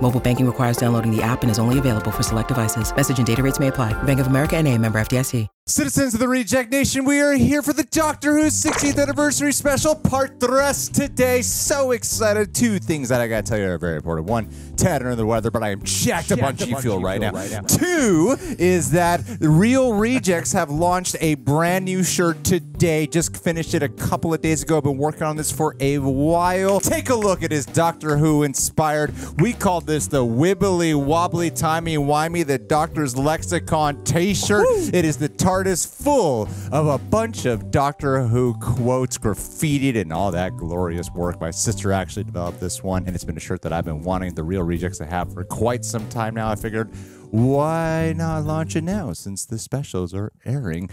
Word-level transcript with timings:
Mobile 0.00 0.20
banking 0.20 0.46
requires 0.46 0.76
downloading 0.76 1.10
the 1.10 1.22
app 1.22 1.42
and 1.42 1.50
is 1.50 1.58
only 1.58 1.80
available 1.80 2.12
for 2.12 2.22
select 2.22 2.48
devices. 2.48 2.94
Message 2.94 3.18
and 3.18 3.26
data 3.26 3.42
rates 3.42 3.58
may 3.58 3.66
apply. 3.68 4.00
Bank 4.04 4.20
of 4.20 4.28
America 4.28 4.56
and 4.56 4.68
a 4.68 4.78
member 4.78 5.00
FDIC. 5.00 5.48
Citizens 5.68 6.14
of 6.14 6.20
the 6.20 6.28
Reject 6.28 6.70
Nation, 6.70 7.04
we 7.04 7.20
are 7.20 7.32
here 7.32 7.60
for 7.60 7.72
the 7.72 7.82
Doctor 7.82 8.36
Who 8.36 8.44
60th 8.44 9.02
anniversary 9.02 9.50
special, 9.52 9.96
part 9.96 10.38
thrust 10.38 10.94
today. 10.94 11.42
So 11.42 11.90
excited. 11.90 12.54
Two 12.54 12.78
things 12.78 13.08
that 13.08 13.20
I 13.20 13.26
gotta 13.26 13.42
tell 13.42 13.58
you 13.58 13.68
are 13.70 13.76
very 13.76 13.96
important. 13.96 14.28
One, 14.28 14.48
Tad 14.76 15.02
under 15.02 15.16
the 15.16 15.26
weather, 15.26 15.50
but 15.50 15.64
I 15.64 15.70
am 15.70 15.82
jacked, 15.82 16.30
up 16.30 16.40
on 16.40 16.56
G 16.56 16.72
Fuel 16.76 17.00
right, 17.00 17.20
now. 17.20 17.32
Two 17.62 18.36
is 18.60 18.92
that 18.92 19.22
Reel 19.40 19.94
Rejects 19.94 20.52
have 20.52 20.70
launched 20.70 21.16
a 21.20 21.34
brand 21.34 21.84
new 21.86 22.04
shirt 22.04 22.44
today. 22.44 23.08
Just 23.08 23.36
finished 23.36 23.74
it 23.74 23.82
a 23.82 23.88
couple 23.88 24.32
of 24.32 24.40
days 24.40 24.62
ago. 24.62 24.76
I've 24.76 24.84
been 24.84 24.98
working 24.98 25.24
on 25.24 25.36
this 25.36 25.50
for 25.50 25.74
a 25.80 25.98
while. 25.98 26.78
Take 26.78 27.10
a 27.10 27.16
look 27.16 27.42
at 27.42 27.50
his 27.50 27.66
Doctor 27.66 28.16
Who 28.16 28.44
inspired. 28.44 29.12
We 29.38 29.52
called 29.52 29.85
this 29.86 30.08
the 30.08 30.24
Wibbly 30.24 31.00
Wobbly 31.00 31.48
Timey 31.50 31.96
Wimey, 31.96 32.44
the 32.44 32.58
Doctor's 32.58 33.16
Lexicon 33.16 34.02
t 34.02 34.34
shirt. 34.34 34.66
It 34.92 35.04
is 35.04 35.16
the 35.16 35.28
TARDIS 35.28 35.86
full 35.86 36.48
of 36.72 36.88
a 36.88 36.98
bunch 36.98 37.46
of 37.46 37.70
Doctor 37.70 38.26
Who 38.26 38.54
quotes, 38.54 39.16
graffitied, 39.16 39.96
and 39.96 40.12
all 40.12 40.32
that 40.32 40.56
glorious 40.56 41.08
work. 41.12 41.40
My 41.40 41.52
sister 41.52 41.92
actually 41.92 42.24
developed 42.24 42.58
this 42.58 42.82
one, 42.82 43.06
and 43.06 43.14
it's 43.14 43.24
been 43.24 43.36
a 43.36 43.40
shirt 43.40 43.62
that 43.62 43.72
I've 43.72 43.84
been 43.84 44.02
wanting 44.02 44.34
the 44.34 44.42
Reel 44.42 44.62
Rejects 44.62 44.98
to 44.98 45.06
have 45.06 45.32
for 45.32 45.44
quite 45.44 45.84
some 45.84 46.08
time 46.08 46.34
now. 46.34 46.48
I 46.48 46.56
figured, 46.56 46.90
why 47.30 48.12
not 48.16 48.44
launch 48.44 48.74
it 48.74 48.82
now 48.82 49.12
since 49.12 49.44
the 49.44 49.58
specials 49.58 50.12
are 50.12 50.32
airing? 50.44 50.90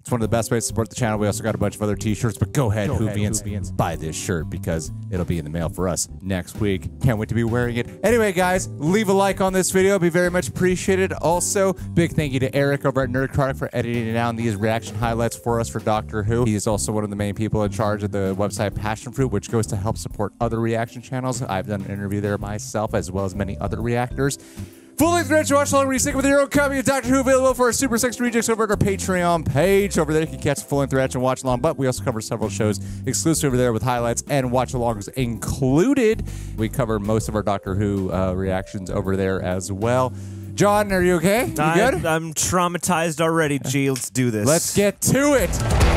It's 0.00 0.10
one 0.12 0.22
of 0.22 0.30
the 0.30 0.34
best 0.34 0.50
ways 0.50 0.62
to 0.62 0.68
support 0.68 0.88
the 0.88 0.94
channel. 0.94 1.18
We 1.18 1.26
also 1.26 1.42
got 1.42 1.54
a 1.54 1.58
bunch 1.58 1.74
of 1.74 1.82
other 1.82 1.94
t-shirts, 1.94 2.38
but 2.38 2.52
go 2.52 2.70
ahead, 2.70 2.88
Whovians, 2.88 3.76
buy 3.76 3.96
this 3.96 4.16
shirt 4.16 4.48
because 4.48 4.90
it'll 5.10 5.26
be 5.26 5.38
in 5.38 5.44
the 5.44 5.50
mail 5.50 5.68
for 5.68 5.86
us 5.86 6.08
next 6.22 6.56
week. 6.60 6.88
Can't 7.02 7.18
wait 7.18 7.28
to 7.28 7.34
be 7.34 7.44
wearing 7.44 7.76
it. 7.76 7.86
Anyway, 8.02 8.32
guys, 8.32 8.68
leave 8.78 9.10
a 9.10 9.12
like 9.12 9.42
on 9.42 9.52
this 9.52 9.70
video. 9.70 9.90
It'd 9.90 10.02
be 10.02 10.08
very 10.08 10.30
much 10.30 10.48
appreciated. 10.48 11.12
Also, 11.12 11.74
big 11.92 12.12
thank 12.12 12.32
you 12.32 12.40
to 12.40 12.54
Eric 12.56 12.86
over 12.86 13.02
at 13.02 13.10
Nerd 13.10 13.32
Chronic 13.34 13.56
for 13.56 13.68
editing 13.74 14.14
down 14.14 14.36
these 14.36 14.56
reaction 14.56 14.94
highlights 14.96 15.36
for 15.36 15.60
us 15.60 15.68
for 15.68 15.80
Doctor 15.80 16.22
Who. 16.22 16.44
He 16.44 16.54
is 16.54 16.66
also 16.66 16.90
one 16.90 17.04
of 17.04 17.10
the 17.10 17.16
main 17.16 17.34
people 17.34 17.62
in 17.64 17.70
charge 17.70 18.02
of 18.02 18.10
the 18.10 18.34
website 18.38 18.74
Passion 18.74 19.12
Fruit, 19.12 19.28
which 19.30 19.50
goes 19.50 19.66
to 19.66 19.76
help 19.76 19.98
support 19.98 20.32
other 20.40 20.58
reaction 20.58 21.02
channels. 21.02 21.42
I've 21.42 21.66
done 21.66 21.82
an 21.82 21.90
interview 21.90 22.22
there 22.22 22.38
myself, 22.38 22.94
as 22.94 23.10
well 23.10 23.26
as 23.26 23.34
many 23.34 23.58
other 23.58 23.82
reactors. 23.82 24.38
Full 24.98 25.12
length 25.12 25.30
reaction 25.30 25.54
watch 25.54 25.70
along 25.70 25.86
reading 25.86 26.16
with 26.16 26.26
your 26.26 26.40
own 26.40 26.48
copy 26.48 26.80
of 26.80 26.84
Doctor 26.84 27.10
Who 27.10 27.20
available 27.20 27.54
for 27.54 27.66
our 27.66 27.72
Super 27.72 27.98
Sex 27.98 28.18
Rejects 28.18 28.48
over 28.48 28.64
at 28.64 28.70
our 28.70 28.76
Patreon 28.76 29.46
page. 29.46 29.96
Over 29.96 30.12
there, 30.12 30.22
you 30.22 30.26
can 30.26 30.40
catch 30.40 30.64
full 30.64 30.80
length 30.80 30.92
reaction 30.92 31.20
watch 31.20 31.44
along, 31.44 31.60
but 31.60 31.78
we 31.78 31.86
also 31.86 32.02
cover 32.02 32.20
several 32.20 32.50
shows 32.50 32.80
exclusive 33.06 33.46
over 33.46 33.56
there 33.56 33.72
with 33.72 33.84
highlights 33.84 34.24
and 34.28 34.50
watch 34.50 34.72
alongs 34.72 35.08
included. 35.10 36.26
We 36.56 36.68
cover 36.68 36.98
most 36.98 37.28
of 37.28 37.36
our 37.36 37.44
Doctor 37.44 37.76
Who 37.76 38.12
uh, 38.12 38.32
reactions 38.32 38.90
over 38.90 39.16
there 39.16 39.40
as 39.40 39.70
well. 39.70 40.12
John, 40.54 40.92
are 40.92 41.00
you 41.00 41.14
okay? 41.14 41.46
You 41.46 41.62
I'm, 41.62 41.92
good? 41.92 42.04
I'm 42.04 42.34
traumatized 42.34 43.20
already, 43.20 43.60
G. 43.60 43.92
Let's 43.92 44.10
do 44.10 44.32
this. 44.32 44.48
Let's 44.48 44.74
get 44.74 45.00
to 45.02 45.34
it. 45.34 45.87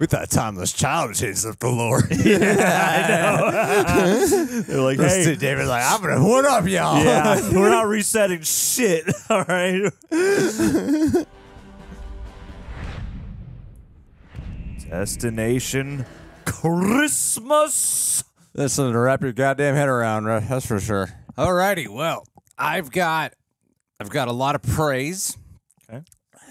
We 0.00 0.06
thought 0.06 0.28
timeless 0.30 0.72
child 0.72 1.14
changed 1.14 1.44
up 1.44 1.58
the 1.58 1.68
lore. 1.68 2.00
They're 4.66 4.80
like, 4.80 4.98
hey, 4.98 5.36
David's 5.36 5.68
like, 5.68 5.84
I'm 5.84 6.00
gonna 6.00 6.26
one 6.26 6.46
up 6.46 6.66
y'all. 6.66 7.04
yeah, 7.04 7.38
we're 7.54 7.68
not 7.68 7.86
resetting 7.86 8.40
shit. 8.40 9.04
All 9.28 9.44
right. 9.44 9.92
Destination 14.88 16.06
Christmas. 16.46 18.24
That's 18.54 18.72
something 18.72 18.94
to 18.94 18.98
wrap 18.98 19.20
your 19.20 19.32
goddamn 19.32 19.74
head 19.74 19.90
around, 19.90 20.24
right? 20.24 20.48
That's 20.48 20.64
for 20.64 20.80
sure. 20.80 21.10
Alrighty, 21.36 21.88
well, 21.88 22.26
I've 22.56 22.90
got 22.90 23.34
I've 24.00 24.08
got 24.08 24.28
a 24.28 24.32
lot 24.32 24.54
of 24.54 24.62
praise. 24.62 25.36
Okay. 25.90 26.02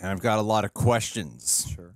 And 0.01 0.05
I've 0.11 0.21
got 0.21 0.37
a 0.37 0.43
lot 0.43 0.65
of 0.65 0.75
questions. 0.75 1.67
Sure. 1.75 1.88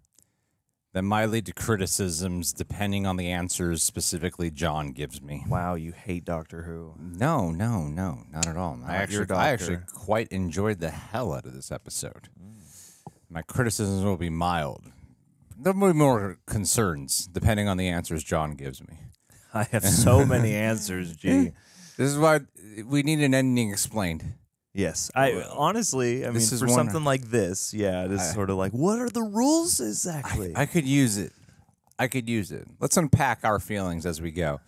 That 0.93 1.01
might 1.01 1.25
lead 1.25 1.47
to 1.47 1.53
criticisms 1.53 2.53
depending 2.53 3.07
on 3.07 3.17
the 3.17 3.31
answers 3.31 3.81
specifically 3.81 4.51
John 4.51 4.91
gives 4.91 5.23
me. 5.23 5.43
Wow, 5.47 5.73
you 5.73 5.91
hate 5.91 6.23
Doctor 6.23 6.61
Who. 6.63 6.93
No, 6.99 7.49
no, 7.49 7.87
no, 7.87 8.19
not 8.31 8.47
at 8.47 8.55
all. 8.55 8.79
I 8.85 8.99
Not 8.99 9.11
your 9.11 9.23
actually 9.23 9.35
I 9.35 9.49
actually 9.49 9.79
quite 9.91 10.27
enjoyed 10.27 10.79
the 10.79 10.91
hell 10.91 11.33
out 11.33 11.45
of 11.45 11.53
this 11.55 11.71
episode. 11.71 12.29
Mm. 12.39 12.61
My 13.27 13.41
criticisms 13.41 14.03
will 14.03 14.17
be 14.17 14.29
mild. 14.29 14.83
There 15.57 15.73
will 15.73 15.93
be 15.93 15.97
more 15.97 16.37
concerns 16.45 17.25
depending 17.25 17.67
on 17.67 17.77
the 17.77 17.87
answers 17.87 18.23
John 18.23 18.51
gives 18.51 18.79
me. 18.81 18.99
I 19.53 19.63
have 19.71 19.83
so 19.83 20.23
many 20.23 20.53
answers, 20.55 21.15
G. 21.15 21.53
This 21.97 22.11
is 22.11 22.19
why 22.19 22.41
we 22.85 23.01
need 23.01 23.19
an 23.19 23.33
ending 23.33 23.71
explained. 23.71 24.35
Yes, 24.73 25.11
I 25.15 25.43
honestly, 25.51 26.25
I 26.25 26.31
mean, 26.31 26.41
for 26.41 26.67
something 26.67 27.03
like 27.03 27.29
this, 27.29 27.73
yeah, 27.75 28.05
it 28.05 28.11
is 28.11 28.21
I- 28.21 28.33
sort 28.33 28.49
of 28.49 28.57
like, 28.57 28.71
what 28.71 28.99
are 28.99 29.09
the 29.09 29.21
rules 29.21 29.79
exactly? 29.79 30.53
I 30.55 30.65
could 30.65 30.85
use 30.87 31.17
it. 31.17 31.31
I 31.99 32.07
could 32.07 32.27
use 32.27 32.51
it. 32.51 32.67
Let's 32.79 32.97
unpack 32.97 33.41
our 33.43 33.59
feelings 33.59 34.05
as 34.07 34.19
we 34.19 34.31
go. 34.31 34.61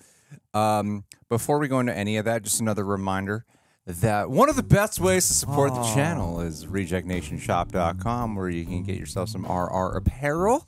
Um, 0.53 1.05
before 1.27 1.57
we 1.57 1.67
go 1.67 1.79
into 1.79 1.95
any 1.97 2.17
of 2.17 2.25
that, 2.25 2.43
just 2.43 2.61
another 2.61 2.85
reminder 2.85 3.45
that 3.87 4.31
one 4.31 4.49
of 4.49 4.55
the 4.55 4.63
best 4.63 4.99
ways 4.99 5.27
to 5.27 5.33
support 5.33 5.73
the 5.75 5.83
channel 5.93 6.41
is 6.41 6.65
rejectnationshop.com, 6.65 8.35
where 8.35 8.49
you 8.49 8.65
can 8.65 8.81
get 8.81 8.97
yourself 8.97 9.29
some 9.29 9.45
RR 9.45 9.97
apparel. 9.97 10.67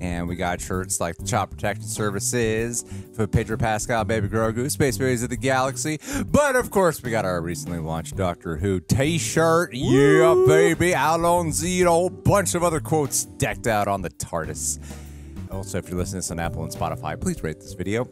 And 0.00 0.28
we 0.28 0.36
got 0.36 0.60
shirts 0.60 1.00
like 1.00 1.16
the 1.16 1.24
Chop 1.24 1.50
Protection 1.50 1.84
Services 1.84 2.84
for 3.14 3.26
Pedro 3.26 3.56
Pascal, 3.56 4.04
Baby 4.04 4.28
Grogu, 4.28 4.70
Space 4.70 4.98
Babies 4.98 5.22
of 5.22 5.30
the 5.30 5.36
Galaxy. 5.36 5.98
But 6.26 6.56
of 6.56 6.70
course, 6.70 7.02
we 7.02 7.10
got 7.10 7.24
our 7.24 7.40
recently 7.40 7.78
launched 7.78 8.16
Doctor 8.16 8.56
Who 8.56 8.80
t 8.80 9.18
shirt. 9.18 9.72
Yeah, 9.72 10.34
baby. 10.46 10.94
Out 10.94 11.20
on 11.24 11.50
Zero. 11.50 12.10
Bunch 12.10 12.54
of 12.54 12.62
other 12.62 12.80
quotes 12.80 13.24
decked 13.24 13.66
out 13.66 13.88
on 13.88 14.02
the 14.02 14.10
TARDIS. 14.10 14.78
Also, 15.50 15.78
if 15.78 15.88
you're 15.88 15.98
listening 15.98 16.20
to 16.22 16.28
this 16.28 16.30
on 16.30 16.38
Apple 16.38 16.62
and 16.62 16.72
Spotify, 16.72 17.18
please 17.18 17.42
rate 17.42 17.58
this 17.58 17.72
video. 17.72 18.06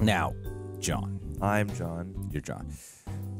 Now, 0.00 0.34
John, 0.80 1.20
I'm 1.40 1.72
John. 1.74 2.30
you're 2.32 2.40
John. 2.40 2.66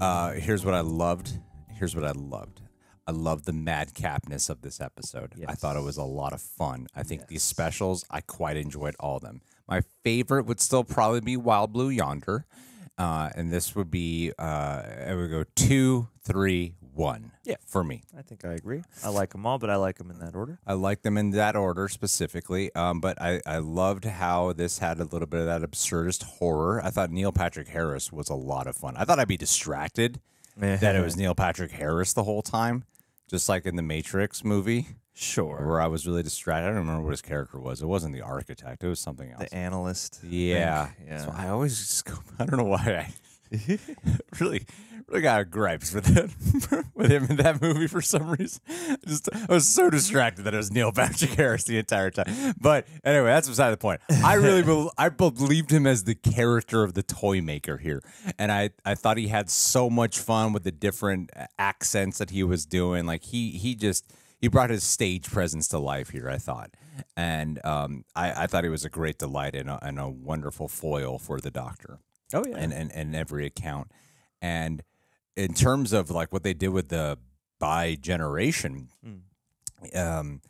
Uh, 0.01 0.33
here's 0.33 0.65
what 0.65 0.75
I 0.75 0.81
loved. 0.81 1.39
Here's 1.71 1.95
what 1.95 2.05
I 2.05 2.13
loved. 2.13 2.61
I 3.07 3.13
loved 3.13 3.45
the 3.45 3.53
madcapness 3.53 4.49
of 4.49 4.63
this 4.63 4.81
episode. 4.81 5.35
I 5.47 5.55
thought 5.55 5.77
it 5.77 5.83
was 5.83 5.97
a 5.97 6.05
lot 6.05 6.33
of 6.33 6.41
fun. 6.41 6.87
I 6.95 7.03
think 7.03 7.27
these 7.27 7.43
specials, 7.43 8.05
I 8.11 8.21
quite 8.21 8.57
enjoyed 8.57 8.95
all 9.01 9.17
of 9.17 9.23
them. 9.23 9.43
My 9.69 9.83
favorite 10.05 10.47
would 10.47 10.61
still 10.61 10.85
probably 10.85 11.21
be 11.21 11.37
Wild 11.37 11.73
Blue 11.73 11.89
Yonder. 11.89 12.47
Uh, 12.99 13.31
and 13.35 13.53
this 13.53 13.75
would 13.75 13.91
be, 13.91 14.33
uh, 14.39 14.83
it 15.09 15.17
would 15.17 15.31
go 15.31 15.45
two, 15.57 16.09
three, 16.23 16.75
one. 16.95 17.33
Yeah. 17.45 17.57
For 17.67 17.83
me. 17.83 18.03
I 18.17 18.23
think 18.23 18.45
I 18.45 18.53
agree. 18.53 18.83
I 19.05 19.09
like 19.09 19.31
them 19.31 19.47
all, 19.47 19.59
but 19.59 19.71
I 19.71 19.77
like 19.77 19.99
them 19.99 20.11
in 20.11 20.19
that 20.19 20.35
order. 20.35 20.59
I 20.67 20.75
like 20.75 21.03
them 21.03 21.17
in 21.19 21.31
that 21.31 21.57
order 21.57 21.89
specifically. 21.89 22.75
Um, 22.75 23.01
but 23.01 23.21
I, 23.21 23.41
I 23.47 23.59
loved 23.59 24.05
how 24.05 24.53
this 24.53 24.79
had 24.79 25.01
a 25.01 25.05
little 25.05 25.27
bit 25.27 25.41
of 25.41 25.47
that 25.47 25.63
absurdist 25.63 26.23
horror. 26.25 26.81
I 26.85 26.91
thought 26.91 27.11
Neil 27.11 27.33
Patrick 27.33 27.69
Harris 27.69 28.13
was 28.13 28.29
a 28.29 28.35
lot 28.35 28.67
of 28.67 28.77
fun. 28.77 28.95
I 28.97 29.05
thought 29.05 29.19
I'd 29.19 29.29
be 29.29 29.37
distracted 29.37 30.21
that 30.57 30.95
it 30.97 31.03
was 31.03 31.17
Neil 31.17 31.35
Patrick 31.35 31.71
Harris 31.73 32.13
the 32.13 32.25
whole 32.25 32.43
time, 32.43 32.85
just 33.31 33.49
like 33.49 33.65
in 33.67 33.77
the 33.77 33.83
Matrix 33.83 34.45
movie, 34.45 34.89
Sure. 35.15 35.65
where 35.67 35.81
I 35.81 35.87
was 35.87 36.07
really 36.07 36.23
distracted. 36.23 36.65
I 36.65 36.69
don't 36.69 36.79
remember 36.79 37.03
what 37.03 37.11
his 37.13 37.23
character 37.23 37.59
was. 37.59 37.83
It 37.83 37.87
wasn't 37.87 38.15
the 38.15 38.23
architect. 38.23 38.83
It 38.85 38.89
was 38.89 39.01
something 39.01 39.31
else. 39.31 39.49
The 39.51 39.55
analyst. 39.55 40.21
Yeah. 40.23 40.87
think. 40.87 41.09
Yeah. 41.09 41.25
So 41.25 41.35
I 41.37 41.49
always 41.49 41.79
just 41.79 42.05
go, 42.05 42.15
I 42.39 42.45
don't 42.45 42.59
know 42.59 42.65
why 42.65 43.07
I 43.09 43.15
really, 44.41 44.65
really 45.09 45.23
got 45.23 45.51
gripes 45.51 45.93
with 45.93 46.17
it 46.17 46.31
with 46.95 47.11
him 47.11 47.25
in 47.31 47.37
that 47.37 47.61
movie 47.61 47.87
for 47.87 48.01
some 48.01 48.31
reason. 48.31 48.61
I 48.69 48.97
Just 49.07 49.29
I 49.33 49.53
was 49.53 49.69
so 49.69 49.91
distracted 49.91 50.43
that 50.43 50.55
it 50.55 50.57
was 50.57 50.71
Neil 50.71 50.93
Patrick 50.93 51.33
Harris 51.33 51.65
the 51.65 51.79
entire 51.79 52.11
time. 52.11 52.55
But 52.61 52.87
anyway, 53.05 53.27
that's 53.27 53.49
beside 53.49 53.71
the 53.71 53.77
point. 53.77 54.01
I 54.25 54.35
really 54.35 54.63
bel 54.63 54.93
I 54.99 55.09
believed 55.09 55.71
him 55.71 55.87
as 55.87 56.05
the 56.05 56.15
character 56.15 56.83
of 56.83 56.95
the 56.95 57.03
toy 57.03 57.41
maker 57.41 57.79
here, 57.79 58.03
and 58.39 58.51
I 58.53 58.71
I 58.85 58.95
thought 58.95 59.17
he 59.17 59.29
had 59.29 59.51
so 59.51 59.91
much 59.91 60.19
fun 60.19 60.53
with 60.53 60.65
the 60.65 60.73
different 60.73 61.31
accents 61.59 62.19
that 62.19 62.31
he 62.31 62.43
was 62.43 62.67
doing. 62.67 63.07
Like 63.07 63.25
he 63.25 63.51
he 63.53 63.75
just 63.75 64.13
he 64.41 64.49
brought 64.49 64.71
his 64.71 64.85
stage 64.85 65.31
presence 65.31 65.69
to 65.69 65.79
life 65.79 66.11
here. 66.11 66.29
I 66.29 66.39
thought, 66.39 66.71
and 67.17 67.65
um, 67.65 68.05
I 68.15 68.45
I 68.45 68.47
thought 68.47 68.65
he 68.65 68.71
was 68.71 68.85
a 68.85 68.91
great 68.91 69.19
delight 69.19 69.55
and 69.55 69.71
a, 69.71 69.79
and 69.85 69.99
a 69.99 70.09
wonderful 70.09 70.69
foil 70.69 71.19
for 71.19 71.41
the 71.41 71.51
Doctor 71.51 71.99
Oh 72.35 72.45
yeah. 72.49 72.57
and, 72.57 72.73
and, 72.73 72.91
and 72.93 73.15
every 73.15 73.47
account. 73.47 73.91
And 74.41 74.83
in 75.37 75.55
terms 75.55 75.93
of 75.93 76.11
like 76.11 76.33
what 76.33 76.43
they 76.43 76.55
did 76.55 76.69
with 76.69 76.89
the 76.89 77.19
bi 77.59 77.95
generation, 77.95 78.89
um, 79.95 80.41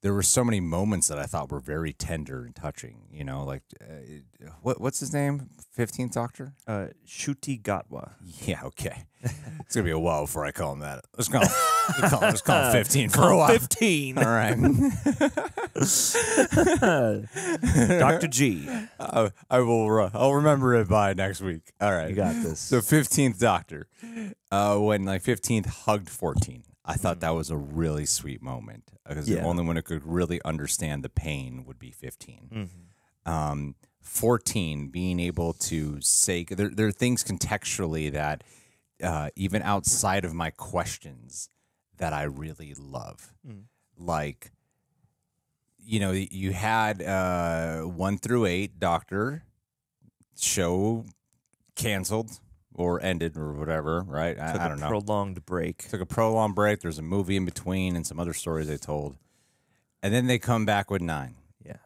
there 0.00 0.14
were 0.14 0.22
so 0.22 0.44
many 0.44 0.60
moments 0.60 1.08
that 1.08 1.18
I 1.18 1.24
thought 1.24 1.50
were 1.50 1.58
very 1.60 1.92
tender 1.92 2.44
and 2.44 2.54
touching. 2.54 3.02
You 3.10 3.24
know, 3.24 3.44
like 3.44 3.62
uh, 3.80 4.48
what 4.62 4.80
what's 4.80 5.00
his 5.00 5.12
name? 5.12 5.48
Fifteenth 5.72 6.12
Doctor. 6.14 6.54
uh, 6.66 6.88
Ncuti 7.06 7.60
Gatwa. 7.60 8.12
Yeah, 8.46 8.62
okay. 8.64 9.04
it's 9.22 9.74
gonna 9.74 9.84
be 9.84 9.90
a 9.90 9.98
while 9.98 10.22
before 10.22 10.44
I 10.44 10.52
call 10.52 10.72
him 10.74 10.80
that. 10.80 11.04
Let's 11.16 11.28
call 11.28 11.42
him. 11.42 11.50
Let's 12.00 12.10
call 12.10 12.20
him, 12.20 12.28
let's 12.28 12.40
call 12.42 12.64
him 12.64 12.72
fifteen 12.84 13.08
for 13.08 13.30
a 13.30 13.36
while. 13.36 13.48
Fifteen. 13.48 14.18
All 14.18 14.24
right. 14.24 14.56
Doctor 17.98 18.28
G. 18.28 18.68
I, 19.00 19.30
I 19.50 19.60
will. 19.60 19.90
ru- 19.90 20.10
I'll 20.12 20.34
remember 20.34 20.74
it 20.76 20.88
by 20.88 21.14
next 21.14 21.40
week. 21.40 21.72
All 21.80 21.92
right. 21.92 22.10
You 22.10 22.16
got 22.16 22.34
this. 22.42 22.60
So 22.60 22.80
fifteenth 22.80 23.38
Doctor, 23.38 23.86
uh, 24.50 24.76
when 24.78 25.04
like 25.04 25.22
fifteenth 25.22 25.66
hugged 25.66 26.10
fourteen, 26.10 26.64
I 26.88 26.94
thought 26.94 27.20
that 27.20 27.34
was 27.34 27.50
a 27.50 27.56
really 27.56 28.06
sweet 28.06 28.40
moment 28.42 28.90
because 29.06 29.26
the 29.26 29.34
only 29.46 29.62
one 29.64 29.76
who 29.76 29.82
could 29.82 30.04
really 30.04 30.40
understand 30.44 31.04
the 31.04 31.08
pain 31.10 31.64
would 31.66 31.78
be 31.78 31.90
15 31.92 32.48
Um, 33.26 33.74
fourteen 34.00 34.88
being 34.88 35.20
able 35.20 35.52
to 35.52 36.00
say 36.00 36.44
there, 36.44 36.70
there 36.70 36.86
are 36.86 36.92
things 36.92 37.22
contextually 37.22 38.10
that 38.12 38.42
uh, 39.02 39.28
even 39.36 39.60
outside 39.62 40.24
of 40.24 40.32
my 40.32 40.50
questions 40.50 41.50
that 41.98 42.12
I 42.14 42.22
really 42.22 42.72
love, 42.74 43.34
like 43.98 44.50
you 45.78 46.00
know 46.00 46.12
you 46.12 46.52
had 46.52 47.02
uh, 47.02 47.82
one 47.82 48.16
through 48.18 48.46
eight 48.46 48.78
Doctor 48.80 49.44
show 50.40 51.04
canceled 51.74 52.40
or 52.74 53.02
ended 53.02 53.36
or 53.36 53.52
whatever, 53.54 54.02
right? 54.02 54.38
I, 54.38 54.52
Took 54.52 54.60
I 54.60 54.66
a 54.66 54.68
don't 54.68 54.80
know. 54.80 54.88
Prolonged 54.88 55.44
break. 55.46 55.88
Took 55.88 56.00
a 56.00 56.06
prolonged 56.06 56.54
break. 56.54 56.80
There's 56.80 56.98
a 56.98 57.02
movie 57.02 57.36
in 57.36 57.44
between 57.44 57.96
and 57.96 58.06
some 58.06 58.20
other 58.20 58.34
stories 58.34 58.68
they 58.68 58.76
told. 58.76 59.16
And 60.02 60.14
then 60.14 60.26
they 60.26 60.38
come 60.38 60.64
back 60.64 60.90
with 60.90 61.02
nine. 61.02 61.34
Yeah. 61.64 61.76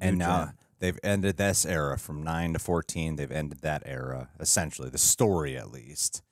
and 0.00 0.22
uh, 0.22 0.26
New 0.26 0.32
now 0.46 0.52
they've 0.78 0.98
ended 1.02 1.36
this 1.36 1.66
era 1.66 1.98
from 1.98 2.22
nine 2.22 2.52
to 2.52 2.58
14. 2.58 3.16
They've 3.16 3.30
ended 3.32 3.60
that 3.62 3.82
era, 3.84 4.28
essentially, 4.38 4.88
the 4.88 4.98
story 4.98 5.56
at 5.56 5.70
least, 5.70 6.22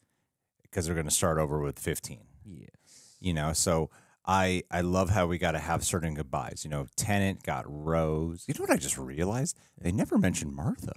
because 0.63 0.87
they're 0.87 0.95
going 0.95 1.09
to 1.09 1.11
start 1.15 1.39
over 1.39 1.59
with 1.61 1.79
15 1.79 2.21
Yeah. 2.47 2.67
you 3.21 3.33
know 3.35 3.53
so 3.53 3.91
i 4.27 4.63
i 4.71 4.81
love 4.83 5.11
how 5.11 5.27
we 5.27 5.39
got 5.39 5.53
to 5.53 5.59
have 5.59 5.83
certain 5.83 6.13
goodbyes 6.15 6.61
you 6.63 6.71
know 6.71 6.87
Tennant 6.97 7.43
got 7.43 7.65
rose 7.67 8.45
you 8.47 8.53
know 8.55 8.61
what 8.61 8.71
i 8.71 8.77
just 8.77 8.99
realized 8.99 9.59
they 9.81 9.91
never 9.91 10.19
mentioned 10.19 10.55
martha 10.55 10.93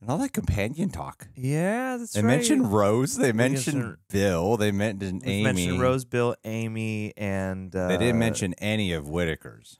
and 0.00 0.10
all 0.10 0.18
that 0.18 0.32
companion 0.32 0.90
talk 0.90 1.28
Yeah, 1.34 1.96
that's 1.96 2.12
they 2.12 2.22
right. 2.22 2.28
mentioned 2.28 2.72
rose 2.72 3.16
they 3.16 3.32
mentioned 3.32 3.96
bill 4.10 4.56
they 4.56 4.72
mentioned 4.72 5.22
amy 5.24 5.42
mentioned 5.42 5.80
Rose, 5.80 6.04
Bill, 6.04 6.36
Amy, 6.44 7.12
and 7.16 7.74
uh, 7.74 7.88
they 7.88 7.96
didn't 7.96 8.18
mention 8.18 8.54
any 8.58 8.92
of 8.92 9.08
Whittaker's 9.08 9.78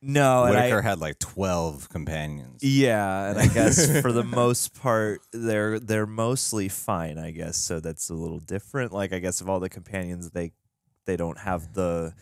no. 0.00 0.44
Whittaker 0.44 0.78
I, 0.78 0.82
had 0.82 1.00
like 1.00 1.18
12 1.18 1.88
companions 1.88 2.62
yeah, 2.62 3.30
and 3.30 3.38
I 3.38 3.48
guess 3.48 4.00
for 4.02 4.12
the 4.12 4.22
most 4.22 4.80
part, 4.80 5.20
they're 5.32 5.80
they're 5.80 6.06
mostly 6.06 6.68
fine. 6.68 7.18
I 7.18 7.32
guess 7.32 7.56
so. 7.56 7.80
That's 7.80 8.08
a 8.08 8.14
little 8.14 8.38
different. 8.38 8.92
Like 8.92 9.12
I 9.12 9.18
guess 9.18 9.40
of 9.40 9.48
all 9.48 9.58
the 9.58 9.68
companions, 9.68 10.30
they 10.30 10.52
they 11.06 11.16
don't 11.16 11.38
have 11.38 11.74
the 11.74 12.14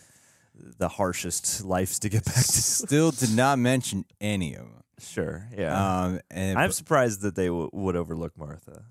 the 0.79 0.89
harshest 0.89 1.65
lives 1.67 1.99
to 1.99 2.09
get 2.09 2.25
back 2.25 2.35
to. 2.37 2.41
still 2.43 3.11
did 3.11 3.37
not 3.37 3.59
mention 3.59 4.07
any 4.23 4.55
of 4.55 4.63
them 4.63 4.83
Sure. 4.99 5.49
Yeah. 5.57 5.75
um 6.05 6.21
and 6.31 6.59
I'm 6.59 6.73
surprised 6.73 7.21
that 7.23 7.35
they 7.35 7.47
w- 7.47 7.71
would 7.73 7.97
overlook 7.97 8.37
Martha 8.39 8.85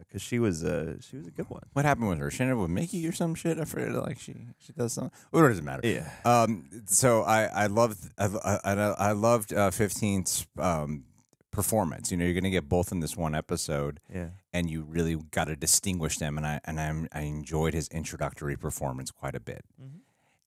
because 0.00 0.20
she 0.20 0.38
was 0.38 0.62
a 0.62 1.00
she 1.00 1.16
was 1.16 1.26
a 1.26 1.30
good 1.30 1.48
one. 1.48 1.62
what 1.72 1.84
happened 1.84 2.08
with 2.10 2.18
her? 2.18 2.30
She 2.30 2.42
ended 2.42 2.56
up 2.56 2.62
with 2.62 2.70
Mickey 2.70 3.06
or 3.08 3.12
some 3.12 3.34
shit. 3.34 3.58
I 3.58 3.64
forget. 3.64 3.92
Like 3.92 4.18
she 4.18 4.34
she 4.58 4.72
does 4.74 4.92
something. 4.92 5.12
It 5.32 5.38
doesn't 5.40 5.64
matter? 5.64 5.86
Yeah. 5.88 6.10
Um. 6.24 6.68
So 6.86 7.22
I 7.22 7.44
I 7.44 7.66
loved 7.66 7.98
I 8.18 8.26
I, 8.26 8.58
I- 8.74 9.08
I 9.08 9.12
loved 9.12 9.52
uh, 9.54 9.70
15th 9.70 10.46
um 10.58 11.04
performance. 11.50 12.10
You 12.10 12.18
know, 12.18 12.24
you're 12.26 12.34
gonna 12.34 12.50
get 12.50 12.68
both 12.68 12.92
in 12.92 13.00
this 13.00 13.16
one 13.16 13.34
episode, 13.34 14.00
Yeah. 14.12 14.28
and 14.52 14.68
you 14.70 14.82
really 14.82 15.16
got 15.30 15.46
to 15.46 15.56
distinguish 15.56 16.18
them. 16.18 16.36
And 16.36 16.46
I 16.46 16.60
and 16.64 16.78
I'm, 16.78 17.08
I 17.12 17.22
enjoyed 17.22 17.72
his 17.74 17.88
introductory 17.88 18.56
performance 18.56 19.10
quite 19.10 19.34
a 19.34 19.40
bit. 19.40 19.64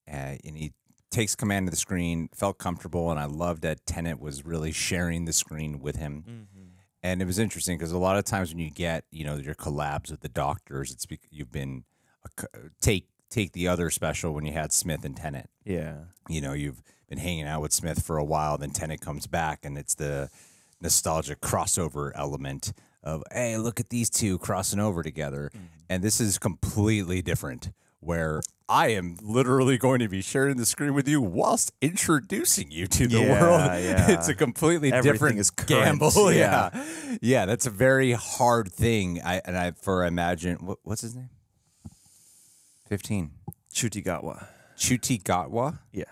Uh, 0.08 0.36
and 0.46 0.58
he 0.58 0.74
takes 1.12 1.36
command 1.36 1.68
of 1.68 1.72
the 1.72 1.78
screen, 1.78 2.30
felt 2.34 2.58
comfortable, 2.58 3.12
and 3.12 3.20
I 3.20 3.26
loved 3.26 3.62
that 3.64 3.86
Tennant 3.86 4.20
was 4.20 4.46
really 4.46 4.72
sharing 4.72 5.26
the 5.26 5.34
screen 5.34 5.80
with 5.80 5.98
him. 5.98 6.24
Mm-hmm. 6.28 6.62
And 7.04 7.22
it 7.22 7.26
was 7.26 7.40
interesting 7.40 7.78
because 7.78 7.92
a 7.92 7.98
lot 7.98 8.18
of 8.18 8.26
times 8.26 8.52
when 8.52 8.60
you 8.60 8.70
get, 8.72 9.06
you 9.12 9.26
know, 9.26 9.36
your 9.36 9.56
collabs 9.56 10.12
with 10.12 10.22
the 10.22 10.30
doctors, 10.30 10.92
it's 10.92 11.06
bec- 11.06 11.20
you've 11.30 11.52
been 11.52 11.84
a 12.26 12.46
take 12.80 13.08
take 13.30 13.54
the 13.54 13.68
other 13.68 13.90
special 13.90 14.34
when 14.34 14.46
you 14.46 14.52
had 14.52 14.72
Smith 14.72 15.04
and 15.06 15.16
Tennant. 15.16 15.50
Yeah. 15.66 15.96
You 16.28 16.42
know, 16.42 16.54
you've 16.54 16.84
been 17.10 17.18
hanging 17.18 17.46
out 17.46 17.62
with 17.62 17.74
Smith 17.74 18.04
for 18.06 18.18
a 18.18 18.24
while, 18.24 18.58
then 18.58 18.72
Tennant 18.72 19.02
comes 19.02 19.26
back, 19.26 19.66
and 19.66 19.78
it's 19.78 19.96
the 19.96 20.30
nostalgic 20.82 21.42
crossover 21.42 22.12
element 22.14 22.74
of, 23.04 23.24
hey, 23.32 23.58
look 23.58 23.80
at 23.80 23.90
these 23.90 24.10
two 24.10 24.38
crossing 24.38 24.80
over 24.80 25.02
together. 25.02 25.50
Mm-hmm. 25.56 25.66
And 25.90 26.04
this 26.04 26.22
is 26.22 26.38
completely 26.38 27.22
different, 27.22 27.72
where 28.00 28.42
I 28.72 28.88
am 28.92 29.18
literally 29.22 29.78
going 29.78 30.00
to 30.00 30.08
be 30.08 30.22
sharing 30.22 30.56
the 30.56 30.66
screen 30.66 30.94
with 30.94 31.06
you 31.06 31.20
whilst 31.20 31.74
introducing 31.82 32.72
you 32.72 32.88
to 32.88 33.06
the 33.06 33.20
Yeah, 33.20 33.42
world. 33.42 33.60
yeah. 33.84 34.12
It's 34.16 34.30
a 34.30 34.34
completely 34.34 34.94
Everything 34.94 35.12
different 35.12 35.40
is 35.40 35.52
current, 35.52 36.00
gamble. 36.00 36.32
yeah. 36.32 36.70
yeah. 36.74 37.18
Yeah, 37.22 37.46
that's 37.46 37.66
a 37.66 37.70
very 37.70 38.14
hard 38.14 38.72
thing. 38.72 39.22
I 39.22 39.42
and 39.44 39.58
I 39.58 39.72
for 39.72 40.06
imagine 40.06 40.66
what, 40.66 40.78
what's 40.84 41.02
his 41.02 41.14
name? 41.16 41.30
15. 42.88 43.32
Ncuti 43.74 44.02
Gatwa. 44.04 44.48
Ncuti 44.78 45.22
Gatwa? 45.22 45.80
Yeah. 45.92 46.06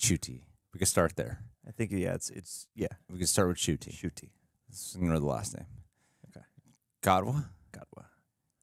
Ncuti. 0.00 0.40
We 0.72 0.78
could 0.78 0.88
start 0.88 1.16
there. 1.16 1.44
I 1.68 1.70
think 1.70 1.90
yeah, 1.92 2.14
it's 2.14 2.30
it's 2.30 2.66
yeah, 2.74 2.94
We 3.10 3.18
could 3.18 3.28
start 3.28 3.48
with 3.48 3.58
Ncuti. 3.58 3.92
Ncuti 3.92 4.30
Let's 4.70 4.94
ignore 4.94 5.18
the 5.18 5.26
last 5.26 5.54
name. 5.54 5.66
Okay. 6.30 6.46
Gatwa? 7.02 7.44
Gatwa. 7.74 8.04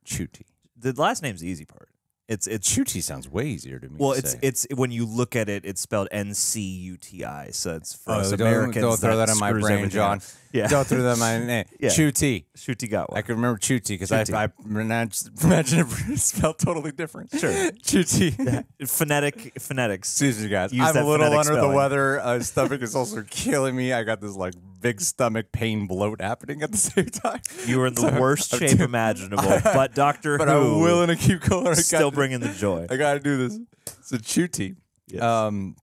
Ncuti. 0.08 0.46
The 0.76 0.94
last 0.94 1.22
name's 1.22 1.42
the 1.42 1.48
easy 1.48 1.66
part. 1.66 1.90
It's 2.30 2.46
it's 2.46 2.72
Ncuti 2.78 3.02
sounds 3.02 3.28
way 3.28 3.48
easier 3.48 3.80
to 3.80 3.90
me. 3.90 3.96
well, 3.98 4.14
to 4.14 4.20
it's 4.20 4.32
say. 4.34 4.40
it's 4.44 4.68
when 4.76 4.92
you 4.92 5.06
look 5.06 5.36
at 5.36 5.50
it, 5.50 5.66
it's 5.66 5.82
spelled 5.82 6.08
N 6.12 6.34
C 6.36 6.62
U 6.62 6.96
T 6.96 7.26
I. 7.26 7.50
So 7.50 7.76
it's 7.76 7.94
for 7.96 8.14
Oh, 8.14 8.20
us 8.20 8.30
don't, 8.30 8.42
Americans. 8.42 8.76
don't 8.86 8.98
throw 8.98 9.18
that, 9.18 9.30
on 9.32 9.40
my 9.40 9.52
brain, 9.52 9.90
John. 9.90 10.18
up. 10.18 10.24
Yeah. 10.52 10.68
Don't 10.68 10.86
throw 10.88 11.02
that 11.04 11.18
my 11.20 11.38
name. 11.38 11.66
Yeah. 11.80 11.90
Ncuti. 11.90 12.46
Ncuti 12.58 12.90
Gatwa. 12.90 13.16
I 13.16 13.22
can 13.22 13.36
remember 13.36 13.60
Ncuti 13.60 13.90
because 13.90 14.12
I, 14.12 14.22
I 14.46 14.50
imagine 14.66 15.32
it 15.40 16.20
spelled 16.20 16.58
totally 16.58 16.92
different. 16.92 17.30
Sure. 17.38 17.52
Ncuti. 17.72 18.66
phonetic 18.88 19.54
phonetics. 19.62 20.10
Excuse 20.10 20.42
me, 20.42 20.50
guys. 20.50 20.74
Use 20.74 20.88
I'm 20.88 20.98
a 20.98 21.08
little 21.08 21.32
under 21.38 21.56
the 21.60 21.68
weather. 21.70 22.20
Uh, 22.20 22.40
stomach 22.40 22.82
is 22.82 22.96
also 22.96 23.24
killing 23.30 23.76
me. 23.76 23.94
I 23.94 24.04
got 24.04 24.22
this 24.22 24.36
like 24.36 24.54
big 24.82 25.02
stomach 25.02 25.52
pain 25.52 25.86
bloat 25.88 26.22
happening 26.22 26.62
at 26.64 26.72
the 26.72 26.78
same 26.78 27.06
time. 27.08 27.42
You 27.68 27.80
were 27.80 27.88
in 27.88 27.94
the 27.96 28.02
So, 28.10 28.20
worst 28.20 28.54
I'm 28.54 28.60
shape 28.60 28.78
too- 28.78 28.84
imaginable, 28.84 29.44
but 29.64 29.94
Doctor 29.94 30.38
But 30.38 30.48
Who 30.48 30.54
I'm 30.78 30.80
willing 30.82 31.08
to 31.10 31.16
keep 31.16 31.42
going. 31.42 31.68
I 31.68 31.74
still 31.74 32.10
got- 32.10 32.16
bringing 32.16 32.40
the 32.40 32.50
joy. 32.54 32.88
I 32.90 32.96
got 32.98 33.14
to 33.14 33.20
do 33.20 33.38
this. 33.48 33.60
It's 34.00 34.12
a 34.14 34.18
Ncuti. 34.18 34.76
Yes. 35.08 35.22
Um, 35.22 35.76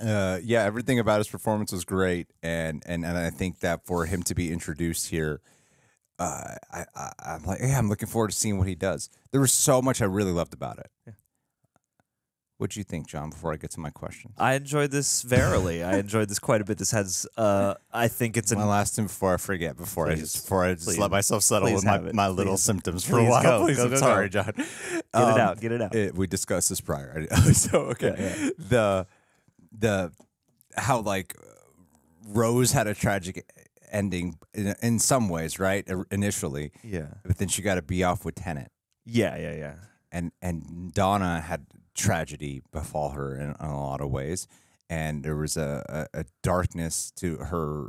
uh, 0.00 0.38
yeah, 0.42 0.62
everything 0.64 0.98
about 0.98 1.18
his 1.18 1.28
performance 1.28 1.72
was 1.72 1.84
great, 1.84 2.28
and 2.42 2.82
and 2.86 3.04
and 3.04 3.16
I 3.18 3.30
think 3.30 3.60
that 3.60 3.84
for 3.86 4.06
him 4.06 4.22
to 4.24 4.34
be 4.34 4.52
introduced 4.52 5.08
here, 5.08 5.40
uh, 6.18 6.54
I, 6.72 6.84
I 6.94 7.12
I'm 7.24 7.44
like, 7.44 7.60
yeah, 7.60 7.78
I'm 7.78 7.88
looking 7.88 8.08
forward 8.08 8.30
to 8.30 8.36
seeing 8.36 8.58
what 8.58 8.68
he 8.68 8.74
does. 8.74 9.10
There 9.32 9.40
was 9.40 9.52
so 9.52 9.82
much 9.82 10.00
I 10.00 10.04
really 10.06 10.32
loved 10.32 10.54
about 10.54 10.78
it. 10.78 10.90
Yeah. 11.06 11.12
What 12.58 12.70
do 12.70 12.80
you 12.80 12.84
think, 12.84 13.06
John? 13.06 13.30
Before 13.30 13.52
I 13.52 13.56
get 13.56 13.70
to 13.72 13.80
my 13.80 13.90
question, 13.90 14.32
I 14.36 14.54
enjoyed 14.54 14.90
this 14.90 15.22
verily. 15.22 15.84
I 15.84 15.98
enjoyed 15.98 16.28
this 16.28 16.40
quite 16.40 16.60
a 16.60 16.64
bit. 16.64 16.76
This 16.76 16.90
has, 16.90 17.24
uh, 17.36 17.74
I 17.92 18.08
think 18.08 18.36
it's 18.36 18.50
an 18.50 18.58
my 18.58 18.64
last 18.64 18.96
thing 18.96 19.04
before 19.06 19.32
I 19.34 19.36
forget. 19.36 19.76
Before 19.76 20.10
I 20.10 20.16
just 20.16 20.42
before 20.42 20.64
I 20.64 20.74
just 20.74 20.86
Please. 20.88 20.98
let 20.98 21.12
myself 21.12 21.44
settle 21.44 21.72
with 21.72 21.84
my, 21.84 21.98
my 22.12 22.26
little 22.26 22.54
Please. 22.54 22.62
symptoms 22.62 23.04
for 23.04 23.20
a 23.20 23.24
while. 23.24 23.42
go. 23.44 23.64
Please, 23.64 23.76
Go, 23.76 23.84
I'm 23.84 23.90
go, 23.90 23.96
sorry. 23.96 24.28
John. 24.28 24.52
Get 24.56 24.56
Get 24.56 25.28
it 25.28 25.38
out. 25.38 25.60
Get 25.60 25.72
it 25.72 25.82
out. 25.82 25.94
it- 25.94 26.14
we 26.16 26.26
discussed 26.26 26.68
this 26.68 26.80
prior. 26.80 27.28
so 27.52 27.78
okay, 27.92 28.14
Yeah, 28.18 28.34
yeah. 28.46 28.50
the 28.58 29.06
the 29.72 30.12
how 30.76 31.00
like 31.00 31.34
Rose 32.26 32.72
had 32.72 32.86
a 32.86 32.94
tragic 32.94 33.44
ending 33.90 34.38
in, 34.54 34.74
in 34.82 34.98
some 34.98 35.28
ways, 35.28 35.58
right? 35.58 35.88
Initially, 36.10 36.72
Yeah. 36.82 37.14
but 37.24 37.38
then 37.38 37.48
she 37.48 37.62
got 37.62 37.76
to 37.76 37.82
be 37.82 38.04
off 38.04 38.24
with 38.24 38.34
Tennant, 38.34 38.70
Yeah, 39.04 39.36
yeah, 39.36 39.54
yeah. 39.54 39.74
and 40.12 40.32
and 40.42 40.92
Donna 40.92 41.40
had 41.40 41.66
tragedy 41.94 42.62
befall 42.70 43.10
her 43.10 43.34
in, 43.34 43.50
in 43.50 43.56
a 43.60 43.80
lot 43.80 44.00
of 44.00 44.10
ways, 44.10 44.46
and 44.90 45.24
there 45.24 45.36
was 45.36 45.56
a, 45.56 46.06
a, 46.14 46.20
a 46.20 46.24
darkness 46.42 47.10
to 47.16 47.36
her. 47.38 47.88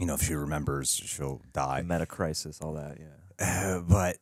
You 0.00 0.06
know, 0.06 0.14
if 0.14 0.22
she 0.22 0.34
remembers, 0.34 0.90
she'll 0.90 1.42
die. 1.52 1.82
Meta 1.82 2.06
crisis, 2.06 2.60
all 2.62 2.74
that, 2.74 2.98
yeah. 3.00 3.74
Uh, 3.76 3.80
but 3.80 4.18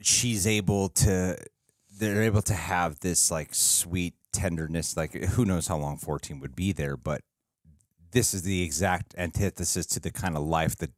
she's 0.00 0.46
able 0.46 0.90
to 0.90 1.36
they're 1.98 2.22
able 2.24 2.42
to 2.42 2.54
have 2.54 3.00
this 3.00 3.30
like 3.30 3.54
sweet 3.54 4.14
tenderness 4.34 4.96
like 4.96 5.12
who 5.14 5.44
knows 5.44 5.68
how 5.68 5.76
long 5.78 5.96
14 5.96 6.40
would 6.40 6.54
be 6.56 6.72
there 6.72 6.96
but 6.96 7.20
this 8.12 8.34
is 8.34 8.42
the 8.42 8.62
exact 8.62 9.14
antithesis 9.16 9.86
to 9.86 10.00
the 10.00 10.10
kind 10.10 10.36
of 10.36 10.42
life 10.42 10.76
that 10.76 10.90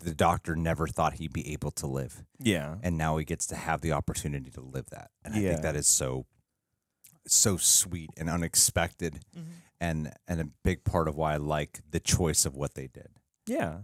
the 0.00 0.14
doctor 0.14 0.56
never 0.56 0.86
thought 0.86 1.14
he'd 1.14 1.32
be 1.32 1.52
able 1.52 1.70
to 1.72 1.86
live 1.86 2.22
Yeah. 2.38 2.76
and 2.82 2.96
now 2.96 3.16
he 3.18 3.24
gets 3.24 3.46
to 3.48 3.56
have 3.56 3.80
the 3.82 3.92
opportunity 3.92 4.50
to 4.50 4.60
live 4.60 4.86
that 4.90 5.10
and 5.24 5.34
i 5.34 5.38
Yeah. 5.40 5.50
think 5.50 5.62
that 5.62 5.76
is 5.76 5.86
so 5.88 6.26
so 7.26 7.56
sweet 7.56 8.10
and 8.16 8.28
unexpected 8.30 9.20
and 9.80 10.12
and 10.28 10.40
a 10.40 10.48
big 10.64 10.84
part 10.84 11.06
of 11.08 11.16
why 11.16 11.34
i 11.34 11.36
like 11.36 11.80
the 11.90 12.00
choice 12.00 12.44
of 12.46 12.54
what 12.56 12.74
they 12.74 12.86
did 12.88 13.08
Yeah. 13.46 13.78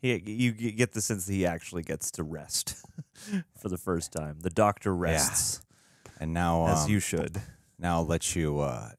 He, 0.00 0.14
you 0.24 0.52
get 0.52 0.92
the 0.92 1.00
sense 1.00 1.26
that 1.26 1.32
he 1.32 1.44
actually 1.44 1.82
gets 1.82 2.10
to 2.12 2.22
rest 2.22 2.76
for 3.60 3.68
the 3.68 3.76
first 3.76 4.12
time. 4.12 4.38
The 4.42 4.48
doctor 4.64 4.94
rests, 4.94 5.60
and 6.20 6.32
now 6.32 6.68
as 6.68 6.84
um, 6.84 6.90
you 6.92 7.00
should. 7.00 7.42
Now 7.78 7.96
I'll 7.96 8.06
let 8.06 8.34
you 8.34 8.60
uh, 8.60 8.90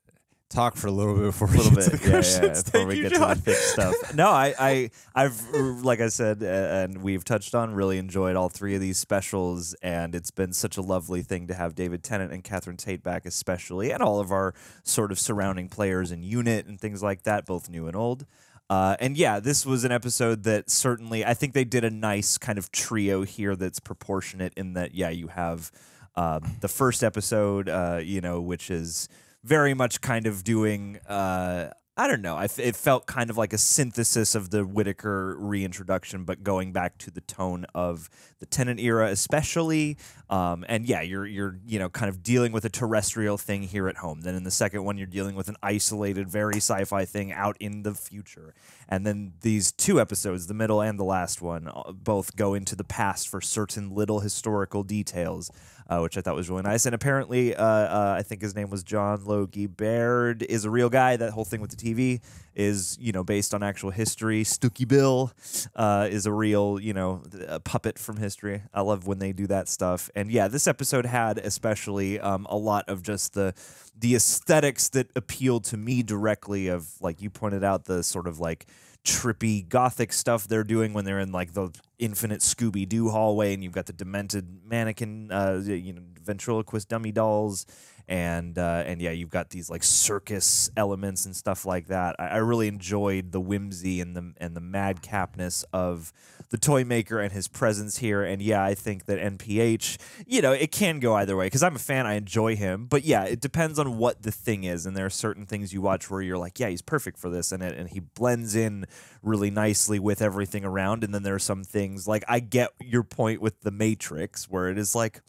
talk 0.49 0.75
for 0.75 0.87
a 0.87 0.91
little 0.91 1.13
bit 1.15 1.23
before 1.23 1.47
A 1.47 1.51
we 1.51 1.57
little 1.57 1.71
get 1.75 1.83
to 1.85 1.91
bit, 1.91 1.99
the 1.99 2.05
yeah, 2.05 2.05
yeah, 2.07 2.19
questions. 2.19 2.63
before 2.63 2.79
Thank 2.79 2.89
we 2.89 2.95
you, 2.97 3.03
get 3.03 3.13
John. 3.13 3.29
to 3.29 3.35
the 3.35 3.41
thick 3.41 3.55
stuff. 3.57 3.95
No, 4.15 4.29
I, 4.29 4.53
I, 4.59 4.89
I've 5.15 5.41
like 5.83 5.99
I 6.01 6.07
said, 6.09 6.41
uh, 6.41 6.45
and 6.45 7.01
we've 7.03 7.23
touched 7.23 7.53
on, 7.53 7.73
really 7.73 7.97
enjoyed 7.97 8.35
all 8.35 8.49
three 8.49 8.73
of 8.75 8.81
these 8.81 8.97
specials, 8.97 9.73
and 9.81 10.15
it's 10.15 10.31
been 10.31 10.53
such 10.53 10.77
a 10.77 10.81
lovely 10.81 11.21
thing 11.21 11.47
to 11.47 11.53
have 11.53 11.75
David 11.75 12.03
Tennant 12.03 12.31
and 12.33 12.43
Catherine 12.43 12.77
Tate 12.77 13.03
back, 13.03 13.25
especially, 13.25 13.91
and 13.91 14.01
all 14.01 14.19
of 14.19 14.31
our 14.31 14.53
sort 14.83 15.11
of 15.11 15.19
surrounding 15.19 15.69
players 15.69 16.09
and 16.11 16.23
unit 16.25 16.65
and 16.65 16.79
things 16.79 17.03
like 17.03 17.23
that, 17.23 17.45
both 17.45 17.69
new 17.69 17.87
and 17.87 17.95
old. 17.95 18.25
Uh, 18.69 18.95
and 18.99 19.17
yeah, 19.17 19.39
this 19.39 19.65
was 19.65 19.83
an 19.83 19.91
episode 19.91 20.43
that 20.43 20.69
certainly 20.69 21.25
I 21.25 21.33
think 21.33 21.53
they 21.53 21.63
did 21.63 21.83
a 21.83 21.89
nice 21.89 22.37
kind 22.37 22.59
of 22.59 22.71
trio 22.71 23.23
here 23.23 23.55
that's 23.55 23.79
proportionate 23.79 24.53
in 24.55 24.73
that 24.73 24.93
yeah 24.93 25.09
you 25.09 25.27
have 25.27 25.71
um, 26.15 26.57
the 26.61 26.67
first 26.67 27.03
episode 27.03 27.69
uh, 27.69 27.99
you 28.03 28.21
know 28.21 28.41
which 28.41 28.69
is 28.69 29.07
very 29.43 29.73
much 29.73 30.01
kind 30.01 30.27
of 30.27 30.43
doing 30.43 30.99
uh, 31.07 31.69
I 31.99 32.07
don't 32.07 32.21
know 32.21 32.37
I 32.37 32.45
f- 32.45 32.59
it 32.59 32.77
felt 32.77 33.07
kind 33.07 33.29
of 33.29 33.37
like 33.37 33.51
a 33.51 33.57
synthesis 33.57 34.33
of 34.33 34.51
the 34.51 34.65
Whittaker 34.65 35.35
reintroduction 35.37 36.23
but 36.23 36.43
going 36.43 36.71
back 36.71 36.97
to 36.99 37.11
the 37.11 37.19
tone 37.19 37.65
of 37.75 38.09
the 38.39 38.45
Tennant 38.45 38.79
era 38.79 39.07
especially. 39.07 39.97
Um, 40.29 40.63
and 40.69 40.85
yeah 40.85 41.01
you're 41.01 41.25
you're 41.25 41.59
you 41.65 41.77
know 41.77 41.89
kind 41.89 42.07
of 42.07 42.23
dealing 42.23 42.53
with 42.53 42.63
a 42.63 42.69
terrestrial 42.69 43.37
thing 43.37 43.63
here 43.63 43.89
at 43.89 43.97
home. 43.97 44.21
Then 44.21 44.33
in 44.33 44.45
the 44.45 44.51
second 44.51 44.85
one 44.85 44.97
you're 44.97 45.07
dealing 45.07 45.35
with 45.35 45.49
an 45.49 45.57
isolated 45.61 46.29
very 46.29 46.57
sci-fi 46.57 47.03
thing 47.03 47.33
out 47.33 47.57
in 47.59 47.83
the 47.83 47.93
future. 47.93 48.53
And 48.87 49.05
then 49.05 49.33
these 49.41 49.73
two 49.73 49.99
episodes 49.99 50.47
the 50.47 50.53
middle 50.53 50.79
and 50.79 50.97
the 50.97 51.03
last 51.03 51.41
one 51.41 51.67
uh, 51.67 51.91
both 51.91 52.37
go 52.37 52.53
into 52.53 52.77
the 52.77 52.85
past 52.85 53.27
for 53.27 53.41
certain 53.41 53.93
little 53.93 54.21
historical 54.21 54.83
details 54.83 55.51
uh, 55.89 55.99
which 55.99 56.17
I 56.17 56.21
thought 56.21 56.35
was 56.35 56.49
really 56.49 56.61
nice. 56.61 56.85
And 56.85 56.93
apparently, 56.93 57.55
uh, 57.55 57.63
uh, 57.63 58.15
I 58.17 58.21
think 58.21 58.41
his 58.41 58.55
name 58.55 58.69
was 58.69 58.83
John 58.83 59.25
Logie 59.25 59.65
Baird, 59.65 60.43
is 60.43 60.63
a 60.63 60.69
real 60.69 60.89
guy. 60.89 61.17
That 61.17 61.31
whole 61.31 61.45
thing 61.45 61.61
with 61.61 61.75
the 61.75 61.77
TV 61.77 62.21
is, 62.55 62.95
you 63.01 63.11
know, 63.11 63.23
based 63.23 63.53
on 63.55 63.63
actual 63.63 63.89
history. 63.89 64.43
Stooky 64.43 64.87
Bill 64.87 65.31
uh, 65.75 66.07
is 66.09 66.27
a 66.27 66.31
real, 66.31 66.79
you 66.79 66.93
know, 66.93 67.23
puppet 67.63 67.97
from 67.97 68.17
history. 68.17 68.61
I 68.71 68.81
love 68.81 69.07
when 69.07 69.17
they 69.17 69.33
do 69.33 69.47
that 69.47 69.67
stuff. 69.67 70.11
And 70.15 70.31
yeah, 70.31 70.47
this 70.47 70.67
episode 70.67 71.07
had 71.07 71.39
especially 71.39 72.19
um, 72.19 72.45
a 72.49 72.57
lot 72.57 72.87
of 72.87 73.01
just 73.01 73.33
the 73.33 73.53
the 73.97 74.15
aesthetics 74.15 74.89
that 74.89 75.09
appealed 75.15 75.65
to 75.65 75.77
me 75.77 76.03
directly. 76.03 76.67
Of 76.67 76.89
like 77.01 77.21
you 77.21 77.31
pointed 77.31 77.63
out, 77.63 77.85
the 77.85 78.03
sort 78.03 78.27
of 78.27 78.39
like 78.39 78.67
trippy 79.05 79.67
gothic 79.67 80.13
stuff 80.13 80.47
they're 80.47 80.63
doing 80.63 80.93
when 80.93 81.05
they're 81.05 81.19
in 81.19 81.31
like 81.31 81.53
the 81.53 81.69
infinite 81.97 82.41
Scooby 82.41 82.87
Doo 82.87 83.09
hallway, 83.09 83.53
and 83.53 83.63
you've 83.63 83.73
got 83.73 83.85
the 83.85 83.93
demented 83.93 84.61
mannequin, 84.65 85.31
uh, 85.31 85.61
you 85.63 85.93
know, 85.93 86.01
ventriloquist 86.21 86.89
dummy 86.89 87.11
dolls, 87.11 87.65
and 88.07 88.57
uh, 88.57 88.83
and 88.85 89.01
yeah, 89.01 89.11
you've 89.11 89.29
got 89.29 89.49
these 89.49 89.69
like 89.69 89.83
circus 89.83 90.69
elements 90.75 91.25
and 91.25 91.35
stuff 91.35 91.65
like 91.65 91.87
that. 91.87 92.15
I, 92.19 92.27
I 92.27 92.37
really 92.37 92.67
enjoyed 92.67 93.31
the 93.31 93.39
whimsy 93.39 94.01
and 94.01 94.15
the 94.15 94.33
and 94.37 94.55
the 94.55 94.61
madcapness 94.61 95.63
of 95.71 96.11
the 96.49 96.57
toy 96.57 96.83
maker 96.83 97.19
and 97.19 97.31
his 97.31 97.47
presence 97.47 97.97
here. 97.97 98.23
And 98.23 98.41
yeah, 98.41 98.63
I 98.63 98.73
think 98.73 99.05
that 99.05 99.19
NPH, 99.19 99.97
you 100.25 100.41
know, 100.41 100.51
it 100.51 100.71
can 100.71 100.99
go 100.99 101.15
either 101.15 101.35
way 101.35 101.45
because 101.45 101.63
I'm 101.63 101.75
a 101.75 101.79
fan. 101.79 102.07
I 102.07 102.13
enjoy 102.13 102.55
him, 102.55 102.87
but 102.87 103.03
yeah, 103.03 103.23
it 103.23 103.39
depends 103.39 103.77
on 103.77 103.97
what 103.97 104.23
the 104.23 104.31
thing 104.31 104.63
is. 104.63 104.85
And 104.85 104.97
there 104.97 105.05
are 105.05 105.11
certain 105.11 105.45
things 105.45 105.73
you 105.73 105.81
watch 105.81 106.09
where 106.09 106.21
you're 106.21 106.37
like, 106.37 106.59
yeah, 106.59 106.69
he's 106.69 106.81
perfect 106.81 107.19
for 107.19 107.29
this, 107.29 107.51
and 107.51 107.61
it, 107.61 107.77
and 107.77 107.89
he 107.89 107.99
blends 107.99 108.55
in 108.55 108.85
really 109.21 109.51
nicely 109.51 109.99
with 109.99 110.21
everything 110.21 110.65
around. 110.65 111.03
And 111.03 111.13
then 111.13 111.23
there 111.23 111.35
are 111.35 111.39
some 111.39 111.63
things 111.63 112.07
like 112.07 112.23
I 112.27 112.39
get 112.39 112.71
your 112.79 113.03
point 113.03 113.41
with 113.41 113.61
the 113.61 113.71
Matrix 113.71 114.49
where 114.49 114.69
it 114.69 114.77
is 114.77 114.95
like 114.95 115.21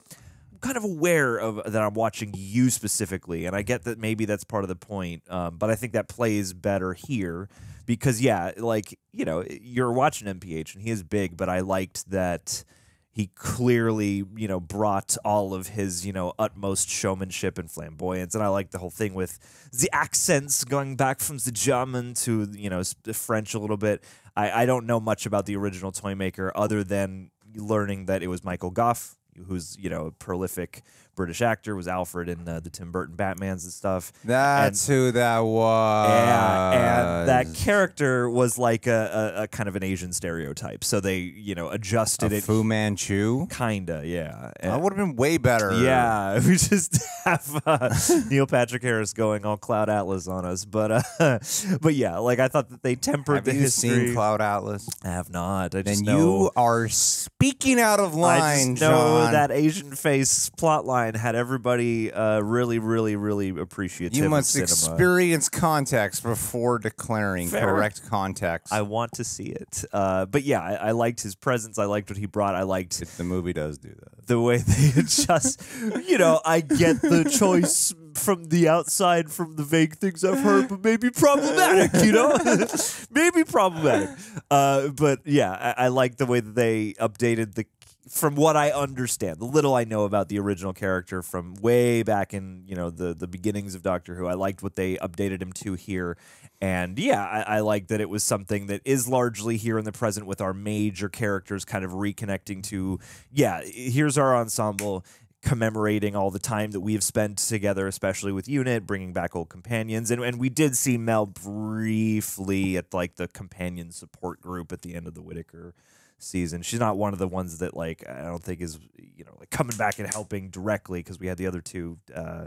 I'm 0.53 0.59
kind 0.61 0.77
of 0.79 0.85
aware 0.85 1.37
of 1.37 1.71
that 1.71 1.83
I'm 1.83 1.95
watching 1.95 2.33
you 2.35 2.71
specifically, 2.71 3.45
and 3.45 3.55
I 3.55 3.61
get 3.61 3.85
that 3.85 3.99
maybe 3.99 4.25
that's 4.25 4.45
part 4.45 4.65
of 4.65 4.69
the 4.69 4.77
point. 4.77 5.23
Um, 5.31 5.59
but 5.59 5.69
I 5.69 5.75
think 5.75 5.93
that 5.93 6.09
plays 6.09 6.55
better 6.55 6.95
here 6.95 7.49
because 7.91 8.21
yeah, 8.21 8.53
like 8.57 8.97
you 9.13 9.25
know, 9.25 9.45
you're 9.49 9.91
watching 9.91 10.29
NPH 10.29 10.75
and 10.75 10.83
he 10.85 10.91
is 10.91 11.03
big, 11.03 11.37
but 11.37 11.49
I 11.49 11.59
liked 11.59 12.09
that 12.09 12.63
he 13.11 13.27
clearly 13.35 14.23
you 14.37 14.47
know 14.47 14.61
brought 14.61 15.17
all 15.25 15.55
of 15.55 15.67
his 15.67 16.07
you 16.07 16.13
know 16.13 16.33
utmost 16.39 16.89
showmanship 16.89 17.59
and 17.59 17.69
flamboyance, 17.69 18.37
and 18.37 18.45
I 18.45 18.47
like 18.47 18.71
the 18.71 18.79
whole 18.79 18.91
thing 18.91 19.13
with 19.13 19.41
the 19.73 19.91
accents 19.93 20.63
going 20.63 20.95
back 20.95 21.19
from 21.19 21.39
the 21.39 21.51
German 21.51 22.15
to 22.15 22.47
you 22.53 22.71
know 22.71 22.79
s- 22.79 22.95
French 23.13 23.55
a 23.55 23.59
little 23.59 23.77
bit. 23.77 24.05
I, 24.37 24.63
I 24.63 24.67
don't 24.67 24.87
know 24.87 25.01
much 25.01 25.27
about 25.27 25.47
the 25.47 25.57
original 25.57 25.91
toy 25.91 26.15
maker 26.15 26.53
other 26.55 26.85
than 26.85 27.33
learning 27.57 28.07
that 28.07 28.23
it 28.23 28.29
was 28.29 28.45
Michael 28.45 28.71
Gough 28.71 29.17
who's 29.49 29.77
you 29.81 29.91
know 29.91 30.07
a 30.07 30.11
prolific 30.13 30.83
British 31.21 31.43
actor, 31.43 31.77
was 31.77 31.87
Alfred 31.87 32.29
in 32.31 32.49
uh, 32.49 32.61
the 32.61 32.71
Tim 32.71 32.91
Burton 32.91 33.15
Batmans 33.17 33.65
and 33.65 33.73
stuff. 33.73 34.12
That's 34.25 34.87
who 34.87 35.12
that 35.12 35.41
was. 35.41 36.09
Yeah, 36.09 36.73
and 37.21 37.29
that 37.29 37.55
character 37.55 38.29
was 38.31 38.57
like 38.59 38.87
a, 38.87 39.35
a, 39.37 39.43
a 39.43 39.49
kind 39.49 39.69
of 39.69 39.77
an 39.77 39.83
Asian 39.85 40.12
stereotype, 40.12 40.83
so 40.83 41.00
they 41.00 41.19
you 41.19 41.55
know 41.55 41.69
adjusted 41.69 42.33
a 42.33 42.37
it. 42.37 42.45
Fu 42.45 42.65
Manchu. 42.65 43.47
Kinda, 43.49 44.03
yeah. 44.05 44.53
That 44.62 44.81
would 44.81 44.93
have 44.95 44.99
been 44.99 45.17
way 45.17 45.37
better. 45.39 45.73
Yeah, 45.83 46.35
we 46.47 46.57
just 46.57 46.99
have 47.25 47.62
uh, 47.67 47.95
Neil 48.31 48.47
Patrick 48.47 48.83
Harris 48.83 49.12
going 49.12 49.45
all 49.45 49.57
Cloud 49.57 49.89
Atlas 49.91 50.27
on 50.27 50.45
us, 50.45 50.65
but 50.65 50.91
uh, 51.21 51.39
but 51.81 51.95
yeah, 51.95 52.19
like 52.19 52.39
I 52.39 52.49
thought 52.49 52.71
that 52.71 52.83
they 52.83 52.95
tempered 52.97 53.37
Have 53.37 53.45
the 53.45 53.55
you 53.55 53.61
history. 53.61 53.91
seen 54.07 54.15
Cloud 54.15 54.41
Atlas? 54.41 54.89
I 55.05 55.09
have 55.09 55.31
not. 55.31 55.75
I 55.75 55.83
just 55.83 56.05
Then 56.05 56.15
know. 56.17 56.19
you 56.45 56.50
are 56.57 56.89
speaking 56.89 57.79
out 57.81 58.00
of 58.00 58.15
line, 58.15 58.41
I 58.43 58.57
just 58.71 58.81
know 58.81 59.21
John. 59.25 59.33
that 59.33 59.50
Asian 59.50 59.93
face 59.93 60.49
plot 60.50 60.87
line 60.87 61.10
had 61.17 61.35
everybody 61.35 62.12
uh, 62.12 62.40
really, 62.40 62.79
really, 62.79 63.17
really 63.17 63.49
appreciative. 63.50 64.17
you 64.19 64.25
of 64.25 64.31
must 64.31 64.50
cinema. 64.50 64.64
experience 64.64 65.49
context 65.49 66.23
before 66.23 66.79
declaring 66.79 67.49
Fair. 67.49 67.67
correct 67.67 68.02
context. 68.09 68.73
I 68.73 68.83
want 68.83 69.12
to 69.12 69.25
see 69.25 69.45
it. 69.47 69.85
Uh, 69.93 70.26
but 70.26 70.43
yeah, 70.45 70.61
I, 70.62 70.75
I 70.88 70.90
liked 70.93 71.23
his 71.23 71.35
presence. 71.35 71.79
I 71.79 71.85
liked 71.85 72.11
what 72.11 72.19
he 72.19 72.26
brought. 72.26 72.55
I 72.55 72.62
liked 72.62 73.00
If 73.02 73.17
the 73.17 73.25
movie 73.25 73.52
does 73.52 73.79
do 73.79 73.88
that. 73.90 74.26
the 74.26 74.40
way 74.40 74.57
they 74.67 75.00
adjust. 75.00 75.62
you 76.07 76.19
know, 76.19 76.40
I 76.45 76.61
get 76.61 77.00
the 77.02 77.25
choice 77.38 77.95
from 78.14 78.45
the 78.47 78.69
outside 78.69 79.31
from 79.31 79.55
the 79.57 79.62
vague 79.62 79.97
things 79.97 80.25
I've 80.25 80.40
heard, 80.40 80.69
but 80.69 80.83
maybe 80.83 81.11
problematic, 81.11 82.02
you 82.05 82.11
know? 82.12 82.37
maybe 83.11 83.45
problematic. 83.45 84.11
Uh, 84.50 84.88
but 84.88 85.21
yeah, 85.25 85.75
I, 85.79 85.85
I 85.85 85.88
like 85.88 86.17
the 86.17 86.26
way 86.26 86.40
that 86.40 86.55
they 86.57 86.95
updated 86.95 87.55
the 87.55 87.67
from 88.11 88.35
what 88.35 88.57
I 88.57 88.71
understand, 88.73 89.38
the 89.38 89.45
little 89.45 89.76
I 89.76 89.85
know 89.85 90.05
about 90.05 90.29
the 90.29 90.40
original 90.40 90.73
character 90.73 91.23
from 91.23 91.55
way 91.55 92.02
back 92.02 92.35
in, 92.35 92.64
you 92.67 92.75
know, 92.75 92.90
the 92.90 93.14
the 93.14 93.29
beginnings 93.29 93.76
of 93.76 93.83
Doctor 93.83 94.17
Who, 94.17 94.26
I 94.26 94.35
liked 94.35 94.64
what 94.64 94.75
they 94.75 94.97
updated 94.97 95.40
him 95.40 95.52
to 95.52 95.75
here. 95.75 96.17
And 96.61 96.99
yeah, 96.99 97.25
I, 97.25 97.57
I 97.57 97.61
like 97.61 97.87
that 97.87 98.00
it 98.00 98.11
was 98.11 98.25
something 98.25 98.67
that 98.67 98.83
is 98.85 99.07
largely 99.07 99.57
here 99.57 99.79
in 99.79 99.85
the 99.85 99.93
present 99.93 100.26
with 100.26 100.40
our 100.40 100.52
major 100.52 101.09
characters 101.09 101.64
kind 101.64 101.85
of 101.85 101.93
reconnecting 101.93 102.64
to, 102.64 102.99
yeah, 103.31 103.62
here's 103.64 104.19
our 104.19 104.35
ensemble 104.35 105.05
commemorating 105.40 106.17
all 106.17 106.33
the 106.33 106.40
time 106.40 106.73
that 106.73 106.81
we've 106.81 107.05
spent 107.05 107.38
together, 107.38 107.87
especially 107.87 108.33
with 108.33 108.49
Unit, 108.49 108.87
bringing 108.87 109.12
back 109.12 109.37
old 109.37 109.49
companions. 109.49 110.11
And, 110.11 110.23
and 110.23 110.38
we 110.38 110.49
did 110.49 110.76
see 110.76 110.99
Mel 110.99 111.26
briefly 111.26 112.76
at 112.76 112.93
like 112.93 113.14
the 113.14 113.29
companion 113.29 113.93
support 113.93 114.40
group 114.40 114.73
at 114.73 114.83
the 114.83 114.97
end 114.97 115.07
of 115.07 115.14
the 115.14 115.23
Whittaker 115.23 115.75
season. 116.23 116.62
She's 116.62 116.81
not 116.81 116.97
one 116.97 117.12
of 117.12 117.19
the 117.19 117.29
ones 117.29 117.59
that 117.59 117.77
like 117.77 118.05
I 118.09 118.23
don't 118.23 118.43
think 118.43 118.61
is 118.61 118.79
you 118.97 119.25
know 119.25 119.37
like 119.39 119.50
coming 119.50 119.77
back 119.77 119.99
and 119.99 120.12
helping 120.12 120.50
directly 120.50 121.00
because 121.00 121.19
we 121.19 121.27
had 121.27 121.39
the 121.39 121.47
other 121.47 121.61
two. 121.61 121.99
Uh, 122.15 122.47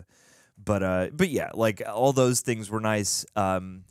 but 0.64 0.84
uh, 0.84 1.10
but 1.14 1.30
yeah, 1.30 1.52
like 1.54 1.82
all 1.88 2.14
those 2.14 2.42
things 2.42 2.70
were 2.70 2.80
nice. 2.80 3.26
Um, 3.36 3.84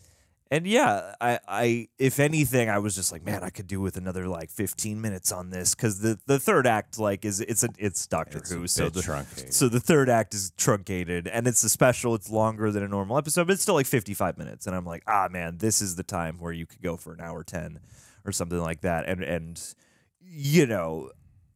and 0.53 0.67
yeah, 0.67 1.15
I, 1.19 1.39
I, 1.49 1.89
if 1.99 2.21
anything, 2.21 2.69
I 2.69 2.79
was 2.79 2.95
just 2.95 3.11
like, 3.11 3.25
man, 3.25 3.43
I 3.43 3.49
could 3.49 3.67
do 3.67 3.81
with 3.81 3.97
another 3.97 4.29
like 4.29 4.51
15 4.51 5.01
minutes 5.01 5.33
on 5.33 5.49
this 5.49 5.75
because 5.75 6.01
the, 6.01 6.19
the 6.27 6.39
third 6.39 6.67
act 6.67 6.99
like 6.99 7.25
is 7.25 7.41
it's 7.41 7.65
a 7.65 7.71
it's 7.79 8.07
Doctor 8.07 8.37
It's 8.37 8.51
Who, 8.51 8.67
so 8.67 8.91
the 8.91 9.01
truncated. 9.01 9.55
so 9.55 9.71
the 9.71 9.81
third 9.81 10.11
act 10.11 10.35
is 10.35 10.53
truncated 10.59 11.27
and 11.27 11.47
it's 11.47 11.65
a 11.65 11.71
special. 11.71 12.15
It's 12.15 12.29
longer 12.29 12.71
than 12.71 12.83
a 12.83 12.89
normal 12.89 13.17
episode, 13.17 13.47
but 13.47 13.55
it's 13.55 13.63
still 13.63 13.77
like 13.77 13.87
55 13.87 14.37
minutes. 14.37 14.67
And 14.67 14.77
I'm 14.77 14.85
like, 14.85 15.03
ah, 15.07 15.27
man, 15.31 15.57
this 15.57 15.81
is 15.81 15.97
the 15.97 16.03
time 16.03 16.37
where 16.39 16.53
you 16.53 16.67
could 16.67 16.83
go 16.83 16.99
for 16.99 17.15
an 17.15 17.23
hour 17.23 17.43
10 17.43 17.81
or 18.25 18.33
something 18.33 18.61
like 18.61 18.83
that. 18.83 19.09
And 19.09 19.23
and 19.23 19.75
you 20.21 20.67
know, 20.67 21.11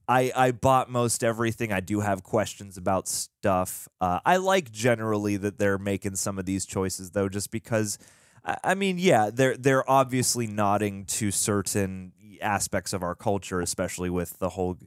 I 0.09 0.33
I 0.35 0.51
bought 0.53 0.91
most 0.91 1.25
everything. 1.25 1.73
I 1.73 1.81
do 1.81 2.01
have 2.01 2.23
questions 2.23 2.77
about 2.77 3.09
stuff. 3.09 3.89
Uh, 4.01 4.21
I 4.25 4.37
like 4.37 4.71
generally 4.71 5.37
that 5.39 5.59
they're 5.59 5.79
making 5.79 6.17
some 6.17 6.39
of 6.39 6.47
these 6.47 6.67
choices 6.67 7.11
though, 7.11 7.29
just 7.29 7.51
because. 7.51 7.99
I 8.45 8.57
I 8.63 8.75
mean, 8.75 8.99
yeah, 8.99 9.31
they're 9.33 9.57
they're 9.57 9.89
obviously 9.91 10.47
nodding 10.47 11.05
to 11.07 11.31
certain 11.31 12.13
aspects 12.41 12.93
of 12.93 13.03
our 13.03 13.15
culture, 13.15 13.61
especially 13.61 14.11
with 14.11 14.39
the 14.39 14.51
whole 14.51 14.79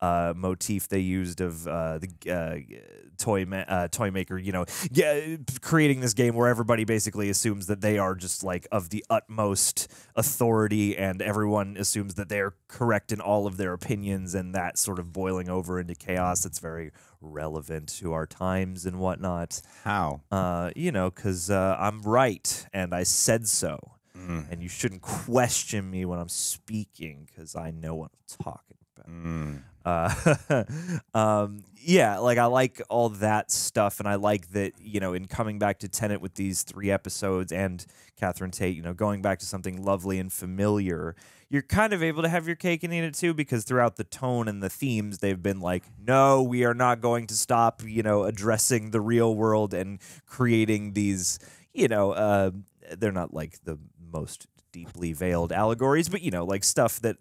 uh, 0.00 0.34
motif 0.36 0.88
they 0.88 1.00
used 1.00 1.40
of 1.40 1.66
uh, 1.66 1.98
the 1.98 2.08
uh, 2.30 2.56
toy 3.18 3.44
ma- 3.44 3.64
uh, 3.68 3.88
toy 3.88 4.10
maker. 4.10 4.38
You 4.38 4.52
know, 4.52 4.64
yeah, 4.90 5.36
creating 5.60 6.00
this 6.00 6.14
game 6.14 6.34
where 6.34 6.48
everybody 6.48 6.84
basically 6.84 7.30
assumes 7.30 7.66
that 7.66 7.80
they 7.80 7.98
are 7.98 8.14
just 8.14 8.44
like 8.44 8.66
of 8.70 8.90
the 8.90 9.04
utmost 9.10 9.88
authority, 10.14 10.96
and 10.96 11.22
everyone 11.22 11.76
assumes 11.76 12.14
that 12.14 12.28
they're 12.28 12.54
correct 12.68 13.12
in 13.12 13.20
all 13.20 13.46
of 13.46 13.56
their 13.56 13.72
opinions, 13.72 14.34
and 14.34 14.54
that 14.54 14.78
sort 14.78 14.98
of 14.98 15.12
boiling 15.12 15.48
over 15.48 15.80
into 15.80 15.94
chaos. 15.94 16.44
It's 16.44 16.58
very 16.58 16.92
relevant 17.20 17.88
to 17.88 18.12
our 18.12 18.26
times 18.26 18.86
and 18.86 18.98
whatnot. 18.98 19.60
How? 19.84 20.20
Uh, 20.30 20.70
you 20.76 20.92
know, 20.92 21.10
because 21.10 21.50
uh, 21.50 21.76
I'm 21.78 22.02
right 22.02 22.66
and 22.72 22.94
I 22.94 23.02
said 23.02 23.48
so. 23.48 23.92
And 24.50 24.62
you 24.62 24.68
shouldn't 24.68 25.02
question 25.02 25.90
me 25.90 26.04
when 26.04 26.18
I'm 26.18 26.28
speaking 26.28 27.26
because 27.26 27.54
I 27.54 27.70
know 27.70 27.94
what 27.94 28.10
I'm 28.12 28.44
talking 28.44 28.76
about. 28.96 29.10
Mm. 29.10 29.62
Uh, 29.86 30.64
um, 31.14 31.62
yeah, 31.76 32.18
like 32.18 32.38
I 32.38 32.46
like 32.46 32.82
all 32.88 33.08
that 33.10 33.52
stuff, 33.52 34.00
and 34.00 34.08
I 34.08 34.16
like 34.16 34.50
that 34.50 34.72
you 34.80 34.98
know 34.98 35.14
in 35.14 35.26
coming 35.26 35.58
back 35.58 35.78
to 35.78 35.88
Tennant 35.88 36.20
with 36.20 36.34
these 36.34 36.64
three 36.64 36.90
episodes 36.90 37.52
and 37.52 37.86
Catherine 38.16 38.50
Tate, 38.50 38.74
you 38.74 38.82
know, 38.82 38.92
going 38.92 39.22
back 39.22 39.38
to 39.38 39.46
something 39.46 39.82
lovely 39.82 40.18
and 40.18 40.32
familiar. 40.32 41.14
You're 41.48 41.62
kind 41.62 41.92
of 41.92 42.02
able 42.02 42.22
to 42.22 42.28
have 42.28 42.48
your 42.48 42.56
cake 42.56 42.82
and 42.82 42.92
eat 42.92 43.04
it 43.04 43.14
too, 43.14 43.32
because 43.32 43.62
throughout 43.62 43.94
the 43.94 44.02
tone 44.02 44.48
and 44.48 44.60
the 44.60 44.68
themes, 44.68 45.18
they've 45.18 45.40
been 45.40 45.60
like, 45.60 45.84
no, 46.04 46.42
we 46.42 46.64
are 46.64 46.74
not 46.74 47.00
going 47.00 47.28
to 47.28 47.34
stop, 47.34 47.82
you 47.86 48.02
know, 48.02 48.24
addressing 48.24 48.90
the 48.90 49.00
real 49.00 49.36
world 49.36 49.72
and 49.72 50.00
creating 50.26 50.94
these, 50.94 51.38
you 51.72 51.86
know, 51.86 52.10
uh, 52.10 52.50
they're 52.98 53.12
not 53.12 53.32
like 53.32 53.62
the 53.62 53.78
most 54.12 54.48
deeply 54.72 55.12
veiled 55.12 55.52
allegories, 55.52 56.08
but 56.08 56.22
you 56.22 56.32
know, 56.32 56.44
like 56.44 56.64
stuff 56.64 56.98
that 57.00 57.16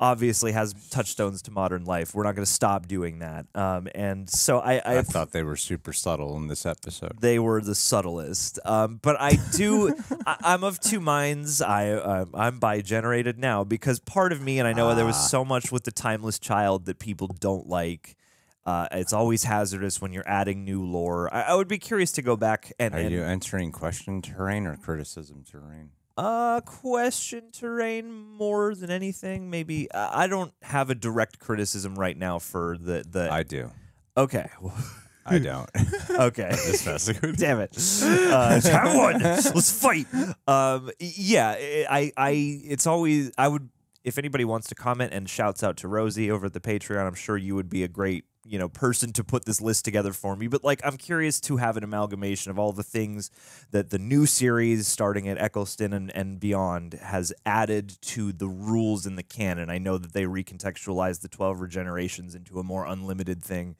obviously 0.00 0.52
has 0.52 0.74
touchstones 0.90 1.42
to 1.42 1.50
modern 1.50 1.84
life. 1.84 2.14
We're 2.14 2.22
not 2.24 2.34
going 2.36 2.44
to 2.46 2.50
stop 2.50 2.86
doing 2.86 3.18
that. 3.18 3.46
Um, 3.54 3.88
and 3.94 4.30
so 4.30 4.58
I, 4.60 4.74
I, 4.84 4.98
I 4.98 5.02
thought 5.02 5.32
they 5.32 5.42
were 5.42 5.56
super 5.56 5.92
subtle 5.92 6.36
in 6.36 6.46
this 6.46 6.64
episode. 6.64 7.18
they 7.20 7.38
were 7.38 7.60
the 7.60 7.74
subtlest. 7.74 8.58
Um, 8.64 9.00
but 9.02 9.16
I 9.20 9.38
do, 9.56 9.94
I, 10.26 10.36
I'm 10.42 10.62
of 10.64 10.78
two 10.80 11.00
minds. 11.00 11.60
I, 11.60 11.90
um, 11.92 12.30
I'm 12.34 12.58
bi 12.58 12.80
generated 12.80 13.38
now 13.38 13.64
because 13.64 13.98
part 13.98 14.32
of 14.32 14.40
me, 14.40 14.58
and 14.58 14.68
I 14.68 14.72
know 14.72 14.94
there 14.94 15.04
was 15.04 15.16
Ah. 15.16 15.26
so 15.26 15.44
much 15.44 15.72
with 15.72 15.84
the 15.84 15.92
timeless 15.92 16.38
child 16.38 16.86
that 16.86 16.98
people 16.98 17.26
don't 17.40 17.66
like. 17.68 18.14
Uh, 18.64 18.86
it's 18.92 19.14
always 19.14 19.44
hazardous 19.44 20.00
when 20.00 20.12
you're 20.12 20.28
adding 20.28 20.62
new 20.64 20.84
lore. 20.84 21.32
I, 21.34 21.42
I 21.42 21.54
would 21.54 21.68
be 21.68 21.78
curious 21.78 22.12
to 22.12 22.22
go 22.22 22.36
back 22.36 22.70
and, 22.78 22.94
Are 22.94 22.98
and 22.98 23.10
you 23.10 23.22
entering 23.22 23.72
question 23.72 24.20
terrain 24.20 24.66
or 24.66 24.76
criticism 24.76 25.42
terrain? 25.50 25.90
Uh, 26.18 26.60
question 26.62 27.44
terrain 27.52 28.10
more 28.12 28.74
than 28.74 28.90
anything. 28.90 29.50
Maybe 29.50 29.88
uh, 29.92 30.10
I 30.12 30.26
don't 30.26 30.52
have 30.62 30.90
a 30.90 30.94
direct 30.96 31.38
criticism 31.38 31.94
right 31.94 32.18
now 32.18 32.40
for 32.40 32.76
the 32.76 33.04
the. 33.08 33.30
I 33.30 33.44
do. 33.44 33.70
okay, 34.16 34.48
I 35.24 35.38
don't. 35.38 35.70
okay. 36.10 36.50
With. 36.66 37.36
Damn 37.38 37.60
it! 37.60 37.70
Uh, 38.02 38.48
let's 38.50 38.66
have 38.66 38.96
one. 38.96 39.20
Let's 39.20 39.70
fight. 39.70 40.08
Um, 40.48 40.90
yeah, 40.98 41.54
I, 41.88 42.10
I, 42.16 42.30
it's 42.64 42.88
always 42.88 43.30
I 43.38 43.46
would 43.46 43.68
if 44.08 44.18
anybody 44.18 44.44
wants 44.44 44.68
to 44.68 44.74
comment 44.74 45.12
and 45.12 45.28
shouts 45.28 45.62
out 45.62 45.76
to 45.78 45.88
Rosie 45.88 46.30
over 46.30 46.46
at 46.46 46.52
the 46.52 46.60
Patreon. 46.60 47.06
I'm 47.06 47.14
sure 47.14 47.36
you 47.36 47.54
would 47.54 47.68
be 47.68 47.84
a 47.84 47.88
great 47.88 48.24
you 48.44 48.58
know 48.58 48.68
person 48.68 49.12
to 49.12 49.22
put 49.22 49.44
this 49.44 49.60
list 49.60 49.84
together 49.84 50.12
for 50.12 50.34
me. 50.34 50.48
But 50.48 50.64
like, 50.64 50.80
I'm 50.84 50.96
curious 50.96 51.40
to 51.42 51.58
have 51.58 51.76
an 51.76 51.84
amalgamation 51.84 52.50
of 52.50 52.58
all 52.58 52.72
the 52.72 52.82
things 52.82 53.30
that 53.70 53.90
the 53.90 53.98
new 53.98 54.26
series, 54.26 54.88
starting 54.88 55.28
at 55.28 55.38
Eccleston 55.38 55.92
and, 55.92 56.10
and 56.14 56.40
beyond, 56.40 56.94
has 56.94 57.32
added 57.44 57.96
to 58.02 58.32
the 58.32 58.48
rules 58.48 59.06
in 59.06 59.16
the 59.16 59.22
canon. 59.22 59.70
I 59.70 59.78
know 59.78 59.98
that 59.98 60.12
they 60.12 60.24
recontextualized 60.24 61.20
the 61.20 61.28
12 61.28 61.58
regenerations 61.58 62.34
into 62.34 62.58
a 62.58 62.64
more 62.64 62.86
unlimited 62.86 63.42
thing. 63.42 63.76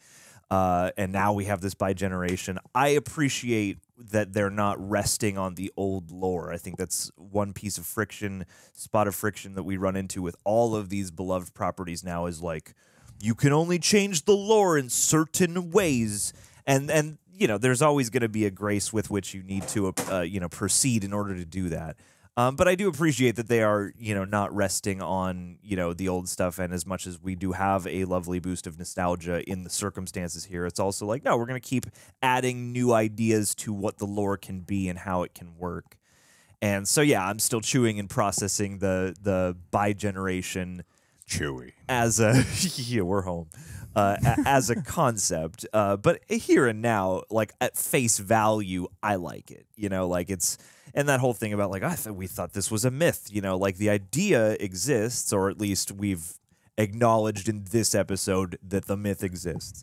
Uh, 0.50 0.90
and 0.96 1.12
now 1.12 1.32
we 1.32 1.44
have 1.44 1.60
this 1.60 1.74
bi 1.74 1.92
generation. 1.92 2.58
I 2.74 2.88
appreciate 2.88 3.78
that 3.98 4.32
they're 4.32 4.50
not 4.50 4.76
resting 4.78 5.36
on 5.36 5.56
the 5.56 5.70
old 5.76 6.10
lore. 6.10 6.52
I 6.52 6.56
think 6.56 6.78
that's 6.78 7.10
one 7.16 7.52
piece 7.52 7.76
of 7.76 7.84
friction, 7.84 8.46
spot 8.72 9.08
of 9.08 9.14
friction 9.14 9.54
that 9.54 9.64
we 9.64 9.76
run 9.76 9.96
into 9.96 10.22
with 10.22 10.36
all 10.44 10.74
of 10.74 10.88
these 10.88 11.10
beloved 11.10 11.52
properties 11.52 12.02
now 12.02 12.26
is 12.26 12.40
like 12.40 12.74
you 13.20 13.34
can 13.34 13.52
only 13.52 13.78
change 13.78 14.24
the 14.24 14.36
lore 14.36 14.78
in 14.78 14.88
certain 14.88 15.70
ways, 15.70 16.32
and 16.66 16.90
and 16.90 17.18
you 17.32 17.46
know 17.46 17.58
there's 17.58 17.82
always 17.82 18.08
going 18.08 18.22
to 18.22 18.28
be 18.28 18.46
a 18.46 18.50
grace 18.50 18.92
with 18.92 19.10
which 19.10 19.34
you 19.34 19.42
need 19.42 19.66
to 19.68 19.92
uh, 20.10 20.20
you 20.20 20.40
know 20.40 20.48
proceed 20.48 21.04
in 21.04 21.12
order 21.12 21.34
to 21.34 21.44
do 21.44 21.68
that. 21.68 21.96
Um, 22.38 22.54
but 22.54 22.68
I 22.68 22.76
do 22.76 22.86
appreciate 22.86 23.34
that 23.34 23.48
they 23.48 23.64
are, 23.64 23.92
you 23.98 24.14
know, 24.14 24.24
not 24.24 24.54
resting 24.54 25.02
on, 25.02 25.58
you 25.60 25.74
know, 25.74 25.92
the 25.92 26.08
old 26.08 26.28
stuff. 26.28 26.60
And 26.60 26.72
as 26.72 26.86
much 26.86 27.04
as 27.04 27.20
we 27.20 27.34
do 27.34 27.50
have 27.50 27.84
a 27.88 28.04
lovely 28.04 28.38
boost 28.38 28.68
of 28.68 28.78
nostalgia 28.78 29.42
in 29.50 29.64
the 29.64 29.70
circumstances 29.70 30.44
here, 30.44 30.64
it's 30.64 30.78
also 30.78 31.04
like, 31.04 31.24
no, 31.24 31.36
we're 31.36 31.46
going 31.46 31.60
to 31.60 31.68
keep 31.68 31.86
adding 32.22 32.70
new 32.70 32.92
ideas 32.92 33.56
to 33.56 33.72
what 33.72 33.98
the 33.98 34.04
lore 34.04 34.36
can 34.36 34.60
be 34.60 34.88
and 34.88 35.00
how 35.00 35.24
it 35.24 35.34
can 35.34 35.56
work. 35.58 35.98
And 36.62 36.86
so, 36.86 37.00
yeah, 37.00 37.26
I'm 37.26 37.40
still 37.40 37.60
chewing 37.60 37.98
and 37.98 38.08
processing 38.08 38.78
the 38.78 39.16
the 39.20 39.56
bi 39.72 39.92
generation 39.92 40.84
Chewy. 41.28 41.72
as 41.88 42.20
a 42.20 42.44
yeah, 42.76 43.02
we're 43.02 43.22
home. 43.22 43.48
Uh, 43.96 44.16
a- 44.24 44.36
as 44.46 44.70
a 44.70 44.80
concept, 44.80 45.66
uh, 45.72 45.96
but 45.96 46.20
here 46.28 46.66
and 46.68 46.80
now, 46.80 47.22
like 47.30 47.52
at 47.60 47.76
face 47.76 48.18
value, 48.18 48.86
I 49.02 49.16
like 49.16 49.50
it. 49.50 49.66
You 49.74 49.88
know, 49.88 50.06
like 50.06 50.30
it's 50.30 50.56
and 50.94 51.08
that 51.08 51.18
whole 51.20 51.34
thing 51.34 51.52
about 51.52 51.70
like 51.70 51.82
I 51.82 51.94
thought 51.94 52.14
we 52.14 52.26
thought 52.28 52.52
this 52.52 52.70
was 52.70 52.84
a 52.84 52.90
myth. 52.90 53.28
You 53.32 53.40
know, 53.40 53.56
like 53.56 53.76
the 53.76 53.90
idea 53.90 54.52
exists, 54.60 55.32
or 55.32 55.50
at 55.50 55.58
least 55.58 55.90
we've 55.90 56.38
acknowledged 56.76 57.48
in 57.48 57.64
this 57.70 57.94
episode 57.94 58.56
that 58.62 58.86
the 58.86 58.96
myth 58.96 59.24
exists. 59.24 59.82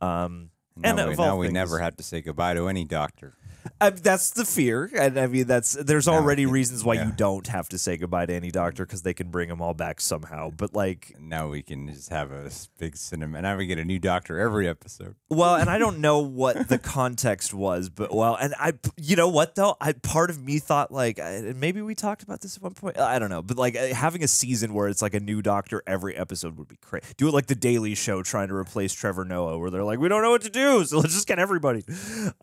Um, 0.00 0.50
and 0.84 0.96
Now, 0.96 1.06
we, 1.08 1.12
of 1.14 1.20
all 1.20 1.26
now 1.26 1.36
we 1.36 1.48
never 1.48 1.78
have 1.80 1.96
to 1.96 2.02
say 2.04 2.20
goodbye 2.20 2.54
to 2.54 2.68
any 2.68 2.84
doctor. 2.84 3.34
I, 3.80 3.90
that's 3.90 4.30
the 4.30 4.44
fear, 4.44 4.90
and 4.94 5.18
I 5.18 5.26
mean 5.26 5.46
that's 5.46 5.72
there's 5.72 6.08
already 6.08 6.42
it- 6.44 6.48
reasons 6.48 6.84
why 6.84 6.94
yeah. 6.94 7.06
you 7.06 7.12
don't 7.12 7.46
have 7.48 7.68
to 7.70 7.78
say 7.78 7.96
goodbye 7.96 8.26
to 8.26 8.34
any 8.34 8.50
doctor 8.50 8.84
because 8.84 9.02
they 9.02 9.14
can 9.14 9.30
bring 9.30 9.48
them 9.48 9.60
all 9.60 9.74
back 9.74 10.00
somehow. 10.00 10.50
But 10.50 10.74
like 10.74 11.14
Now 11.18 11.48
we 11.48 11.62
can 11.62 11.88
just 11.88 12.10
have 12.10 12.32
a 12.32 12.50
big 12.78 12.96
cinema. 12.96 13.38
And 13.38 13.44
now 13.44 13.56
we 13.56 13.66
get 13.66 13.78
a 13.78 13.84
new 13.84 13.98
doctor 13.98 14.38
every 14.38 14.68
episode. 14.68 15.14
Well, 15.28 15.56
and 15.56 15.70
I 15.70 15.78
don't 15.86 15.98
know 15.98 16.18
what 16.20 16.68
the 16.68 16.78
context 16.78 17.54
was, 17.54 17.88
but 17.88 18.14
well, 18.14 18.36
and 18.36 18.54
I, 18.58 18.74
you 18.96 19.16
know 19.16 19.28
what 19.28 19.54
though, 19.54 19.76
I 19.80 19.92
part 19.92 20.30
of 20.30 20.42
me 20.42 20.58
thought 20.58 20.92
like 20.92 21.18
and 21.18 21.58
maybe 21.60 21.82
we 21.82 21.94
talked 21.94 22.22
about 22.22 22.40
this 22.40 22.56
at 22.56 22.62
one 22.62 22.74
point. 22.74 22.98
I 22.98 23.18
don't 23.18 23.30
know, 23.30 23.42
but 23.42 23.56
like 23.56 23.76
uh, 23.76 23.94
having 23.94 24.22
a 24.22 24.28
season 24.28 24.74
where 24.74 24.88
it's 24.88 25.02
like 25.02 25.14
a 25.14 25.20
new 25.20 25.42
Doctor 25.42 25.82
every 25.86 26.16
episode 26.16 26.56
would 26.58 26.68
be 26.68 26.76
crazy. 26.76 27.06
Do 27.16 27.28
it 27.28 27.34
like 27.34 27.46
the 27.46 27.54
Daily 27.54 27.94
Show 27.94 28.22
trying 28.22 28.48
to 28.48 28.54
replace 28.54 28.92
Trevor 28.92 29.24
Noah, 29.24 29.58
where 29.58 29.70
they're 29.70 29.84
like, 29.84 29.98
we 29.98 30.08
don't 30.08 30.22
know 30.22 30.30
what 30.30 30.42
to 30.42 30.50
do, 30.50 30.84
so 30.84 30.98
let's 30.98 31.14
just 31.14 31.28
get 31.28 31.38
everybody. 31.38 31.84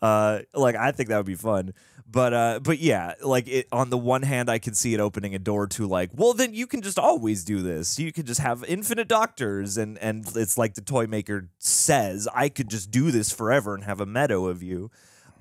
Uh, 0.02 0.40
like 0.54 0.76
I 0.76 0.92
think 0.92 1.08
that 1.10 1.13
would 1.16 1.26
be 1.26 1.34
fun. 1.34 1.74
But 2.06 2.32
uh, 2.32 2.60
but 2.62 2.78
yeah, 2.78 3.14
like 3.22 3.48
it. 3.48 3.66
On 3.72 3.90
the 3.90 3.98
one 3.98 4.22
hand, 4.22 4.48
I 4.48 4.58
could 4.58 4.76
see 4.76 4.94
it 4.94 5.00
opening 5.00 5.34
a 5.34 5.38
door 5.38 5.66
to 5.68 5.86
like, 5.86 6.10
well, 6.14 6.32
then 6.32 6.54
you 6.54 6.66
can 6.66 6.80
just 6.80 6.98
always 6.98 7.44
do 7.44 7.60
this. 7.60 7.98
You 7.98 8.12
could 8.12 8.26
just 8.26 8.40
have 8.40 8.62
infinite 8.64 9.08
doctors, 9.08 9.76
and 9.76 9.98
and 9.98 10.24
it's 10.36 10.56
like 10.56 10.74
the 10.74 10.80
toy 10.80 11.06
maker 11.06 11.48
says, 11.58 12.28
I 12.32 12.50
could 12.50 12.68
just 12.68 12.90
do 12.90 13.10
this 13.10 13.32
forever 13.32 13.74
and 13.74 13.84
have 13.84 14.00
a 14.00 14.06
meadow 14.06 14.46
of 14.46 14.62
you. 14.62 14.90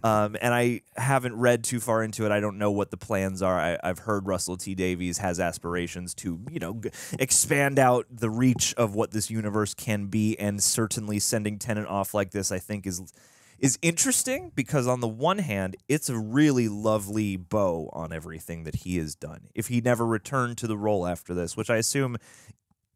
Um, 0.04 0.36
and 0.42 0.54
I 0.54 0.82
haven't 0.98 1.36
read 1.38 1.64
too 1.64 1.80
far 1.80 2.04
into 2.04 2.26
it. 2.26 2.32
I 2.32 2.42
don't 2.42 2.58
know 2.58 2.72
what 2.72 2.92
the 2.92 2.98
plans 2.98 3.42
are. 3.42 3.58
I, 3.58 3.78
I've 3.82 4.00
heard 4.00 4.28
Russell 4.28 4.58
T 4.58 4.76
Davies 4.76 5.20
has 5.20 5.40
aspirations 5.40 6.14
to, 6.16 6.42
you 6.52 6.60
know, 6.60 6.74
g- 6.74 6.90
expand 7.20 7.80
out 7.80 8.08
the 8.12 8.30
reach 8.30 8.74
of 8.76 8.96
what 8.96 9.12
this 9.12 9.30
universe 9.30 9.74
can 9.74 10.08
be, 10.08 10.38
and 10.38 10.62
certainly 10.62 11.20
sending 11.20 11.58
Tennant 11.58 11.88
off 11.88 12.14
like 12.14 12.32
this, 12.32 12.52
I 12.52 12.60
think, 12.60 12.86
is 12.86 13.14
is 13.64 13.80
interesting 13.82 14.52
because 14.56 14.88
on 14.88 15.00
the 15.00 15.08
one 15.08 15.38
hand, 15.38 15.78
it's 15.88 16.10
a 16.10 16.20
really 16.20 16.68
lovely 16.68 17.38
bow 17.38 17.90
on 17.94 18.12
everything 18.12 18.66
that 18.66 18.76
he 18.76 18.98
has 18.98 19.16
done. 19.16 19.48
If 19.56 19.70
he 19.70 19.80
never 19.80 20.06
returned 20.06 20.58
to 20.58 20.68
the 20.68 20.76
role 20.76 21.08
after 21.08 21.34
this, 21.34 21.56
which 21.56 21.70
I 21.70 21.78
assume 21.78 22.18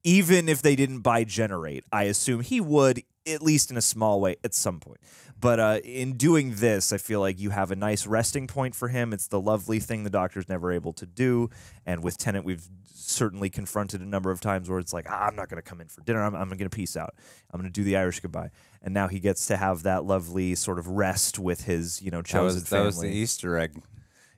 even 0.03 0.49
if 0.49 0.62
they 0.62 0.75
didn't 0.75 0.99
bi 0.99 1.23
generate, 1.23 1.86
I 1.89 2.03
assume 2.03 2.41
he 2.41 2.60
would 2.60 3.01
at 3.28 3.42
least 3.42 3.70
in 3.72 3.78
a 3.78 3.82
small 3.82 4.20
way 4.22 4.38
at 4.44 4.54
some 4.54 4.80
point. 4.80 5.00
But 5.40 5.60
uh, 5.60 5.80
in 5.84 6.13
doing 6.13 6.56
this, 6.56 6.92
I 6.92 6.98
feel 6.98 7.20
like 7.20 7.40
you 7.40 7.52
have 7.52 7.70
a 7.70 7.76
nice 7.76 8.08
resting 8.08 8.48
point 8.48 8.74
for 8.74 8.88
him. 8.88 9.13
It's 9.13 9.28
the 9.28 9.40
lovely 9.40 9.80
thing 9.80 10.04
the 10.04 10.10
doctor's 10.10 10.50
never 10.50 10.72
able 10.72 10.94
to 10.94 11.06
do. 11.06 11.50
And 11.86 12.04
with 12.04 12.18
Tennant, 12.18 12.44
we've 12.44 12.68
certainly 12.92 13.50
confronted 13.50 14.02
a 14.02 14.06
number 14.06 14.32
of 14.32 14.42
times 14.42 14.68
where 14.70 14.80
it's 14.80 14.94
like, 14.94 15.06
ah, 15.10 15.28
I'm 15.28 15.36
not 15.36 15.48
going 15.50 15.62
to 15.62 15.68
come 15.70 15.80
in 15.80 15.88
for 15.90 16.02
dinner. 16.02 16.24
I'm, 16.24 16.36
I'm 16.36 16.50
going 16.50 16.70
to 16.70 16.76
peace 16.76 16.98
out. 16.98 17.13
I'm 17.52 17.60
going 17.62 17.72
to 17.72 17.80
do 17.80 17.84
the 17.84 17.98
Irish 17.98 18.20
goodbye. 18.20 18.50
And 18.82 18.94
now 18.96 19.08
he 19.08 19.20
gets 19.20 19.46
to 19.48 19.58
have 19.58 19.84
that 19.84 20.06
lovely 20.06 20.56
sort 20.56 20.80
of 20.80 20.88
rest 20.88 21.38
with 21.38 21.66
his, 21.66 22.02
you 22.02 22.10
know, 22.10 22.18
That 22.22 22.28
chosen 22.28 22.46
was, 22.56 22.63
that 22.63 22.70
family. 22.70 22.86
was 22.88 23.00
the 23.00 23.10
Easter 23.10 23.58
egg 23.58 23.82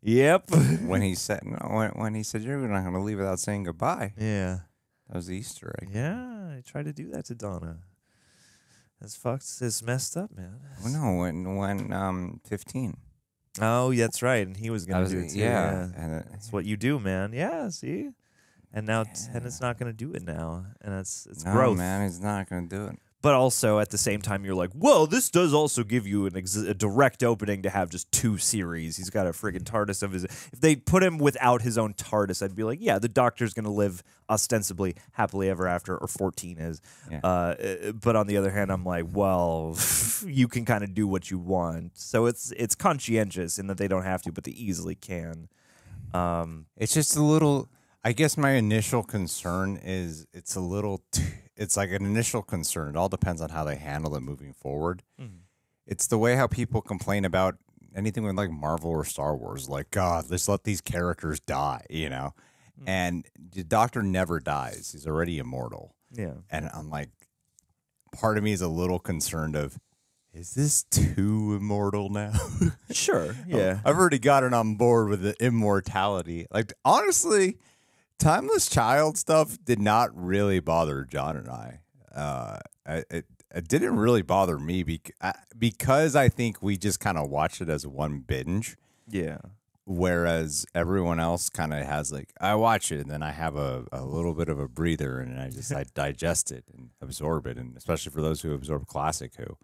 Yep. 0.01 0.51
when 0.85 1.01
he 1.01 1.15
said 1.15 1.41
when, 1.43 1.89
when 1.91 2.13
he 2.13 2.23
said 2.23 2.41
you're 2.43 2.57
not 2.67 2.81
going 2.81 2.93
to 2.93 2.99
leave 3.01 3.17
without 3.17 3.39
saying 3.39 3.63
goodbye. 3.63 4.13
yeah. 4.17 4.59
That 5.07 5.15
was 5.15 5.27
the 5.27 5.35
Easter 5.37 5.75
egg. 5.81 5.89
Yeah. 5.91 6.55
I 6.57 6.61
tried 6.65 6.85
to 6.85 6.93
do 6.93 7.09
that 7.11 7.25
to 7.25 7.35
Donna. 7.35 7.77
That's 9.01 9.15
fucked. 9.15 9.45
It's 9.61 9.81
messed 9.81 10.17
up, 10.17 10.35
man. 10.35 10.59
Well, 10.83 10.91
no, 10.93 11.19
when 11.19 11.55
when 11.55 11.93
um 11.93 12.41
15. 12.45 12.97
Oh, 13.61 13.89
yeah, 13.91 14.05
that's 14.05 14.21
right. 14.21 14.45
And 14.45 14.55
he 14.57 14.69
was 14.69 14.85
I 14.85 14.89
going 14.91 15.01
was 15.01 15.11
to 15.11 15.17
do 15.19 15.25
it 15.25 15.29
too. 15.31 15.39
yeah, 15.39 15.71
yeah. 15.71 15.89
and 16.03 16.13
it- 16.15 16.25
That's 16.31 16.51
what 16.51 16.65
you 16.65 16.77
do, 16.77 16.99
man. 16.99 17.33
Yeah, 17.33 17.69
see? 17.69 18.09
And 18.71 18.85
now 18.85 19.03
Tennant's 19.03 19.59
not 19.61 19.79
going 19.79 19.91
to 19.91 19.97
do 19.97 20.13
it 20.13 20.23
now. 20.23 20.65
And 20.81 20.93
that's 20.93 21.25
it's 21.25 21.43
no, 21.43 21.53
growth. 21.53 21.77
man, 21.77 22.03
he's 22.03 22.19
not 22.21 22.47
going 22.49 22.69
to 22.69 22.75
do 22.75 22.85
it. 22.85 22.99
But 23.21 23.33
also 23.33 23.79
at 23.79 23.89
the 23.89 23.97
same 23.97 24.21
time, 24.21 24.45
you're 24.45 24.55
like, 24.55 24.69
well, 24.73 25.05
this 25.05 25.29
does 25.29 25.53
also 25.53 25.83
give 25.83 26.07
you 26.07 26.25
an 26.25 26.37
ex- 26.37 26.55
a 26.55 26.73
direct 26.73 27.21
opening 27.21 27.63
to 27.63 27.69
have 27.69 27.89
just 27.89 28.09
two 28.13 28.37
series. 28.37 28.95
He's 28.95 29.09
got 29.09 29.27
a 29.27 29.31
friggin' 29.31 29.63
TARDIS 29.63 30.01
of 30.03 30.13
his. 30.13 30.23
If 30.23 30.61
they 30.61 30.77
put 30.77 31.03
him 31.03 31.17
without 31.17 31.61
his 31.61 31.77
own 31.77 31.93
TARDIS, 31.95 32.41
I'd 32.41 32.55
be 32.55 32.63
like, 32.63 32.79
yeah, 32.81 32.97
the 32.97 33.09
Doctor's 33.09 33.53
going 33.53 33.65
to 33.65 33.71
live 33.71 34.03
ostensibly 34.29 34.95
happily 35.13 35.49
ever 35.49 35.67
after, 35.67 35.97
or 35.97 36.07
14 36.07 36.59
is. 36.59 36.81
Yeah. 37.11 37.19
Uh, 37.21 37.27
uh, 37.27 37.91
but 37.91 38.15
on 38.15 38.27
the 38.27 38.37
other 38.37 38.51
hand, 38.51 38.71
I'm 38.71 38.85
like, 38.85 39.05
well, 39.11 39.77
you 40.25 40.47
can 40.47 40.63
kind 40.63 40.85
of 40.85 40.93
do 40.93 41.05
what 41.05 41.29
you 41.29 41.39
want. 41.39 41.97
So 41.97 42.25
it's 42.25 42.53
it's 42.55 42.73
conscientious 42.75 43.59
in 43.59 43.67
that 43.67 43.77
they 43.77 43.89
don't 43.89 44.03
have 44.03 44.21
to, 44.21 44.31
but 44.31 44.45
they 44.45 44.51
easily 44.51 44.95
can. 44.95 45.49
Um, 46.13 46.67
It's 46.77 46.93
just 46.93 47.17
a 47.17 47.23
little. 47.23 47.69
I 48.01 48.13
guess 48.13 48.37
my 48.37 48.51
initial 48.51 49.03
concern 49.03 49.77
is 49.83 50.25
it's 50.33 50.55
a 50.55 50.61
little. 50.61 51.01
T- 51.11 51.23
it's 51.59 51.75
like 51.75 51.91
an 51.91 52.05
initial 52.05 52.41
concern. 52.41 52.89
It 52.89 52.95
all 52.95 53.09
depends 53.09 53.41
on 53.41 53.49
how 53.49 53.65
they 53.65 53.75
handle 53.75 54.15
it 54.15 54.21
moving 54.21 54.53
forward. 54.53 55.03
Mm-hmm. 55.21 55.39
It's 55.85 56.07
the 56.07 56.17
way 56.17 56.35
how 56.35 56.47
people 56.47 56.81
complain 56.81 57.25
about 57.25 57.57
anything 57.93 58.23
with 58.23 58.35
like 58.35 58.49
Marvel 58.49 58.91
or 58.91 59.03
Star 59.03 59.35
Wars. 59.35 59.67
Like, 59.67 59.91
God, 59.91 60.25
let's 60.29 60.47
let 60.47 60.63
these 60.63 60.79
characters 60.79 61.41
die. 61.41 61.85
You 61.89 62.09
know, 62.09 62.33
mm. 62.79 62.87
and 62.87 63.25
the 63.53 63.63
Doctor 63.63 64.01
never 64.01 64.39
dies. 64.39 64.91
He's 64.93 65.05
already 65.05 65.37
immortal. 65.37 65.95
yeah. 66.11 66.35
And 66.49 66.69
I'm 66.73 66.89
like, 66.89 67.09
part 68.13 68.37
of 68.37 68.43
me 68.43 68.53
is 68.53 68.61
a 68.61 68.69
little 68.69 68.99
concerned 68.99 69.55
of, 69.57 69.77
is 70.33 70.53
this 70.53 70.83
too 70.83 71.57
immortal 71.59 72.09
now? 72.09 72.33
Sure. 72.91 73.35
Oh, 73.37 73.43
yeah. 73.45 73.81
I've 73.85 73.97
already 73.97 74.17
gotten 74.17 74.51
on 74.51 74.73
board 74.73 75.09
with 75.09 75.21
the 75.21 75.35
immortality. 75.39 76.47
Like 76.51 76.73
honestly, 76.83 77.57
timeless 78.19 78.69
child 78.69 79.17
stuff 79.17 79.57
did 79.63 79.79
not 79.79 80.09
really 80.13 80.59
bother 80.59 81.05
John 81.05 81.35
and 81.37 81.49
I. 81.49 81.79
Uh, 82.13 82.59
it, 82.85 83.25
it 83.53 83.67
didn't 83.67 83.97
really 83.97 84.21
bother 84.21 84.59
me 84.59 84.83
bec- 84.83 85.11
I- 85.21 85.33
because 85.57 86.15
I 86.15 86.29
think 86.29 86.61
we 86.61 86.77
just 86.77 86.99
kind 86.99 87.17
of 87.17 87.29
watched 87.29 87.61
it 87.61 87.69
as 87.69 87.87
one 87.87 88.19
binge. 88.19 88.77
Yeah. 89.09 89.39
Whereas 89.85 90.67
everyone 90.75 91.19
else 91.19 91.49
kind 91.49 91.73
of 91.73 91.83
has 91.83 92.11
like 92.11 92.31
I 92.39 92.53
watch 92.53 92.91
it 92.91 92.99
and 92.99 93.09
then 93.09 93.23
I 93.23 93.31
have 93.31 93.55
a, 93.55 93.85
a 93.91 94.05
little 94.05 94.35
bit 94.35 94.47
of 94.47 94.59
a 94.59 94.67
breather 94.67 95.19
and 95.19 95.39
I 95.39 95.49
just 95.49 95.73
I 95.73 95.83
digest 95.95 96.51
it 96.51 96.63
and 96.71 96.89
absorb 97.01 97.47
it 97.47 97.57
and 97.57 97.75
especially 97.75 98.11
for 98.11 98.21
those 98.21 98.41
who 98.41 98.53
absorb 98.53 98.85
classic 98.85 99.31
who 99.35 99.57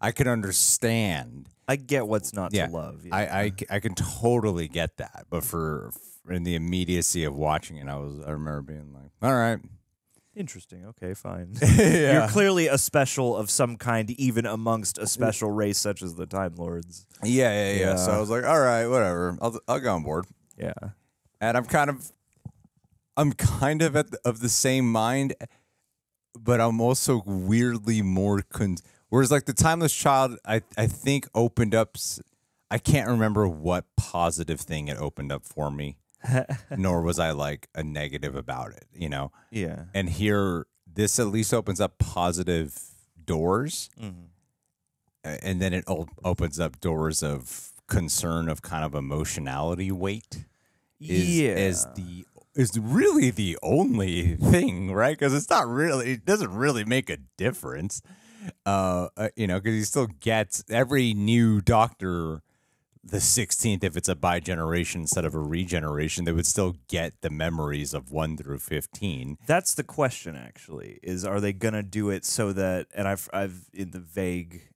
I 0.00 0.10
can 0.10 0.26
understand 0.26 1.50
I 1.68 1.76
get 1.76 2.08
what's 2.08 2.32
not 2.32 2.52
yeah, 2.52 2.66
to 2.66 2.72
love. 2.72 3.06
I 3.12 3.26
I 3.26 3.52
I 3.70 3.78
can 3.78 3.94
totally 3.94 4.66
get 4.66 4.96
that, 4.96 5.26
but 5.30 5.44
for 5.44 5.92
in 6.30 6.44
the 6.44 6.54
immediacy 6.54 7.24
of 7.24 7.34
watching 7.34 7.76
it, 7.76 7.88
I 7.88 7.96
was 7.96 8.20
I 8.26 8.30
remember 8.30 8.62
being 8.62 8.92
like, 8.92 9.10
all 9.22 9.34
right, 9.34 9.58
Interesting. 10.36 10.86
Okay, 10.86 11.12
fine. 11.12 11.54
yeah, 11.76 12.12
You're 12.20 12.28
clearly 12.28 12.68
a 12.68 12.78
special 12.78 13.36
of 13.36 13.50
some 13.50 13.76
kind, 13.76 14.10
even 14.12 14.46
amongst 14.46 14.96
a 14.96 15.02
mm. 15.02 15.08
special 15.08 15.50
race 15.50 15.76
such 15.76 16.02
as 16.02 16.14
the 16.14 16.24
Time 16.24 16.54
Lords. 16.56 17.04
yeah, 17.24 17.72
yeah, 17.72 17.80
yeah. 17.80 17.96
So 17.96 18.12
I 18.12 18.20
was 18.20 18.30
like, 18.30 18.44
all 18.44 18.60
right, 18.60 18.86
whatever, 18.86 19.36
I'll 19.42 19.60
I'll 19.66 19.80
go 19.80 19.92
on 19.94 20.02
board, 20.04 20.26
Yeah. 20.56 20.72
and 21.40 21.56
I'm 21.56 21.64
kind 21.64 21.90
of 21.90 22.12
I'm 23.16 23.32
kind 23.32 23.82
of 23.82 23.96
at 23.96 24.12
the, 24.12 24.20
of 24.24 24.40
the 24.40 24.48
same 24.48 24.90
mind, 24.90 25.34
but 26.38 26.60
I'm 26.60 26.80
also 26.80 27.22
weirdly 27.26 28.00
more 28.00 28.40
con. 28.50 28.76
Whereas 29.08 29.32
like 29.32 29.46
the 29.46 29.52
timeless 29.52 29.92
child, 29.92 30.38
I 30.44 30.62
I 30.78 30.86
think 30.86 31.28
opened 31.34 31.74
up. 31.74 31.96
s- 31.96 32.20
I 32.70 32.78
can't 32.78 33.08
remember 33.08 33.48
what 33.48 33.84
positive 33.96 34.60
thing 34.60 34.86
it 34.86 34.96
opened 34.96 35.32
up 35.32 35.44
for 35.44 35.72
me, 35.72 35.96
nor 36.76 37.02
was 37.02 37.18
I 37.18 37.32
like 37.32 37.68
a 37.74 37.82
negative 37.82 38.34
about 38.34 38.72
it. 38.72 38.86
You 38.92 39.08
know. 39.08 39.32
Yeah. 39.50 39.84
and 39.94 40.08
here 40.08 40.66
this 40.92 41.18
at 41.18 41.28
least 41.28 41.54
opens 41.54 41.80
up 41.80 41.98
positive 41.98 42.78
doors 43.24 43.90
Mm-hmm. 44.00 44.26
And 45.22 45.60
then 45.60 45.74
it 45.74 45.84
opens 45.86 46.58
up 46.58 46.80
doors 46.80 47.22
of 47.22 47.72
concern 47.86 48.48
of 48.48 48.62
kind 48.62 48.84
of 48.84 48.94
emotionality 48.94 49.92
weight 49.92 50.46
is 51.00 51.40
yeah. 51.40 51.56
is 51.56 51.86
the 51.96 52.24
is 52.54 52.78
really 52.78 53.30
the 53.30 53.58
only 53.62 54.36
thing 54.36 54.92
right 54.92 55.18
because 55.18 55.34
it's 55.34 55.50
not 55.50 55.66
really 55.66 56.12
it 56.12 56.24
doesn't 56.24 56.54
really 56.54 56.84
make 56.84 57.10
a 57.10 57.18
difference 57.36 58.00
uh, 58.64 59.08
uh 59.16 59.28
you 59.34 59.46
know 59.46 59.58
because 59.58 59.74
he 59.74 59.82
still 59.82 60.06
gets 60.20 60.64
every 60.70 61.12
new 61.12 61.60
doctor 61.60 62.42
the 63.02 63.18
16th 63.18 63.82
if 63.82 63.96
it's 63.96 64.08
a 64.08 64.14
bi-generation 64.14 65.00
instead 65.00 65.24
of 65.24 65.34
a 65.34 65.38
regeneration 65.38 66.24
they 66.24 66.32
would 66.32 66.46
still 66.46 66.76
get 66.88 67.14
the 67.22 67.30
memories 67.30 67.94
of 67.94 68.10
1 68.10 68.36
through 68.36 68.58
15 68.58 69.38
That's 69.46 69.74
the 69.74 69.82
question, 69.82 70.36
actually. 70.36 70.98
Is 71.02 71.24
are 71.24 71.40
they 71.40 71.52
gonna 71.52 71.82
do 71.82 72.10
it 72.10 72.24
so 72.24 72.52
that? 72.52 72.86
And 72.94 73.08
I've 73.08 73.28
I've 73.32 73.68
in 73.72 73.92
the 73.92 74.00
vague. 74.00 74.68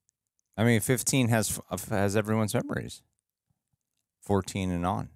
I 0.57 0.65
mean, 0.65 0.81
15 0.81 1.29
has 1.29 1.61
uh, 1.71 1.77
has 1.91 2.17
everyone's 2.17 2.55
memories. 2.55 3.03
14 4.23 4.71
and 4.71 4.87
on. 4.87 5.09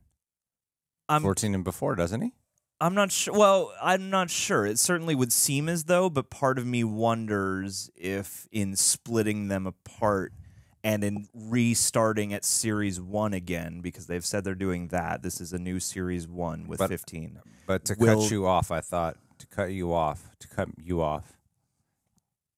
I'm 1.09 1.23
14 1.23 1.55
and 1.55 1.65
before, 1.65 1.95
doesn't 1.95 2.21
he? 2.21 2.33
I'm 2.81 2.95
not 2.95 3.11
sure. 3.11 3.35
Well, 3.35 3.73
I'm 3.83 4.11
not 4.11 4.31
sure. 4.31 4.65
It 4.65 4.79
certainly 4.79 5.15
would 5.15 5.33
seem 5.33 5.69
as 5.69 5.85
though, 5.85 6.09
but 6.09 6.31
part 6.31 6.59
of 6.59 6.67
me 6.67 6.85
wonders 6.85 7.91
if 7.97 8.47
in 8.53 8.77
splitting 8.77 9.49
them 9.49 9.67
apart 9.67 10.33
and 10.85 11.03
in 11.05 11.29
restarting 11.35 12.33
at 12.33 12.45
series 12.45 13.01
one 13.01 13.35
again, 13.35 13.81
because 13.81 14.07
they've 14.07 14.25
said 14.25 14.45
they're 14.45 14.55
doing 14.55 14.89
that. 14.89 15.23
This 15.23 15.41
is 15.41 15.53
a 15.53 15.59
new 15.59 15.81
series 15.81 16.27
one 16.29 16.67
with 16.69 16.79
But- 16.79 16.89
15. 16.91 17.41
But 17.67 17.85
to 17.87 17.97
Will- 17.99 18.23
cut 18.23 18.31
you 18.31 18.47
off, 18.47 18.71
I 18.71 18.81
thought 18.81 19.17
to 19.39 19.47
cut 19.47 19.73
you 19.73 19.93
off, 19.93 20.31
to 20.41 20.49
cut 20.49 20.69
you 20.83 21.01
off, 21.03 21.37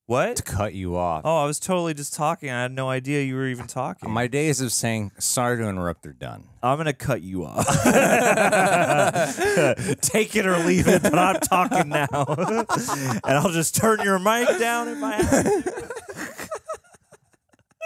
What? 0.07 0.35
to 0.37 0.43
cut 0.43 0.73
you 0.73 0.97
off. 0.97 1.21
Oh, 1.25 1.43
I 1.43 1.45
was 1.45 1.59
totally 1.59 1.93
just 1.93 2.13
talking. 2.13 2.49
I 2.49 2.63
had 2.63 2.71
no 2.71 2.89
idea 2.89 3.21
you 3.23 3.35
were 3.35 3.47
even 3.47 3.67
talking. 3.67 4.09
My 4.09 4.27
days 4.27 4.61
of 4.61 4.71
saying 4.71 5.11
sorry 5.19 5.57
to 5.57 5.67
interrupt 5.69 6.05
are 6.05 6.13
done. 6.13 6.45
I'm 6.63 6.77
gonna 6.77 6.93
cut 6.93 7.21
you 7.21 7.45
off. 7.45 7.65
Take 10.01 10.35
it 10.35 10.45
or 10.45 10.57
leave 10.59 10.87
it, 10.87 11.03
but 11.03 11.17
I'm 11.17 11.39
talking 11.39 11.89
now, 11.89 12.07
and 12.27 13.37
I'll 13.37 13.51
just 13.51 13.75
turn 13.75 13.99
your 14.01 14.19
mic 14.19 14.47
down 14.59 14.87
if 14.89 15.03
I 15.03 15.13
have. 15.21 15.91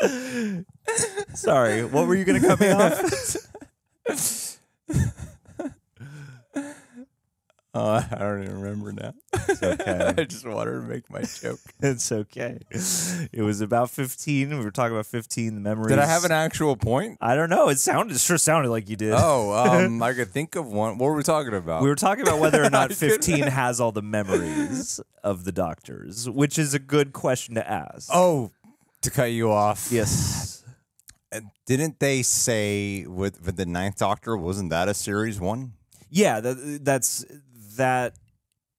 To. 0.01 0.65
Sorry, 1.33 1.83
what 1.85 2.07
were 2.07 2.15
you 2.15 2.25
gonna 2.25 2.39
cut 2.41 2.59
me 2.59 2.71
off? 2.71 3.35
Oh, 7.77 7.95
I 8.09 8.15
don't 8.19 8.41
even 8.43 8.61
remember 8.61 8.93
now. 8.93 9.13
It's 9.49 9.61
okay. 9.61 10.13
I 10.17 10.23
just 10.23 10.47
wanted 10.47 10.71
to 10.75 10.81
make 10.83 11.09
my 11.11 11.23
joke. 11.23 11.59
It's 11.81 12.09
okay. 12.09 12.59
It 12.71 13.41
was 13.41 13.59
about 13.59 13.89
15. 13.89 14.57
We 14.57 14.63
were 14.63 14.71
talking 14.71 14.93
about 14.95 15.07
15. 15.07 15.55
The 15.55 15.59
memories. 15.59 15.89
Did 15.89 15.99
I 15.99 16.05
have 16.05 16.23
an 16.23 16.31
actual 16.31 16.77
point? 16.77 17.17
I 17.19 17.35
don't 17.35 17.49
know. 17.49 17.67
It 17.67 17.77
sounded 17.79 18.15
it 18.15 18.21
sure 18.21 18.37
sounded 18.37 18.69
like 18.69 18.89
you 18.89 18.95
did. 18.95 19.11
Oh, 19.13 19.51
um, 19.51 20.01
I 20.01 20.13
could 20.13 20.29
think 20.29 20.55
of 20.55 20.67
one. 20.67 20.97
What 20.97 21.07
were 21.07 21.15
we 21.17 21.23
talking 21.23 21.53
about? 21.53 21.81
We 21.83 21.89
were 21.89 21.95
talking 21.95 22.25
about 22.25 22.39
whether 22.39 22.63
or 22.63 22.69
not 22.69 22.91
I 22.91 22.93
couldn't- 22.95 23.09
15 23.25 23.43
has 23.47 23.81
all 23.81 23.91
the 23.91 24.01
memories 24.01 25.01
of 25.21 25.43
the 25.43 25.51
doctors, 25.51 26.29
which 26.29 26.57
is 26.57 26.73
a 26.73 26.79
good 26.79 27.11
question 27.11 27.55
to 27.55 27.69
ask. 27.69 28.09
oh, 28.13 28.51
to 29.05 29.11
cut 29.11 29.31
you 29.31 29.51
off. 29.51 29.89
yes. 29.91 30.63
Didn't 31.65 31.99
they 31.99 32.21
say 32.21 33.05
with, 33.07 33.45
with 33.45 33.55
the 33.55 33.65
Ninth 33.65 33.97
Doctor? 33.97 34.37
Wasn't 34.37 34.69
that 34.69 34.87
a 34.87 34.93
series 34.93 35.39
one? 35.39 35.73
Yeah, 36.09 36.39
that, 36.39 36.79
that's 36.83 37.25
that 37.77 38.15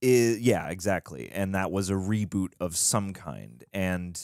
is 0.00 0.40
yeah, 0.40 0.68
exactly. 0.68 1.30
And 1.32 1.54
that 1.54 1.70
was 1.70 1.90
a 1.90 1.94
reboot 1.94 2.52
of 2.60 2.76
some 2.76 3.12
kind. 3.12 3.64
And 3.72 4.20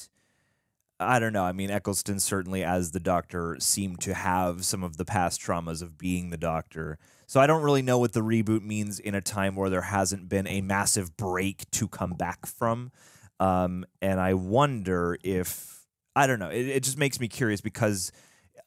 I 0.98 1.18
don't 1.18 1.32
know. 1.32 1.44
I 1.44 1.52
mean, 1.52 1.70
Eccleston 1.70 2.20
certainly 2.20 2.62
as 2.62 2.92
the 2.92 3.00
doctor 3.00 3.56
seemed 3.58 4.00
to 4.02 4.14
have 4.14 4.64
some 4.64 4.82
of 4.82 4.96
the 4.96 5.04
past 5.04 5.40
traumas 5.40 5.82
of 5.82 5.98
being 5.98 6.30
the 6.30 6.36
doctor. 6.36 6.98
So 7.26 7.40
I 7.40 7.46
don't 7.46 7.62
really 7.62 7.82
know 7.82 7.98
what 7.98 8.12
the 8.12 8.20
reboot 8.20 8.62
means 8.62 8.98
in 8.98 9.14
a 9.14 9.20
time 9.20 9.56
where 9.56 9.70
there 9.70 9.82
hasn't 9.82 10.28
been 10.28 10.46
a 10.46 10.60
massive 10.60 11.16
break 11.16 11.70
to 11.72 11.88
come 11.88 12.12
back 12.12 12.46
from. 12.46 12.92
Um, 13.40 13.84
and 14.00 14.20
I 14.20 14.34
wonder 14.34 15.18
if 15.24 15.71
I 16.14 16.26
don't 16.26 16.38
know. 16.38 16.50
It, 16.50 16.68
it 16.68 16.82
just 16.82 16.98
makes 16.98 17.20
me 17.20 17.28
curious 17.28 17.60
because 17.60 18.12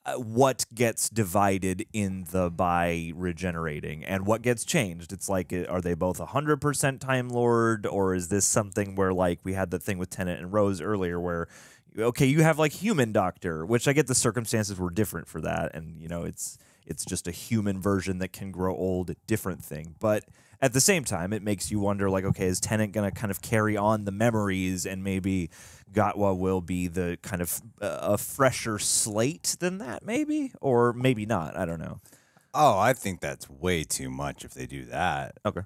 uh, 0.05 0.13
what 0.13 0.65
gets 0.73 1.09
divided 1.09 1.85
in 1.93 2.25
the 2.31 2.49
by 2.49 3.11
regenerating 3.15 4.03
and 4.03 4.25
what 4.25 4.41
gets 4.41 4.65
changed. 4.65 5.11
It's 5.13 5.29
like, 5.29 5.53
uh, 5.53 5.65
are 5.65 5.81
they 5.81 5.93
both 5.93 6.19
100% 6.19 6.99
Time 6.99 7.29
Lord, 7.29 7.85
or 7.85 8.13
is 8.15 8.29
this 8.29 8.45
something 8.45 8.95
where, 8.95 9.13
like, 9.13 9.39
we 9.43 9.53
had 9.53 9.71
the 9.71 9.79
thing 9.79 9.97
with 9.97 10.09
Tennant 10.09 10.39
and 10.39 10.53
Rose 10.53 10.81
earlier 10.81 11.19
where, 11.19 11.47
okay, 11.97 12.25
you 12.25 12.43
have 12.43 12.59
like 12.59 12.71
human 12.73 13.11
doctor, 13.11 13.65
which 13.65 13.87
I 13.87 13.93
get 13.93 14.07
the 14.07 14.15
circumstances 14.15 14.77
were 14.77 14.89
different 14.89 15.27
for 15.27 15.41
that. 15.41 15.75
And, 15.75 16.01
you 16.01 16.07
know, 16.07 16.23
it's. 16.23 16.57
It's 16.85 17.05
just 17.05 17.27
a 17.27 17.31
human 17.31 17.81
version 17.81 18.19
that 18.19 18.33
can 18.33 18.51
grow 18.51 18.75
old, 18.75 19.15
different 19.27 19.63
thing. 19.63 19.95
But 19.99 20.25
at 20.61 20.73
the 20.73 20.79
same 20.79 21.03
time, 21.03 21.33
it 21.33 21.43
makes 21.43 21.71
you 21.71 21.79
wonder, 21.79 22.09
like, 22.09 22.23
okay, 22.25 22.45
is 22.45 22.59
Tennant 22.59 22.93
going 22.93 23.09
to 23.09 23.15
kind 23.15 23.31
of 23.31 23.41
carry 23.41 23.75
on 23.75 24.05
the 24.05 24.11
memories 24.11 24.85
and 24.85 25.03
maybe 25.03 25.49
Gatwa 25.91 26.37
will 26.37 26.61
be 26.61 26.87
the 26.87 27.17
kind 27.21 27.41
of 27.41 27.61
uh, 27.81 27.99
a 28.01 28.17
fresher 28.17 28.79
slate 28.79 29.57
than 29.59 29.79
that, 29.79 30.05
maybe? 30.05 30.53
Or 30.61 30.93
maybe 30.93 31.25
not. 31.25 31.57
I 31.57 31.65
don't 31.65 31.79
know. 31.79 31.99
Oh, 32.53 32.79
I 32.79 32.93
think 32.93 33.19
that's 33.19 33.49
way 33.49 33.83
too 33.83 34.09
much 34.09 34.45
if 34.45 34.53
they 34.53 34.65
do 34.65 34.85
that. 34.85 35.37
Okay. 35.45 35.61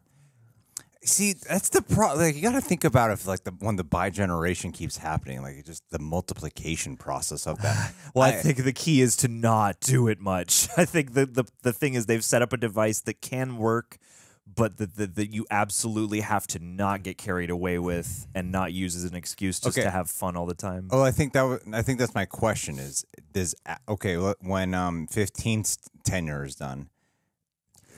See, 1.01 1.33
that's 1.33 1.69
the 1.69 1.81
problem. 1.81 2.19
Like, 2.19 2.35
you 2.35 2.41
got 2.41 2.51
to 2.53 2.61
think 2.61 2.83
about 2.83 3.11
if, 3.11 3.25
like, 3.25 3.45
the 3.45 3.51
when 3.59 3.77
the 3.77 3.85
bi 3.85 4.09
generation 4.09 4.73
keeps 4.73 4.97
happening, 4.97 5.41
like, 5.41 5.63
just 5.65 5.89
the 5.91 5.99
multiplication 5.99 6.97
process 6.97 7.47
of 7.47 7.61
that. 7.61 7.93
Well, 8.13 8.27
I, 8.27 8.31
think 8.33 8.63
the 8.63 8.73
key 8.73 8.99
is 9.01 9.15
to 9.17 9.27
not 9.29 9.79
do 9.79 10.07
it 10.09 10.19
much. 10.19 10.67
I 10.77 10.83
think 10.85 11.13
the, 11.13 11.25
the 11.25 11.45
the 11.61 11.71
thing 11.71 11.93
is 11.93 12.05
they've 12.07 12.23
set 12.23 12.41
up 12.41 12.51
a 12.51 12.57
device 12.57 12.99
that 13.01 13.21
can 13.21 13.57
work, 13.57 13.97
but 14.45 14.77
that 14.77 14.95
that 14.97 15.15
that 15.15 15.31
you 15.31 15.45
absolutely 15.49 16.19
have 16.21 16.47
to 16.47 16.59
not 16.59 17.03
get 17.03 17.17
carried 17.17 17.49
away 17.49 17.79
with 17.79 18.27
and 18.35 18.51
not 18.51 18.73
use 18.73 18.95
as 18.95 19.05
an 19.05 19.15
excuse 19.15 19.59
just 19.59 19.77
Okay. 19.77 19.85
to 19.85 19.91
have 19.91 20.09
fun 20.09 20.35
all 20.35 20.45
the 20.45 20.53
time. 20.55 20.89
Oh, 20.91 21.01
I 21.01 21.11
think 21.11 21.31
that. 21.33 21.61
I 21.71 21.81
think 21.81 21.99
that's 21.99 22.15
my 22.15 22.25
question. 22.25 22.77
Is 22.77 23.05
does 23.31 23.55
okay 23.87 24.17
when 24.41 24.73
um 24.73 25.07
15th 25.07 25.77
tenure 26.03 26.43
is 26.43 26.55
done, 26.55 26.89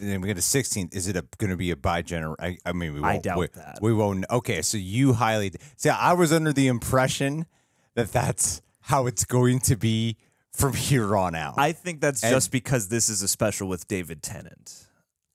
then 0.09 0.21
we 0.21 0.27
get 0.27 0.35
to 0.35 0.41
16th. 0.41 0.95
Is 0.95 1.07
it 1.07 1.13
going 1.37 1.51
to 1.51 1.57
be 1.57 1.71
a 1.71 1.75
bi 1.75 2.01
gener? 2.01 2.35
I, 2.39 2.57
I 2.65 2.73
mean, 2.73 2.93
we 2.93 2.99
won't, 3.01 3.23
doubt 3.23 3.37
we, 3.37 3.47
that. 3.47 3.79
We 3.81 3.93
won't. 3.93 4.25
Okay, 4.29 4.61
so 4.61 4.77
you 4.77 5.13
highly 5.13 5.51
see. 5.77 5.89
I 5.89 6.13
was 6.13 6.33
under 6.33 6.51
the 6.53 6.67
impression 6.67 7.45
that 7.95 8.11
that's 8.11 8.61
how 8.81 9.05
it's 9.05 9.25
going 9.25 9.59
to 9.59 9.75
be 9.75 10.17
from 10.51 10.73
here 10.73 11.15
on 11.15 11.35
out. 11.35 11.55
I 11.57 11.71
think 11.71 12.01
that's 12.01 12.23
And- 12.23 12.33
just 12.33 12.51
because 12.51 12.87
this 12.87 13.09
is 13.09 13.21
a 13.21 13.27
special 13.27 13.67
with 13.67 13.87
David 13.87 14.21
Tennant. 14.23 14.87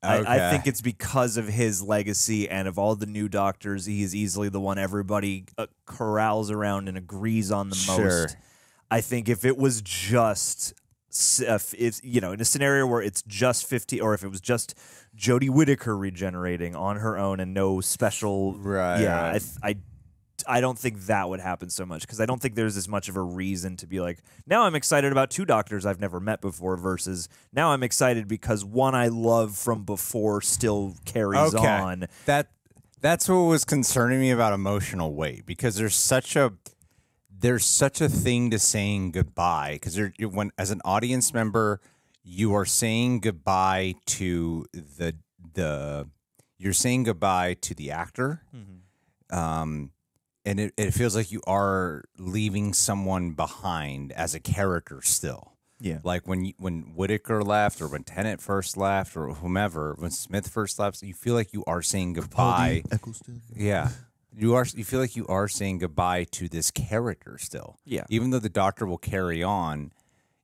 I, 0.02 0.18
I 0.36 0.50
think 0.50 0.68
it's 0.68 0.82
because 0.82 1.36
of 1.36 1.48
his 1.48 1.82
legacy 1.82 2.48
and 2.48 2.68
of 2.68 2.78
all 2.78 2.94
the 2.94 3.06
new 3.06 3.28
doctors. 3.28 3.86
He 3.86 4.04
is 4.04 4.14
easily 4.14 4.48
the 4.48 4.60
one 4.60 4.78
everybody 4.78 5.46
uh, 5.58 5.66
corrals 5.84 6.50
around 6.50 6.88
and 6.88 6.96
agrees 6.96 7.50
on 7.50 7.70
the 7.70 7.74
Sure. 7.74 8.04
most. 8.04 8.36
I 8.88 9.00
think 9.00 9.28
if 9.28 9.44
it 9.44 9.56
was 9.56 9.82
just, 9.82 10.74
Uh, 11.40 11.58
it's 11.76 12.00
you 12.02 12.20
know, 12.20 12.32
in 12.32 12.40
a 12.40 12.44
scenario 12.44 12.86
where 12.86 13.02
it's 13.02 13.22
just 13.22 13.66
fifty, 13.66 14.00
or 14.00 14.14
if 14.14 14.22
it 14.22 14.28
was 14.28 14.40
just 14.40 14.74
Jodie 15.16 15.50
Whittaker 15.50 15.96
regenerating 15.96 16.74
on 16.76 16.96
her 16.96 17.16
own 17.18 17.40
and 17.40 17.54
no 17.54 17.80
special, 17.80 18.54
Right, 18.54 19.00
Yeah, 19.00 19.28
I, 19.28 19.38
th- 19.38 19.50
I 19.62 19.76
I 20.46 20.60
don't 20.60 20.78
think 20.78 21.06
that 21.06 21.28
would 21.28 21.40
happen 21.40 21.70
so 21.70 21.86
much 21.86 22.02
because 22.02 22.20
I 22.20 22.26
don't 22.26 22.40
think 22.40 22.54
there's 22.54 22.76
as 22.76 22.88
much 22.88 23.08
of 23.08 23.16
a 23.16 23.22
reason 23.22 23.76
to 23.78 23.86
be 23.86 24.00
like, 24.00 24.18
now 24.46 24.64
I'm 24.64 24.74
excited 24.74 25.12
about 25.12 25.30
two 25.30 25.44
doctors 25.44 25.86
I've 25.86 26.00
never 26.00 26.20
met 26.20 26.40
before 26.40 26.76
versus 26.76 27.28
now 27.52 27.72
I'm 27.72 27.82
excited 27.82 28.28
because 28.28 28.64
one 28.64 28.94
I 28.94 29.08
love 29.08 29.56
from 29.56 29.84
before 29.84 30.40
still 30.42 30.94
carries 31.04 31.54
okay. 31.54 31.66
on. 31.66 32.06
That 32.26 32.48
that's 33.00 33.28
what 33.28 33.36
was 33.36 33.64
concerning 33.64 34.20
me 34.20 34.30
about 34.30 34.52
emotional 34.52 35.14
weight 35.14 35.46
because 35.46 35.76
there's 35.76 35.94
such 35.94 36.36
a 36.36 36.52
there's 37.40 37.64
such 37.64 38.00
a 38.00 38.08
thing 38.08 38.50
to 38.50 38.58
saying 38.58 39.12
goodbye 39.12 39.74
because 39.74 39.98
when 40.20 40.50
as 40.58 40.70
an 40.70 40.80
audience 40.84 41.34
member 41.34 41.80
you 42.22 42.54
are 42.54 42.64
saying 42.64 43.20
goodbye 43.20 43.94
to 44.06 44.66
the 44.72 45.14
the 45.54 46.08
you're 46.58 46.72
saying 46.72 47.04
goodbye 47.04 47.54
to 47.54 47.74
the 47.74 47.90
actor. 47.90 48.42
Um 49.30 49.90
and 50.44 50.60
it, 50.60 50.72
it 50.76 50.92
feels 50.92 51.16
like 51.16 51.32
you 51.32 51.42
are 51.46 52.04
leaving 52.18 52.72
someone 52.72 53.32
behind 53.32 54.12
as 54.12 54.34
a 54.34 54.40
character 54.40 55.02
still. 55.02 55.52
Yeah. 55.78 55.98
like 56.04 56.26
when 56.26 56.46
you, 56.46 56.54
when 56.56 56.94
Whittaker 56.94 57.44
left 57.44 57.82
or 57.82 57.88
when 57.88 58.02
Tennant 58.02 58.40
first 58.40 58.78
left 58.78 59.14
or 59.14 59.34
whomever 59.34 59.94
when 59.98 60.10
Smith 60.10 60.48
first 60.48 60.78
left 60.78 61.02
you 61.02 61.12
feel 61.12 61.34
like 61.34 61.52
you 61.52 61.64
are 61.66 61.82
saying 61.82 62.14
goodbye. 62.14 62.82
Yeah 63.54 63.90
you 64.36 64.54
are 64.54 64.66
you 64.74 64.84
feel 64.84 65.00
like 65.00 65.16
you 65.16 65.26
are 65.28 65.48
saying 65.48 65.78
goodbye 65.78 66.24
to 66.24 66.48
this 66.48 66.70
character 66.70 67.38
still 67.38 67.78
Yeah. 67.84 68.04
even 68.10 68.30
though 68.30 68.38
the 68.38 68.48
doctor 68.48 68.84
will 68.86 68.98
carry 68.98 69.42
on 69.42 69.92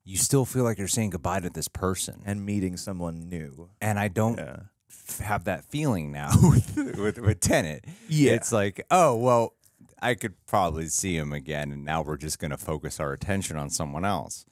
you 0.05 0.16
still 0.16 0.44
feel 0.44 0.64
like 0.64 0.78
you're 0.78 0.88
saying 0.88 1.11
goodbye 1.11 1.40
to 1.40 1.50
this 1.50 1.68
person 1.68 2.22
And 2.24 2.44
meeting 2.44 2.76
someone 2.76 3.28
new. 3.28 3.70
and 3.81 3.98
I 3.98 4.09
don't 4.09 4.38
Yeah. 4.38 4.57
f- 4.90 5.18
have 5.20 5.44
that 5.44 5.64
feeling 5.64 6.11
now 6.11 6.31
with, 6.42 6.76
with 6.98 7.18
with 7.18 7.40
Tennant. 7.40 7.85
Yeah. 8.09 8.33
it's 8.33 8.50
like, 8.50 8.85
oh 8.90 9.14
well, 9.16 9.55
I 10.00 10.14
could 10.14 10.35
probably 10.46 10.88
see 10.88 11.16
him 11.16 11.33
again, 11.33 11.70
and 11.70 11.85
now 11.85 12.02
we're 12.02 12.16
just 12.16 12.40
going 12.40 12.50
to 12.50 12.57
focus 12.57 12.98
our 12.98 13.12
attention 13.12 13.57
on 13.57 13.70
someone 13.70 14.05
else. 14.05 14.44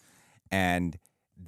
And 0.53 0.97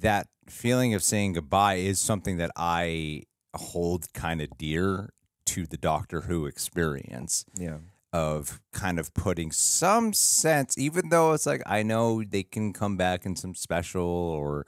that 0.01 0.27
feeling 0.49 0.93
of 0.93 1.01
saying 1.03 1.33
goodbye 1.33 1.75
is 1.75 1.99
something 2.01 2.35
that 2.35 2.51
I 2.57 3.23
hold 3.55 4.11
kind 4.13 4.41
of 4.41 4.57
dear 4.57 5.12
to 5.47 5.65
the 5.65 5.77
Doctor 5.77 6.21
Who 6.21 6.45
experience 6.45 7.45
Yeah. 7.57 7.77
of 8.11 8.61
kind 8.71 8.99
of 8.99 9.13
putting 9.13 9.51
some 9.51 10.13
sense, 10.13 10.77
even 10.77 11.09
though 11.09 11.33
it's 11.33 11.45
like 11.45 11.61
I 11.65 11.83
know 11.83 12.23
they 12.23 12.43
can 12.43 12.73
come 12.73 12.95
back 12.97 13.25
in 13.25 13.35
some 13.35 13.55
special 13.55 14.03
or 14.03 14.65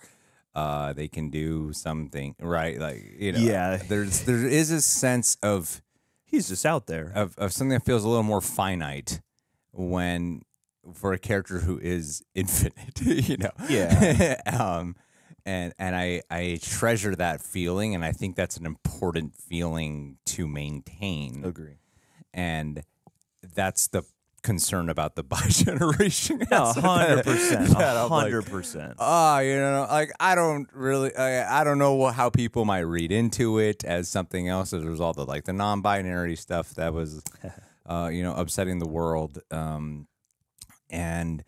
uh, 0.53 0.93
they 0.93 1.07
can 1.07 1.29
do 1.29 1.73
something 1.73 2.35
right, 2.39 2.79
like 2.79 3.03
you 3.19 3.31
know, 3.33 3.39
Yeah. 3.39 3.77
There's 3.77 4.21
there 4.21 4.45
is 4.47 4.71
a 4.71 4.81
sense 4.81 5.37
of 5.43 5.81
He's 6.25 6.47
just 6.49 6.65
out 6.65 6.87
there. 6.87 7.11
of 7.15 7.37
of 7.37 7.53
something 7.53 7.77
that 7.77 7.85
feels 7.85 8.03
a 8.03 8.07
little 8.09 8.23
more 8.23 8.41
finite 8.41 9.21
when 9.71 10.41
for 10.93 11.13
a 11.13 11.17
character 11.19 11.59
who 11.59 11.79
is 11.79 12.23
infinite, 12.35 13.01
you 13.01 13.37
know. 13.37 13.51
Yeah. 13.69 14.39
um, 14.59 14.95
and 15.45 15.73
and 15.77 15.95
I 15.95 16.21
I 16.29 16.59
treasure 16.61 17.15
that 17.15 17.41
feeling, 17.41 17.95
and 17.95 18.03
I 18.03 18.11
think 18.11 18.35
that's 18.35 18.57
an 18.57 18.65
important 18.65 19.35
feeling 19.35 20.17
to 20.27 20.47
maintain 20.47 21.43
Agree. 21.45 21.77
and 22.33 22.81
that's 23.53 23.87
the 23.87 24.03
concern 24.45 24.89
about 24.89 25.15
the 25.15 25.23
bi 25.23 25.41
generation. 25.49 26.41
No, 26.51 26.71
hundred 26.73 27.23
percent. 27.25 27.73
hundred 27.73 28.45
percent. 28.45 28.93
Ah, 28.99 29.39
you 29.39 29.55
know, 29.55 29.87
like 29.89 30.11
I 30.19 30.35
don't 30.35 30.69
really, 30.73 31.15
I, 31.15 31.61
I 31.61 31.63
don't 31.63 31.79
know 31.79 31.95
what, 31.95 32.13
how 32.15 32.29
people 32.29 32.63
might 32.63 32.79
read 32.81 33.11
into 33.11 33.57
it 33.59 33.83
as 33.83 34.07
something 34.07 34.47
else 34.47 34.71
as 34.71 34.83
a 34.83 34.87
result 34.89 35.17
of 35.17 35.27
like 35.27 35.45
the 35.45 35.53
non-binary 35.53 36.35
stuff 36.35 36.75
that 36.75 36.93
was, 36.93 37.23
uh, 37.85 38.09
you 38.13 38.23
know, 38.23 38.35
upsetting 38.35 38.79
the 38.79 38.87
world. 38.87 39.39
Um, 39.51 40.07
and 40.91 41.43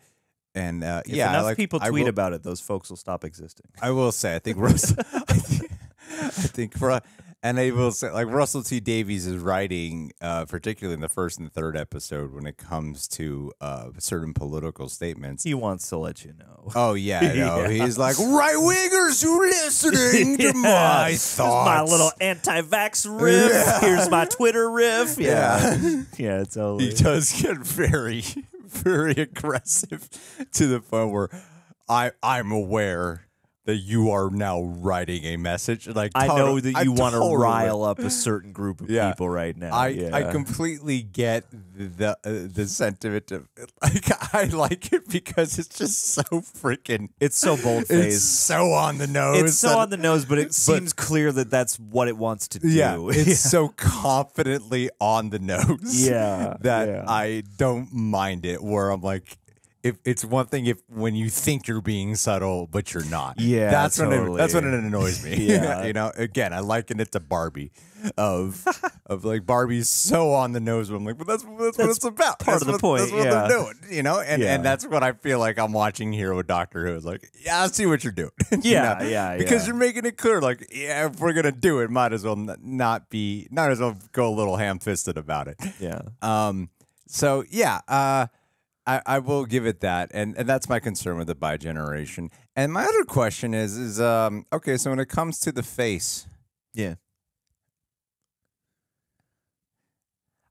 and 0.54 0.82
uh, 0.84 1.02
If 1.06 1.12
yeah, 1.14 1.30
enough 1.30 1.44
like, 1.44 1.56
people 1.56 1.80
tweet 1.80 2.02
will- 2.04 2.08
about 2.08 2.32
it, 2.32 2.42
those 2.42 2.60
folks 2.60 2.90
will 2.90 2.96
stop 2.96 3.24
existing. 3.24 3.66
I 3.82 3.90
will 3.90 4.12
say, 4.12 4.34
I 4.34 4.38
think 4.38 4.58
Russell, 4.58 4.96
I 5.28 5.34
think, 5.34 5.70
I 6.20 6.28
think 6.30 6.76
for, 6.78 7.00
and 7.42 7.60
I 7.60 7.70
will 7.70 7.92
say, 7.92 8.10
like 8.10 8.26
Russell 8.26 8.62
T 8.64 8.80
Davies 8.80 9.26
is 9.26 9.36
writing, 9.36 10.10
uh, 10.20 10.44
particularly 10.46 10.94
in 10.94 11.00
the 11.00 11.08
first 11.08 11.38
and 11.38 11.52
third 11.52 11.76
episode, 11.76 12.32
when 12.34 12.46
it 12.46 12.56
comes 12.56 13.06
to 13.08 13.52
uh, 13.60 13.90
certain 13.98 14.34
political 14.34 14.88
statements. 14.88 15.44
He 15.44 15.54
wants 15.54 15.88
to 15.90 15.98
let 15.98 16.24
you 16.24 16.32
know. 16.36 16.72
Oh 16.74 16.94
yeah, 16.94 17.20
no, 17.20 17.60
Yeah. 17.68 17.68
he's 17.84 17.96
like 17.96 18.18
right 18.18 18.56
wingers 18.56 19.22
who 19.22 19.40
listening 19.40 20.36
to 20.38 20.44
Yeah. 20.46 20.52
my 20.54 21.10
This 21.12 21.34
is 21.34 21.38
my 21.38 21.82
little 21.82 22.10
anti-vax 22.20 23.06
riff. 23.20 23.80
Here's 23.82 24.10
my 24.10 24.24
Twitter 24.24 24.68
riff. 24.70 25.16
Yeah, 25.18 25.76
Yeah. 25.80 26.02
yeah, 26.16 26.38
totally. 26.44 26.86
he 26.90 26.94
does 26.94 27.40
get 27.40 27.58
very, 27.58 28.24
very 28.68 29.12
aggressive 29.18 30.08
to 30.52 30.66
the 30.66 30.80
point 30.80 31.12
where 31.12 31.28
I 31.88 32.12
I'm 32.22 32.52
aware 32.52 33.27
that 33.68 33.76
you 33.76 34.10
are 34.10 34.30
now 34.30 34.62
writing 34.62 35.24
a 35.24 35.36
message. 35.36 35.86
Like 35.86 36.12
I 36.14 36.26
know 36.26 36.58
that 36.58 36.84
you 36.84 36.92
want 36.92 37.12
to 37.12 37.18
totally- 37.20 37.36
rile 37.36 37.84
up 37.84 37.98
a 37.98 38.08
certain 38.08 38.50
group 38.50 38.80
of 38.80 38.88
Yeah. 38.88 39.10
people 39.10 39.28
right 39.28 39.54
now. 39.54 39.74
I, 39.76 39.88
yeah. 39.88 40.16
I 40.16 40.22
completely 40.22 41.02
get 41.02 41.44
the 41.50 42.16
uh, 42.24 42.48
the 42.50 42.66
sentiment 42.66 43.30
of 43.30 43.46
like 43.82 44.34
I 44.34 44.44
like 44.44 44.90
it 44.94 45.06
because 45.10 45.58
it's 45.58 45.76
just 45.76 46.02
so 46.14 46.22
freaking 46.22 47.10
It's 47.20 47.36
so 47.36 47.58
bold 47.58 47.84
it's 47.90 48.22
so 48.22 48.72
on 48.72 48.96
the 48.96 49.06
nose. 49.06 49.42
It's 49.42 49.58
so 49.58 49.78
on 49.78 49.90
the 49.90 49.98
nose, 49.98 50.24
but 50.24 50.38
it 50.38 50.54
seems 50.66 50.94
clear 50.94 51.30
that 51.30 51.50
that's 51.50 51.78
what 51.78 52.08
it 52.08 52.16
wants 52.16 52.48
to 52.48 52.58
do. 52.60 52.68
Yeah, 52.68 52.96
it's 53.10 53.38
so 53.38 53.68
confidently 53.68 54.88
on 54.98 55.28
the 55.28 55.40
nose. 55.40 56.08
Yeah, 56.08 56.56
that 56.62 56.88
yeah. 56.88 57.04
I 57.06 57.42
don't 57.58 57.92
mind 57.92 58.46
it. 58.46 58.62
Where 58.62 58.88
I'm 58.88 59.02
like, 59.02 59.36
if 59.82 59.96
it's 60.04 60.24
one 60.24 60.46
thing 60.46 60.66
if 60.66 60.78
when 60.88 61.14
you 61.14 61.30
think 61.30 61.68
you're 61.68 61.80
being 61.80 62.16
subtle 62.16 62.66
but 62.66 62.92
you're 62.92 63.04
not. 63.04 63.38
Yeah, 63.40 63.70
that's 63.70 63.98
when 63.98 64.12
it, 64.12 64.36
that's 64.36 64.52
when 64.54 64.64
it 64.64 64.74
annoys 64.74 65.24
me. 65.24 65.36
Yeah. 65.48 65.84
you 65.84 65.92
know. 65.92 66.10
Again, 66.16 66.52
I 66.52 66.60
liken 66.60 66.98
it 67.00 67.12
to 67.12 67.20
Barbie, 67.20 67.70
of 68.16 68.66
of 69.06 69.24
like 69.24 69.46
Barbie's 69.46 69.88
so 69.88 70.32
on 70.32 70.52
the 70.52 70.60
nose. 70.60 70.90
But 70.90 70.96
I'm 70.96 71.04
like, 71.04 71.16
but 71.18 71.26
that's 71.28 71.44
that's, 71.44 71.78
what 71.78 71.90
it's 71.90 72.04
about. 72.04 72.40
part 72.40 72.60
That's 72.60 72.62
of 72.62 72.66
the 72.66 72.72
what- 72.72 72.80
point, 72.80 73.00
That's 73.02 73.12
what 73.12 73.24
yeah. 73.24 73.30
they're 73.48 73.58
doing. 73.58 73.74
You 73.90 74.02
know, 74.02 74.20
and 74.20 74.42
Yeah. 74.42 74.54
and 74.54 74.64
that's 74.64 74.84
what 74.86 75.02
I 75.02 75.12
feel 75.12 75.38
like 75.38 75.58
I'm 75.58 75.72
watching 75.72 76.12
here 76.12 76.34
with 76.34 76.46
Doctor 76.48 76.84
Who. 76.86 76.94
Is 76.96 77.04
like, 77.04 77.30
yeah, 77.44 77.62
I 77.62 77.68
see 77.68 77.86
what 77.86 78.02
you're 78.02 78.12
doing. 78.12 78.30
You 78.50 78.58
Yeah, 78.72 78.98
know? 79.00 79.06
yeah, 79.06 79.36
Because 79.36 79.62
yeah. 79.62 79.66
you're 79.68 79.76
making 79.76 80.04
it 80.06 80.16
clear, 80.16 80.40
like, 80.40 80.66
yeah, 80.74 81.06
if 81.06 81.20
we're 81.20 81.32
gonna 81.32 81.52
do 81.52 81.80
it, 81.80 81.90
might 81.90 82.12
as 82.12 82.24
well 82.24 82.36
not 82.36 83.10
be, 83.10 83.46
not 83.50 83.70
as 83.70 83.78
well 83.78 83.96
go 84.12 84.28
a 84.28 84.34
little 84.34 84.56
ham 84.56 84.78
fisted 84.80 85.16
about 85.16 85.46
it. 85.48 85.56
Yeah. 85.78 86.00
Um, 86.20 86.70
so 87.06 87.44
yeah, 87.48 87.80
uh, 87.88 88.26
I, 88.88 89.02
I 89.04 89.18
will 89.18 89.44
give 89.44 89.66
it 89.66 89.80
that, 89.80 90.10
and, 90.14 90.34
and 90.38 90.48
that's 90.48 90.68
my 90.68 90.80
concern 90.80 91.18
with 91.18 91.26
the 91.26 91.34
bi 91.34 91.58
generation. 91.58 92.30
And 92.56 92.72
my 92.72 92.84
other 92.84 93.04
question 93.04 93.52
is, 93.52 93.76
is 93.76 94.00
um, 94.00 94.46
okay, 94.52 94.78
so 94.78 94.88
when 94.90 94.98
it 94.98 95.08
comes 95.10 95.38
to 95.40 95.52
the 95.52 95.62
face, 95.62 96.26
Yeah. 96.74 96.94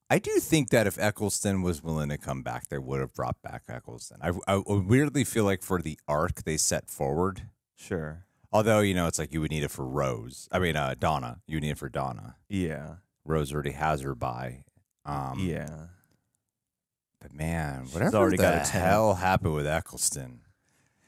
I 0.10 0.20
do 0.20 0.32
think 0.40 0.70
that 0.70 0.88
if 0.88 0.98
Eccleston 0.98 1.62
was 1.64 1.84
willing 1.84 2.08
to 2.10 2.18
come 2.18 2.42
back, 2.42 2.70
they 2.70 2.78
would 2.78 3.02
have 3.02 3.14
brought 3.14 3.42
back 3.42 3.64
Eccleston. 3.68 4.20
I, 4.22 4.32
I 4.48 4.62
weirdly 4.66 5.26
feel 5.26 5.44
like 5.44 5.62
for 5.62 5.82
the 5.82 6.00
arc 6.08 6.44
they 6.44 6.56
set 6.58 6.90
forward, 6.90 7.42
Sure. 7.76 8.24
although 8.54 8.80
you 8.80 8.94
know 8.94 9.08
it's 9.08 9.20
like 9.20 9.34
you 9.34 9.42
would 9.42 9.52
need 9.52 9.64
it 9.64 9.72
for 9.72 9.86
Rose. 9.86 10.48
I 10.52 10.60
mean, 10.60 10.78
uh, 10.78 10.96
Donna, 10.98 11.42
you 11.46 11.58
would 11.58 11.64
need 11.64 11.72
it 11.72 11.78
for 11.78 11.90
Donna. 11.90 12.36
Yeah. 12.48 12.96
Rose 13.26 13.52
already 13.54 13.72
has 13.72 14.02
her 14.02 14.16
by. 14.16 14.64
Um, 15.04 15.40
Yeah. 15.40 15.88
But 17.28 17.36
man, 17.36 17.88
whatever 17.92 18.18
already 18.18 18.38
the 18.38 18.44
got 18.44 18.56
a 18.56 18.72
hell 18.72 19.16
happened 19.16 19.54
with 19.54 19.68
Eccleston, 19.68 20.40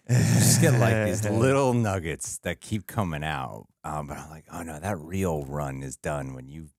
you 0.09 0.15
just 0.17 0.61
get 0.61 0.73
like 0.73 1.05
these 1.05 1.23
little 1.29 1.73
nuggets 1.73 2.39
that 2.39 2.59
keep 2.59 2.87
coming 2.87 3.23
out. 3.23 3.67
Um, 3.85 4.07
but 4.07 4.17
I'm 4.17 4.29
like, 4.29 4.45
oh 4.51 4.61
no, 4.63 4.79
that 4.79 4.99
real 4.99 5.45
run 5.45 5.81
is 5.81 5.95
done 5.95 6.33
when 6.33 6.49
you 6.49 6.69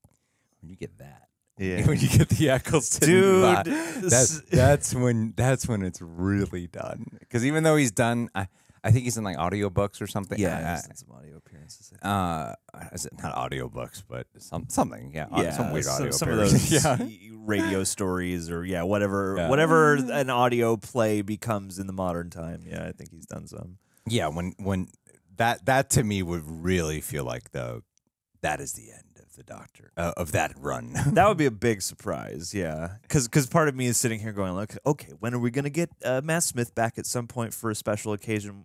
when 0.60 0.68
you 0.70 0.76
get 0.76 0.98
that. 0.98 1.26
Yeah. 1.60 1.86
when 1.86 2.00
you 2.00 2.08
get 2.08 2.30
the 2.30 2.48
Eccleston, 2.48 3.06
Dude, 3.06 3.44
vibe, 3.44 4.00
that's 4.08 4.40
that's 4.48 4.94
when 4.94 5.34
that's 5.36 5.68
when 5.68 5.82
it's 5.82 6.00
really 6.00 6.68
done. 6.68 7.18
Because 7.18 7.44
even 7.44 7.64
though 7.64 7.76
he's 7.76 7.92
done, 7.92 8.30
I, 8.34 8.48
I 8.82 8.90
think 8.90 9.04
he's 9.04 9.16
in 9.16 9.24
like 9.24 9.36
audiobooks 9.36 10.00
or 10.00 10.06
something. 10.06 10.38
Yeah. 10.38 10.80
Done 10.82 10.96
some 10.96 11.12
audio 11.16 11.36
appearances. 11.36 11.92
Uh, 12.02 12.54
is 12.92 13.06
it 13.06 13.12
not 13.22 13.34
audiobooks, 13.34 14.02
but 14.08 14.26
some 14.38 14.66
something? 14.68 15.12
Yeah, 15.14 15.26
yeah, 15.36 15.50
some 15.52 15.72
weird 15.72 15.86
audio. 15.86 16.10
some 16.10 16.28
of 16.30 16.36
those 16.36 16.72
yeah. 16.84 16.96
radio 17.32 17.84
stories 17.84 18.50
or 18.50 18.64
yeah, 18.64 18.82
whatever, 18.82 19.34
Yeah. 19.36 19.48
whatever 19.48 19.94
an 19.94 20.30
audio 20.30 20.76
play 20.76 21.22
becomes 21.22 21.78
in 21.78 21.86
the 21.86 21.92
modern 21.92 22.30
time. 22.30 22.64
Yeah, 22.66 22.86
I 22.86 22.92
think 22.92 23.10
he's 23.10 23.26
done 23.26 23.46
some. 23.46 23.78
Yeah, 24.06 24.28
when 24.28 24.54
when 24.58 24.88
that 25.36 25.66
that 25.66 25.90
to 25.90 26.02
me 26.04 26.22
would 26.22 26.42
really 26.46 27.00
feel 27.00 27.24
like 27.24 27.52
the 27.52 27.82
that 28.42 28.60
is 28.60 28.72
the 28.72 28.90
end 28.90 29.18
of 29.22 29.36
the 29.36 29.42
Doctor 29.42 29.92
uh, 29.96 30.12
of 30.16 30.32
that 30.32 30.52
run. 30.58 30.94
That 31.12 31.28
would 31.28 31.36
be 31.36 31.46
a 31.46 31.50
big 31.50 31.82
surprise, 31.82 32.54
yeah. 32.54 32.94
Because 33.02 33.28
because 33.28 33.46
part 33.46 33.68
of 33.68 33.74
me 33.74 33.86
is 33.86 33.98
sitting 33.98 34.20
here 34.20 34.32
going, 34.32 34.54
like, 34.54 34.76
okay, 34.86 35.12
when 35.18 35.34
are 35.34 35.38
we 35.38 35.50
gonna 35.50 35.70
get 35.70 35.90
uh, 36.04 36.20
Matt 36.24 36.42
Smith 36.44 36.74
back 36.74 36.98
at 36.98 37.04
some 37.06 37.26
point 37.26 37.52
for 37.52 37.70
a 37.70 37.74
special 37.74 38.12
occasion? 38.14 38.64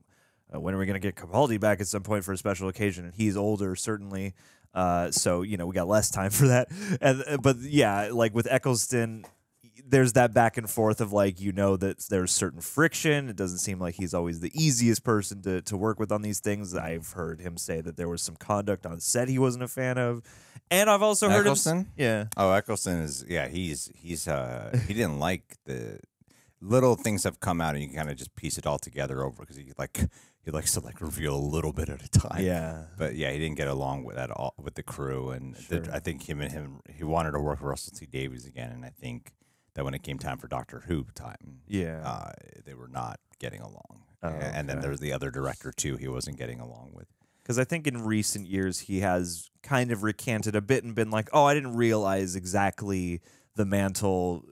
Uh, 0.54 0.60
when 0.60 0.74
are 0.74 0.78
we 0.78 0.86
gonna 0.86 1.00
get 1.00 1.16
Capaldi 1.16 1.60
back 1.60 1.82
at 1.82 1.88
some 1.88 2.04
point 2.04 2.24
for 2.24 2.32
a 2.32 2.38
special 2.38 2.68
occasion? 2.68 3.06
And 3.06 3.14
he's 3.14 3.36
older, 3.38 3.76
certainly. 3.76 4.34
Uh, 4.74 5.10
so 5.10 5.42
you 5.42 5.56
know 5.58 5.66
we 5.66 5.74
got 5.74 5.88
less 5.88 6.10
time 6.12 6.30
for 6.32 6.48
that. 6.48 6.68
And 7.02 7.24
uh, 7.28 7.38
but 7.38 7.58
yeah, 7.60 8.10
like 8.12 8.36
with 8.36 8.48
Eccleston, 8.50 9.26
there's 9.88 10.14
that 10.14 10.34
back 10.34 10.58
and 10.58 10.70
forth 10.70 11.02
of 11.02 11.14
like 11.14 11.40
you 11.40 11.52
know 11.52 11.78
that 11.78 12.00
there's 12.10 12.32
certain 12.32 12.62
friction. 12.62 13.30
It 13.30 13.36
doesn't 13.36 13.60
seem 13.60 13.80
like 13.80 13.96
he's 13.96 14.14
always 14.14 14.40
the 14.40 14.52
easiest 14.54 15.04
person 15.04 15.42
to 15.44 15.62
to 15.62 15.78
work 15.78 16.00
with 16.00 16.12
on 16.12 16.22
these 16.22 16.40
things. 16.40 16.76
I've 16.76 17.12
heard 17.12 17.40
him 17.40 17.58
say 17.58 17.82
that 17.82 17.96
there 17.98 18.10
was 18.10 18.22
some 18.22 18.36
conduct 18.36 18.86
on 18.86 19.00
set 19.00 19.30
he 19.30 19.40
wasn't 19.40 19.64
a 19.64 19.68
fan 19.68 19.98
of, 19.98 20.22
and 20.70 20.90
I've 20.90 21.02
also 21.02 21.30
heard 21.30 21.46
him. 21.46 21.54
Eccleston? 21.54 21.92
Yeah. 21.98 22.26
oh, 22.38 22.52
Eccleston 22.52 23.00
is 23.00 23.26
yeah, 23.28 23.48
he's 23.48 23.90
he's 23.96 24.28
uh 24.28 24.78
he 24.88 24.94
didn't 24.94 25.20
like 25.20 25.58
the 25.66 26.00
little 26.62 26.96
things 26.96 27.24
have 27.24 27.40
come 27.40 27.62
out 27.62 27.76
and 27.76 27.84
you 27.84 27.96
kind 27.96 28.10
of 28.10 28.18
just 28.18 28.36
piece 28.36 28.58
it 28.58 28.66
all 28.66 28.80
together 28.80 29.24
over 29.24 29.42
because 29.42 29.56
he 29.56 29.72
like 29.78 30.10
he 30.46 30.52
likes 30.52 30.74
to 30.74 30.80
like 30.80 31.02
reveal 31.02 31.36
a 31.36 31.40
little 31.42 31.74
bit 31.74 31.90
at 31.90 32.04
a 32.04 32.08
time. 32.10 32.44
Yeah. 32.44 32.84
But 32.98 33.16
yeah, 33.16 33.32
he 33.32 33.40
didn't 33.40 33.58
get 33.58 33.68
along 33.68 34.04
with 34.04 34.16
that 34.16 34.30
all 34.32 34.54
with 34.62 34.76
the 34.76 34.84
crew, 34.84 35.32
and 35.32 35.56
the- 35.56 35.90
I 35.92 36.00
think 36.00 36.30
him 36.30 36.40
and 36.40 36.52
him 36.52 36.82
he 36.88 37.04
wanted 37.04 37.32
to 37.32 37.40
work 37.40 37.60
with 37.60 37.68
Russell 37.70 37.94
T 37.98 38.06
Davies 38.06 38.46
again, 38.46 38.72
and 38.72 38.86
I 38.86 38.90
think 38.90 39.34
that 39.74 39.84
when 39.84 39.94
it 39.94 40.04
came 40.04 40.20
time 40.20 40.38
for 40.38 40.48
Doctor 40.48 40.84
Who 40.88 41.06
time, 41.16 41.62
Yeah. 41.68 42.02
uh, 42.08 42.32
they 42.66 42.76
were 42.76 42.88
not 42.88 43.20
getting 43.40 43.60
along. 43.60 44.04
Oh, 44.24 44.30
and 44.30 44.70
then 44.70 44.78
okay. 44.78 44.82
there 44.84 44.92
was 44.92 45.02
the 45.02 45.12
other 45.14 45.30
director 45.32 45.72
too. 45.72 45.98
He 45.98 46.08
wasn't 46.08 46.38
getting 46.38 46.60
along 46.60 46.92
with. 46.94 47.08
Because 47.44 47.60
I 47.60 47.64
think 47.64 47.86
in 47.86 48.04
recent 48.04 48.48
years 48.48 48.80
he 48.82 49.02
has 49.02 49.52
kind 49.62 49.92
of 49.92 50.02
recanted 50.04 50.56
a 50.56 50.62
bit 50.62 50.84
and 50.84 50.96
been 50.96 51.12
like, 51.12 51.30
"Oh, 51.34 51.44
I 51.44 51.54
didn't 51.54 51.76
realize 51.76 52.36
exactly 52.36 53.22
the 53.56 53.66
mantle 53.66 54.46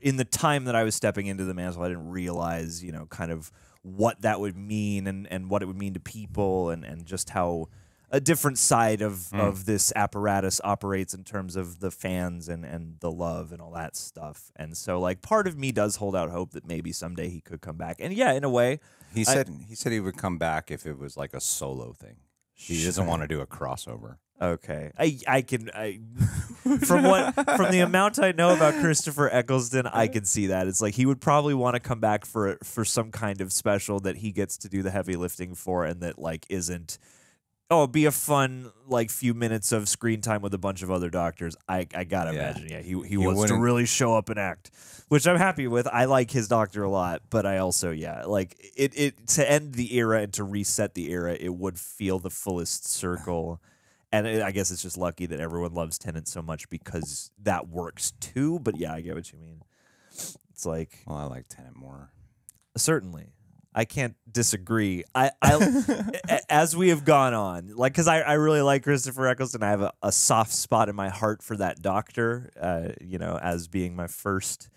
in 0.00 0.16
the 0.16 0.24
time 0.24 0.64
that 0.64 0.74
I 0.76 0.84
was 0.84 0.94
stepping 0.94 1.26
into 1.26 1.44
the 1.44 1.54
mantle. 1.54 1.82
I 1.82 1.88
didn't 1.88 2.10
realize, 2.10 2.84
you 2.84 2.92
know, 2.92 3.06
kind 3.06 3.32
of 3.32 3.50
what 3.96 4.22
that 4.22 4.40
would 4.40 4.56
mean 4.56 5.06
and 5.06 5.26
and 5.30 5.50
what 5.50 5.62
it 5.62 5.66
would 5.66 5.78
mean 5.78 5.94
to 5.94 6.00
people 6.00 6.70
and 6.70 6.84
and 6.84 7.06
just 7.06 7.30
how." 7.30 7.68
A 8.10 8.20
different 8.20 8.56
side 8.56 9.02
of, 9.02 9.28
mm. 9.34 9.38
of 9.38 9.66
this 9.66 9.92
apparatus 9.94 10.62
operates 10.64 11.12
in 11.12 11.24
terms 11.24 11.56
of 11.56 11.80
the 11.80 11.90
fans 11.90 12.48
and, 12.48 12.64
and 12.64 12.98
the 13.00 13.10
love 13.10 13.52
and 13.52 13.60
all 13.60 13.72
that 13.72 13.96
stuff. 13.96 14.50
And 14.56 14.74
so, 14.78 14.98
like, 14.98 15.20
part 15.20 15.46
of 15.46 15.58
me 15.58 15.72
does 15.72 15.96
hold 15.96 16.16
out 16.16 16.30
hope 16.30 16.52
that 16.52 16.66
maybe 16.66 16.90
someday 16.90 17.28
he 17.28 17.42
could 17.42 17.60
come 17.60 17.76
back. 17.76 17.96
And 18.00 18.14
yeah, 18.14 18.32
in 18.32 18.44
a 18.44 18.48
way, 18.48 18.80
He 19.12 19.20
I- 19.20 19.24
said 19.24 19.50
he 19.68 19.74
said 19.74 19.92
he 19.92 20.00
would 20.00 20.16
come 20.16 20.38
back 20.38 20.70
if 20.70 20.86
it 20.86 20.98
was 20.98 21.18
like 21.18 21.34
a 21.34 21.40
solo 21.40 21.92
thing. 21.92 22.16
He 22.54 22.82
doesn't 22.82 23.06
want 23.06 23.20
to 23.20 23.28
do 23.28 23.42
a 23.42 23.46
crossover. 23.46 24.16
Okay, 24.40 24.92
I 24.98 25.18
I 25.26 25.42
can 25.42 25.68
I 25.74 25.98
from 26.84 27.02
what 27.04 27.34
from 27.56 27.72
the 27.72 27.80
amount 27.80 28.20
I 28.20 28.30
know 28.32 28.54
about 28.54 28.74
Christopher 28.74 29.28
Eccleston, 29.32 29.86
I 29.88 30.06
can 30.06 30.24
see 30.24 30.46
that 30.48 30.68
it's 30.68 30.80
like 30.80 30.94
he 30.94 31.06
would 31.06 31.20
probably 31.20 31.54
want 31.54 31.74
to 31.74 31.80
come 31.80 31.98
back 31.98 32.24
for 32.24 32.56
for 32.62 32.84
some 32.84 33.10
kind 33.10 33.40
of 33.40 33.52
special 33.52 33.98
that 34.00 34.18
he 34.18 34.30
gets 34.30 34.56
to 34.58 34.68
do 34.68 34.82
the 34.82 34.90
heavy 34.92 35.16
lifting 35.16 35.54
for, 35.54 35.84
and 35.84 36.00
that 36.02 36.18
like 36.18 36.46
isn't. 36.48 36.98
Oh, 37.70 37.82
it'd 37.82 37.92
be 37.92 38.06
a 38.06 38.10
fun 38.12 38.70
like 38.86 39.10
few 39.10 39.34
minutes 39.34 39.72
of 39.72 39.88
screen 39.90 40.22
time 40.22 40.40
with 40.40 40.54
a 40.54 40.58
bunch 40.58 40.82
of 40.82 40.90
other 40.90 41.10
doctors. 41.10 41.54
I 41.68 41.86
I 41.94 42.04
gotta 42.04 42.32
Yeah. 42.32 42.50
imagine, 42.50 42.68
yeah, 42.70 42.80
he 42.80 42.90
he 43.06 43.12
You 43.14 43.20
wants 43.22 43.38
to 43.38 43.40
wouldn't- 43.42 43.60
really 43.60 43.84
show 43.86 44.16
up 44.16 44.28
and 44.30 44.38
act, 44.38 44.70
which 45.08 45.26
I'm 45.26 45.36
happy 45.36 45.66
with. 45.66 45.86
I 45.88 46.04
like 46.06 46.30
his 46.30 46.46
doctor 46.48 46.82
a 46.84 46.88
lot, 46.90 47.22
but 47.28 47.44
I 47.44 47.58
also 47.58 47.90
yeah 47.90 48.24
like 48.24 48.56
it 48.76 48.92
it 48.96 49.26
to 49.30 49.50
end 49.50 49.74
the 49.74 49.96
era 49.96 50.22
and 50.22 50.32
to 50.34 50.44
reset 50.44 50.94
the 50.94 51.10
era, 51.10 51.36
it 51.38 51.54
would 51.54 51.78
feel 51.78 52.18
the 52.20 52.30
fullest 52.30 52.88
circle. 52.88 53.60
And 54.10 54.26
I 54.26 54.50
guess 54.52 54.70
it's 54.70 54.82
just 54.82 54.96
lucky 54.96 55.26
that 55.26 55.40
everyone 55.40 55.74
loves 55.74 55.98
Tennant 55.98 56.28
so 56.28 56.40
much 56.40 56.68
because 56.70 57.30
that 57.42 57.68
works 57.68 58.12
too. 58.20 58.58
But 58.58 58.78
yeah, 58.78 58.94
I 58.94 59.02
get 59.02 59.14
what 59.14 59.30
you 59.32 59.38
mean. 59.38 59.62
It's 60.10 60.64
like 60.64 61.02
Well, 61.06 61.16
I 61.18 61.24
like 61.24 61.46
Tennant 61.48 61.76
more. 61.76 62.10
certainly 62.76 63.26
I 63.74 63.84
can't 63.84 64.16
disagree. 64.30 65.04
I, 65.14 65.30
I 65.42 66.40
as 66.48 66.76
we 66.76 66.88
have 66.88 67.04
gone 67.04 67.34
on, 67.34 67.76
like 67.76 67.92
because 67.92 68.08
I, 68.08 68.20
I 68.20 68.32
really 68.32 68.62
like 68.62 68.82
Christopher 68.82 69.28
Eccleston. 69.28 69.62
I 69.62 69.70
have 69.70 69.82
a, 69.82 69.92
a 70.02 70.10
soft 70.10 70.52
spot 70.52 70.88
in 70.88 70.96
my 70.96 71.10
heart 71.10 71.42
for 71.42 71.56
that 71.58 71.80
Doctor. 71.80 72.50
Uh, 72.60 72.88
you 73.00 73.18
know, 73.18 73.38
as 73.40 73.68
being 73.68 73.94
my 73.94 74.06
first. 74.06 74.68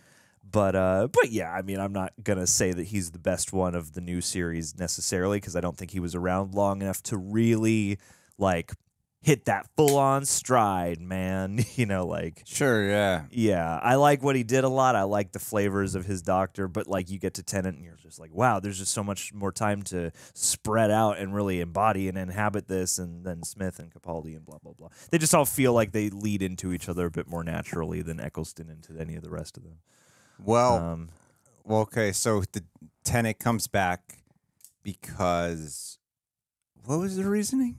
But 0.44 0.76
uh, 0.76 1.08
but 1.12 1.32
yeah, 1.32 1.52
I 1.52 1.62
mean, 1.62 1.80
I'm 1.80 1.94
not 1.94 2.14
gonna 2.22 2.46
say 2.46 2.74
that 2.74 2.84
he's 2.84 3.12
the 3.12 3.18
best 3.18 3.54
one 3.54 3.74
of 3.74 3.94
the 3.94 4.02
new 4.02 4.22
series 4.22 4.78
necessarily 4.78 5.38
because 5.38 5.56
I 5.56 5.62
don't 5.62 5.78
think 5.78 5.92
he 5.92 6.00
was 6.00 6.14
around 6.14 6.54
long 6.54 6.82
enough 6.82 7.02
to 7.04 7.18
really 7.18 7.98
like 8.38 8.74
hit 9.22 9.46
that 9.46 9.68
full 9.78 9.98
on 9.98 10.26
stride, 10.26 11.00
man. 11.00 11.64
you 11.76 11.86
know, 11.86 12.06
like 12.06 12.42
Sure, 12.46 12.88
yeah. 12.90 13.26
yeah, 13.32 13.80
I 13.82 13.96
like 13.96 14.24
what 14.24 14.36
he 14.36 14.44
did 14.44 14.64
a 14.64 14.70
lot. 14.70 14.96
I 14.96 15.04
like 15.04 15.32
the 15.32 15.40
flavors 15.40 15.96
of 15.96 16.06
his 16.06 16.22
doctor, 16.22 16.68
but 16.68 16.88
like 16.88 17.10
you 17.10 17.20
get 17.20 17.36
to 17.36 17.44
Tennant 17.44 17.78
and 17.78 17.86
you're 17.86 17.98
just 18.02 18.20
like, 18.20 18.34
wow, 18.34 18.60
there's 18.60 18.80
just 18.80 18.94
so 18.94 19.04
much 19.04 19.34
more 19.34 19.52
time 19.52 19.84
to 19.84 20.12
spread 20.34 20.92
out 20.92 21.18
and 21.20 21.34
really 21.34 21.62
embody 21.62 22.08
and 22.10 22.18
inhabit 22.18 22.68
this. 22.68 22.98
And 22.98 23.24
then 23.24 23.44
Smith 23.44 23.80
and 23.80 23.94
Capaldi 23.94 24.36
and 24.36 24.46
blah 24.46 24.58
blah 24.58 24.74
blah. 24.74 24.90
They 25.12 25.18
just 25.18 25.36
all 25.36 25.46
feel 25.46 25.74
like 25.74 25.92
they 25.92 26.10
lead 26.10 26.42
into 26.42 26.74
each 26.74 26.90
other 26.90 27.06
a 27.06 27.12
bit 27.12 27.28
more 27.28 27.44
naturally 27.44 28.02
than 28.02 28.20
Eccleston 28.20 28.70
into 28.70 29.00
any 29.00 29.16
of 29.16 29.24
the 29.24 29.30
rest 29.30 29.56
of 29.58 29.64
them. 29.64 29.78
Well, 30.44 30.78
Um, 30.78 31.10
well, 31.64 31.82
okay. 31.82 32.12
So 32.12 32.42
the 32.52 32.64
Tennant 33.04 33.38
comes 33.40 33.68
back 33.68 34.18
because 34.84 36.00
what 36.84 37.00
was 37.00 37.16
the 37.16 37.28
reasoning? 37.30 37.78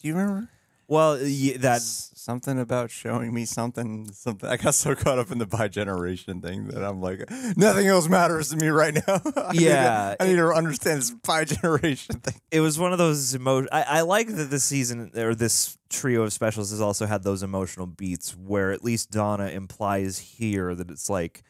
Do 0.00 0.08
you 0.08 0.14
remember? 0.14 0.50
Well, 0.88 1.20
yeah, 1.20 1.56
that 1.58 1.76
S- 1.76 2.12
something 2.14 2.58
about 2.58 2.90
showing 2.90 3.32
me 3.34 3.44
something. 3.44 4.10
Something. 4.12 4.48
I 4.48 4.56
got 4.56 4.74
so 4.74 4.94
caught 4.94 5.18
up 5.18 5.30
in 5.30 5.38
the 5.38 5.46
bi 5.46 5.68
generation 5.68 6.40
thing 6.40 6.68
that 6.68 6.82
I'm 6.84 7.00
like, 7.00 7.28
nothing 7.56 7.86
else 7.86 8.08
matters 8.08 8.50
to 8.50 8.56
me 8.56 8.68
right 8.68 8.94
now. 8.94 9.20
I 9.36 9.52
need 9.52 9.58
to- 9.58 9.64
Yeah, 9.64 10.14
I 10.20 10.26
need 10.26 10.36
to 10.36 10.48
understand 10.52 11.00
this 11.00 11.10
bi 11.10 11.44
generation 11.44 12.16
thing. 12.20 12.40
it 12.50 12.60
was 12.60 12.78
one 12.78 12.92
of 12.92 12.98
those 12.98 13.34
emo. 13.34 13.66
I, 13.72 13.82
I 13.82 14.00
like 14.02 14.28
that 14.28 14.50
this 14.50 14.64
season 14.64 15.10
or 15.16 15.34
this 15.34 15.76
trio 15.88 16.22
of 16.22 16.32
specials 16.32 16.70
has 16.70 16.80
also 16.80 17.06
had 17.06 17.22
those 17.22 17.42
emotional 17.42 17.86
beats 17.86 18.36
where 18.36 18.72
at 18.72 18.82
least 18.84 19.10
Donna 19.10 19.46
implies 19.48 20.18
here 20.18 20.74
that 20.74 20.90
it's 20.90 21.08
like 21.08 21.42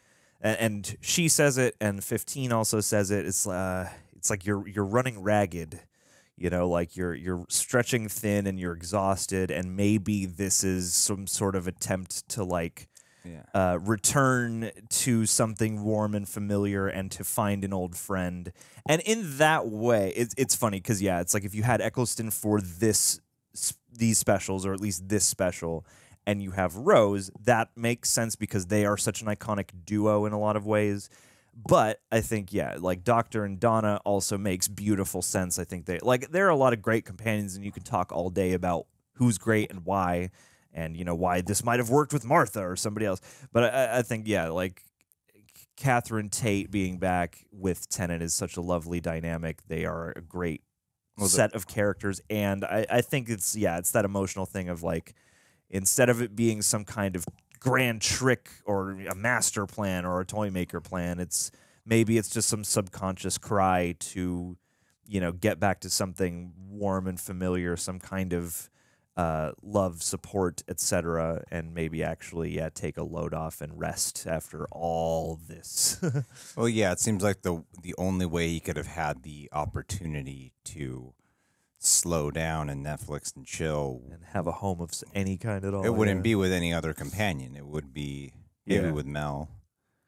and, 0.43 0.59
and 0.59 0.97
she 1.01 1.29
says 1.29 1.57
it, 1.57 1.75
and 1.81 2.05
fifteen 2.05 2.53
also 2.53 2.81
says 2.81 3.11
it. 3.11 3.25
It's 3.27 3.47
uh, 3.47 3.89
it's 4.15 4.29
like 4.29 4.45
you're 4.45 4.69
you're 4.69 4.85
running 4.85 5.23
ragged, 5.23 5.81
you 6.37 6.51
know, 6.51 6.69
like 6.69 6.97
you're 6.97 7.15
you're 7.15 7.45
stretching 7.49 8.09
thin 8.09 8.47
and 8.47 8.59
you're 8.61 8.75
exhausted, 8.75 9.51
and 9.51 9.77
maybe 9.77 10.27
this 10.27 10.63
is 10.65 10.93
some 10.95 11.27
sort 11.27 11.57
of 11.57 11.67
attempt 11.67 12.29
to 12.31 12.45
like 12.45 12.89
Yeah. 13.25 13.43
uh, 13.55 13.79
return 13.81 14.71
to 14.89 15.27
something 15.27 15.83
warm 15.83 16.15
and 16.15 16.29
familiar 16.29 16.87
and 16.87 17.11
to 17.13 17.25
find 17.25 17.65
an 17.65 17.73
old 17.73 17.97
friend. 17.97 18.53
And 18.89 19.03
in 19.03 19.39
that 19.39 19.67
way, 19.69 20.13
it's 20.15 20.35
it's 20.37 20.55
funny 20.55 20.79
because 20.79 21.01
yeah, 21.03 21.21
it's 21.21 21.35
like 21.35 21.45
if 21.45 21.55
you 21.55 21.63
had 21.63 21.81
Eccleston 21.81 22.31
for 22.31 22.61
this 22.61 23.21
these 23.93 24.19
specials 24.19 24.67
or 24.67 24.73
at 24.75 24.81
least 24.81 25.09
this 25.09 25.25
special, 25.25 25.87
and 26.27 26.43
you 26.43 26.51
have 26.51 26.77
Rose, 26.77 27.31
that 27.45 27.71
makes 27.75 28.11
sense 28.11 28.37
because 28.37 28.67
they 28.67 28.85
are 28.85 28.99
such 28.99 29.23
an 29.23 29.29
iconic 29.29 29.71
duo 29.87 30.27
in 30.27 30.33
a 30.33 30.39
lot 30.39 30.55
of 30.57 30.67
ways. 30.67 31.09
But 31.57 32.01
I 32.13 32.21
think 32.21 32.53
yeah, 32.53 32.77
like 32.79 33.03
Doctor 33.03 33.45
and 33.45 33.59
Donna 33.59 34.01
also 34.05 34.37
makes 34.37 34.69
beautiful 34.69 35.23
sense. 35.23 35.59
I 35.59 35.65
think 35.65 35.87
they 35.87 35.99
like 36.01 36.31
there 36.31 36.47
are 36.47 36.51
a 36.51 36.57
lot 36.57 36.75
of 36.75 36.83
great 36.83 37.05
companions, 37.07 37.57
and 37.57 37.65
you 37.65 37.73
can 37.73 37.83
talk 37.83 38.13
all 38.13 38.29
day 38.29 38.53
about 38.53 38.87
who's 39.15 39.39
great 39.39 39.71
and 39.71 39.85
why 39.85 40.31
and 40.77 40.97
you 40.97 41.05
know 41.05 41.15
why 41.15 41.41
this 41.41 41.65
might 41.65 41.81
have 41.81 41.89
worked 41.89 42.13
with 42.13 42.25
Martha 42.25 42.61
or 42.61 42.77
somebody 42.77 43.07
else. 43.07 43.21
But 43.53 43.75
I, 43.75 43.99
I 43.99 44.03
think 44.03 44.29
yeah, 44.29 44.49
like 44.49 44.83
Catherine 45.77 46.29
Tate 46.29 46.71
being 46.71 46.99
back 46.99 47.47
with 47.51 47.89
Tennant 47.89 48.23
is 48.23 48.35
such 48.35 48.57
a 48.57 48.61
lovely 48.61 49.01
dynamic. 49.01 49.63
They 49.67 49.85
are 49.87 50.13
a 50.15 50.21
great 50.21 50.63
set 51.19 51.55
of 51.55 51.67
characters, 51.67 52.21
and 52.29 52.65
I, 52.65 52.87
I 52.91 53.01
think 53.01 53.31
it's 53.31 53.57
yeah, 53.57 53.79
it's 53.79 53.93
that 53.93 54.05
emotional 54.05 54.45
thing 54.45 54.69
of 54.69 54.83
like 54.83 55.15
instead 55.71 56.09
of 56.11 56.21
it 56.21 56.37
being 56.37 56.63
some 56.63 56.85
kind 56.85 57.17
of 57.17 57.27
grand 57.61 58.03
trick 58.03 58.51
or 58.65 58.93
a 59.11 59.15
master 59.15 59.67
plan 59.67 60.05
or 60.05 60.21
a 60.21 60.25
toy 60.27 60.51
maker 60.51 60.81
plan, 60.81 61.19
it's 61.19 61.51
maybe 61.85 62.19
it's 62.19 62.31
just 62.31 62.49
some 62.49 62.65
subconscious 62.65 63.39
cry 63.39 63.95
to 63.99 64.57
you 65.07 65.21
know 65.21 65.33
get 65.33 65.61
back 65.61 65.81
to 65.81 65.91
something 65.91 66.53
warm 66.69 67.07
and 67.07 67.21
familiar, 67.21 67.77
some 67.77 67.99
kind 67.99 68.33
of 68.33 68.69
uh, 69.17 69.53
love, 69.63 70.03
support, 70.03 70.63
etc., 70.69 71.43
and 71.51 71.73
maybe 71.73 72.03
actually, 72.03 72.55
yeah, 72.55 72.69
take 72.69 72.99
a 72.99 73.03
load 73.03 73.33
off 73.33 73.63
and 73.63 73.79
rest 73.79 74.27
after 74.27 74.67
all 74.71 75.41
this. 75.49 75.99
Well, 76.57 76.69
yeah, 76.69 76.93
it 76.93 77.01
seems 77.01 77.23
like 77.23 77.43
the 77.43 77.65
the 77.83 77.95
only 77.99 78.27
way 78.27 78.49
he 78.49 78.61
could 78.61 78.77
have 78.77 78.87
had 78.87 79.23
the 79.23 79.49
opportunity 79.53 80.53
to 80.65 81.15
slow 81.87 82.31
down 82.31 82.69
and 82.69 82.85
Netflix 82.85 83.35
and 83.35 83.47
chill, 83.47 84.03
and 84.11 84.25
have 84.33 84.47
a 84.47 84.53
home 84.53 84.81
of 84.81 84.91
any 85.15 85.37
kind 85.37 85.65
at 85.65 85.73
all. 85.75 85.85
it 85.85 85.95
wouldn't 85.95 86.19
yeah. 86.19 86.23
be 86.23 86.35
with 86.35 86.53
any 86.53 86.73
other 86.73 86.93
companion. 86.93 87.57
It 87.57 87.67
would 87.67 87.93
be 87.95 88.33
maybe 88.67 88.87
Yeah. 88.87 88.91
with 88.93 89.07
Mel, 89.07 89.49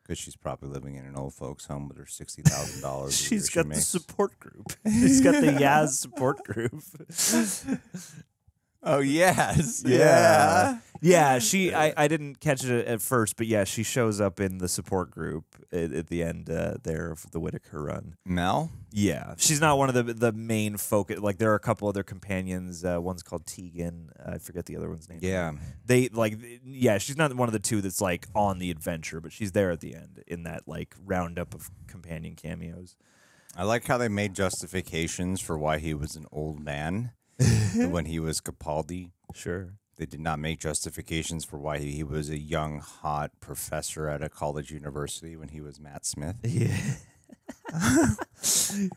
because 0.02 0.18
she's 0.18 0.36
probably 0.36 0.68
living 0.68 0.96
in 0.96 1.04
an 1.04 1.16
old 1.16 1.34
folks' 1.34 1.66
home 1.66 1.88
with 1.88 1.98
her 1.98 2.06
sixty 2.06 2.42
thousand 2.42 2.80
dollars. 2.82 3.16
She's 3.28 3.48
got 3.50 3.68
the 3.68 3.76
support 3.76 4.38
group. 4.40 4.72
She's 4.84 5.20
got 5.20 5.40
the 5.40 5.52
Yaz 5.52 5.90
support 5.90 6.42
group. 6.44 6.72
Oh 8.88 9.00
yes, 9.00 9.82
Yeah. 9.86 10.78
Yeah, 11.00 11.38
she. 11.38 11.72
I, 11.72 11.92
I 11.96 12.08
didn't 12.08 12.40
catch 12.40 12.64
it 12.64 12.86
at 12.86 13.00
first, 13.00 13.36
but 13.36 13.46
yeah, 13.46 13.62
she 13.64 13.82
shows 13.84 14.20
up 14.20 14.40
in 14.40 14.58
the 14.58 14.68
support 14.68 15.10
group 15.12 15.44
at, 15.70 15.92
at 15.92 16.08
the 16.08 16.24
end 16.24 16.50
uh, 16.50 16.74
there 16.82 17.12
of 17.12 17.30
the 17.30 17.38
Whittaker 17.38 17.84
run. 17.84 18.16
Mel. 18.24 18.70
Yeah, 18.90 19.34
she's 19.36 19.60
not 19.60 19.78
one 19.78 19.88
of 19.88 19.94
the 19.94 20.02
the 20.14 20.32
main 20.32 20.76
focus. 20.76 21.20
Like 21.20 21.38
there 21.38 21.52
are 21.52 21.56
a 21.56 21.60
couple 21.60 21.86
other 21.86 22.02
companions. 22.02 22.84
Uh, 22.84 23.00
one's 23.00 23.22
called 23.22 23.46
Tegan. 23.46 24.10
I 24.24 24.38
forget 24.38 24.66
the 24.66 24.76
other 24.76 24.88
one's 24.88 25.08
name. 25.08 25.20
Yeah, 25.22 25.52
They 25.84 26.08
like. 26.08 26.36
Yeah, 26.64 26.98
she's 26.98 27.16
not 27.16 27.32
one 27.34 27.48
of 27.48 27.52
the 27.52 27.60
two 27.60 27.80
that's 27.80 28.00
like 28.00 28.26
on 28.34 28.58
the 28.58 28.70
adventure, 28.70 29.20
but 29.20 29.30
she's 29.32 29.52
there 29.52 29.70
at 29.70 29.80
the 29.80 29.94
end 29.94 30.24
in 30.26 30.42
that 30.44 30.66
like 30.66 30.96
roundup 31.04 31.54
of 31.54 31.70
companion 31.86 32.34
cameos. 32.34 32.96
I 33.56 33.64
like 33.64 33.86
how 33.86 33.98
they 33.98 34.08
made 34.08 34.34
justifications 34.34 35.40
for 35.40 35.56
why 35.56 35.78
he 35.78 35.94
was 35.94 36.16
an 36.16 36.26
old 36.32 36.60
man 36.60 37.12
when 37.90 38.06
he 38.06 38.18
was 38.18 38.40
Capaldi. 38.40 39.10
Sure. 39.34 39.74
They 39.96 40.06
did 40.06 40.20
not 40.20 40.38
make 40.38 40.60
justifications 40.60 41.44
for 41.44 41.58
why 41.58 41.78
he 41.78 42.04
was 42.04 42.30
a 42.30 42.38
young, 42.38 42.80
hot 42.80 43.32
professor 43.40 44.08
at 44.08 44.22
a 44.22 44.28
college 44.28 44.70
university 44.70 45.36
when 45.36 45.48
he 45.48 45.60
was 45.60 45.80
Matt 45.80 46.06
Smith. 46.06 46.36
Yeah. 46.44 46.76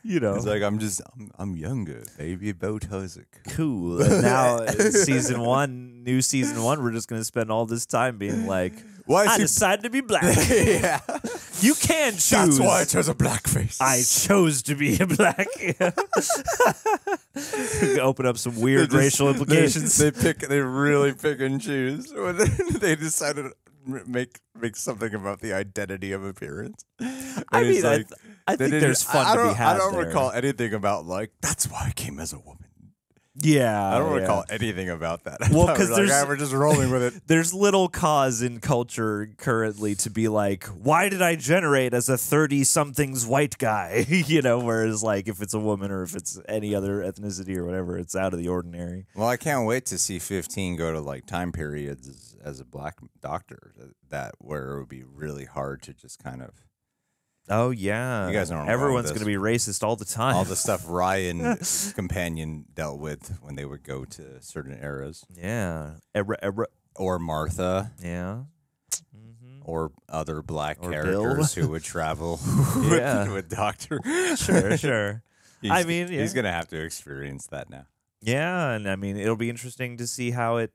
you 0.03 0.19
know. 0.19 0.35
He's 0.35 0.45
like, 0.45 0.61
I'm 0.61 0.79
just, 0.79 1.01
I'm, 1.15 1.31
I'm 1.39 1.57
younger, 1.57 2.03
baby. 2.17 2.51
Bo 2.51 2.77
Tozik. 2.77 3.25
cool. 3.49 4.01
And 4.01 4.21
now 4.21 4.65
season 4.89 5.41
one, 5.41 6.03
new 6.03 6.21
season 6.21 6.61
one, 6.63 6.83
we're 6.83 6.91
just 6.91 7.07
gonna 7.07 7.23
spend 7.23 7.51
all 7.51 7.65
this 7.65 7.85
time 7.85 8.17
being 8.17 8.47
like, 8.47 8.73
Why 9.05 9.25
I 9.25 9.37
he? 9.37 9.43
decided 9.43 9.83
to 9.83 9.89
be 9.89 10.01
black. 10.01 10.23
yeah, 10.49 10.99
you 11.61 11.73
can 11.75 12.13
choose. 12.13 12.29
that's 12.29 12.59
why 12.59 12.81
I 12.81 12.85
chose 12.85 13.07
a 13.07 13.15
black 13.15 13.47
face. 13.47 13.79
I 13.81 14.01
chose 14.03 14.61
to 14.63 14.75
be 14.75 14.99
a 14.99 15.07
black. 15.07 15.47
Open 18.01 18.25
up 18.25 18.37
some 18.37 18.59
weird 18.59 18.89
just- 18.91 18.97
racial 18.97 19.29
implications. 19.29 19.97
They, 19.97 20.11
pick. 20.11 20.39
They 20.39 20.59
really 20.59 21.13
pick 21.13 21.39
and 21.41 21.61
choose 21.61 22.11
when 22.13 22.37
they 22.79 22.95
decided 22.95 23.45
to 23.85 24.03
make 24.05 24.39
make 24.59 24.75
something 24.75 25.13
about 25.13 25.39
the 25.39 25.53
identity 25.53 26.11
of 26.11 26.23
appearance. 26.23 26.85
I 26.99 27.43
And 27.51 27.65
he's 27.65 27.83
mean, 27.83 27.85
I, 27.85 27.95
like, 27.97 28.07
th- 28.07 28.19
I 28.47 28.55
think 28.55 28.71
there's 28.71 29.03
fun 29.03 29.25
I 29.25 29.35
to 29.35 29.49
be 29.49 29.53
had 29.55 29.75
I 29.75 29.77
don't 29.79 29.93
there. 29.93 30.05
recall 30.05 30.31
anything 30.31 30.73
about 30.73 31.05
like 31.05 31.31
that's 31.41 31.67
why 31.67 31.85
I 31.87 31.91
came 31.91 32.19
as 32.19 32.33
a 32.33 32.39
woman. 32.39 32.65
Yeah, 33.43 33.95
I 33.95 33.97
don't 33.99 34.13
yeah. 34.15 34.21
recall 34.21 34.45
anything 34.49 34.89
about 34.89 35.23
that. 35.25 35.39
Well, 35.51 35.67
I 35.67 35.75
'cause 35.75 35.89
was 35.89 35.89
like, 35.91 36.07
there's- 36.07 36.23
"Ah, 36.23 36.27
we're 36.27 36.37
just 36.37 36.53
rolling 36.53 36.91
with 36.91 37.03
it. 37.03 37.21
There's 37.27 37.53
little 37.53 37.89
cause 37.89 38.41
in 38.41 38.59
culture 38.59 39.29
currently 39.37 39.95
to 39.95 40.09
be 40.09 40.27
like, 40.27 40.65
why 40.65 41.09
did 41.09 41.21
I 41.21 41.35
generate 41.35 41.93
as 41.93 42.07
a 42.09 42.17
30 42.17 42.63
somethings 42.63 43.25
white 43.25 43.57
guy? 43.57 44.05
you 44.09 44.41
know, 44.41 44.59
whereas 44.59 45.03
like 45.03 45.27
if 45.27 45.41
it's 45.41 45.53
a 45.53 45.59
woman 45.59 45.91
or 45.91 46.03
if 46.03 46.15
it's 46.15 46.39
any 46.47 46.73
other 46.75 46.99
ethnicity 47.01 47.55
or 47.57 47.65
whatever, 47.65 47.97
it's 47.97 48.15
out 48.15 48.33
of 48.33 48.39
the 48.39 48.47
ordinary. 48.47 49.05
Well, 49.15 49.27
I 49.27 49.37
can't 49.37 49.65
wait 49.67 49.85
to 49.87 49.97
see 49.97 50.19
15 50.19 50.75
go 50.75 50.91
to 50.93 50.99
like 51.01 51.25
time 51.25 51.51
periods 51.51 52.07
as, 52.07 52.35
as 52.43 52.59
a 52.59 52.65
black 52.65 52.97
doctor 53.21 53.73
that 54.09 54.35
where 54.39 54.71
it 54.73 54.79
would 54.79 54.89
be 54.89 55.03
really 55.03 55.45
hard 55.45 55.81
to 55.83 55.93
just 55.93 56.21
kind 56.23 56.41
of 56.41 56.51
Oh 57.51 57.69
yeah, 57.71 58.27
You 58.27 58.33
guys 58.33 58.49
know 58.49 58.57
where 58.57 58.61
I'm 58.61 58.67
going 58.67 58.79
with 58.79 58.83
everyone's 58.83 59.09
going 59.09 59.19
to 59.19 59.25
be 59.25 59.35
racist 59.35 59.83
all 59.83 59.95
the 59.95 60.05
time. 60.05 60.35
all 60.35 60.45
the 60.45 60.55
stuff 60.55 60.83
Ryan's 60.87 61.91
companion 61.93 62.65
dealt 62.73 62.99
with 62.99 63.37
when 63.41 63.55
they 63.55 63.65
would 63.65 63.83
go 63.83 64.05
to 64.05 64.41
certain 64.41 64.77
eras, 64.81 65.25
yeah, 65.35 65.95
Era- 66.15 66.37
era- 66.41 66.67
or 66.95 67.19
Martha, 67.19 67.91
yeah. 68.01 68.43
Mm-hmm. 69.15 69.59
or 69.63 69.91
other 70.09 70.41
black 70.41 70.77
Or 70.81 70.91
characters 70.91 71.53
who 71.53 71.67
would 71.69 71.83
travel 71.83 72.39
with, 72.75 72.91
Yeah. 72.93 73.31
with 73.31 73.49
Doctor. 73.49 73.99
Sure, 74.37 74.77
sure. 74.77 75.23
I 75.63 75.67
He's- 75.67 75.85
mean, 75.85 76.07
he's 76.07 76.33
gonna 76.33 76.51
have 76.51 76.67
to 76.69 76.81
experience 76.81 77.47
that 77.47 77.69
now. 77.69 77.85
Yeah, 78.21 78.71
and 78.71 78.87
I 78.89 78.95
mean, 78.95 79.17
it'll 79.17 79.35
be 79.35 79.49
interesting 79.49 79.97
to 79.97 80.07
see 80.07 80.31
how 80.31 80.57
it 80.57 80.71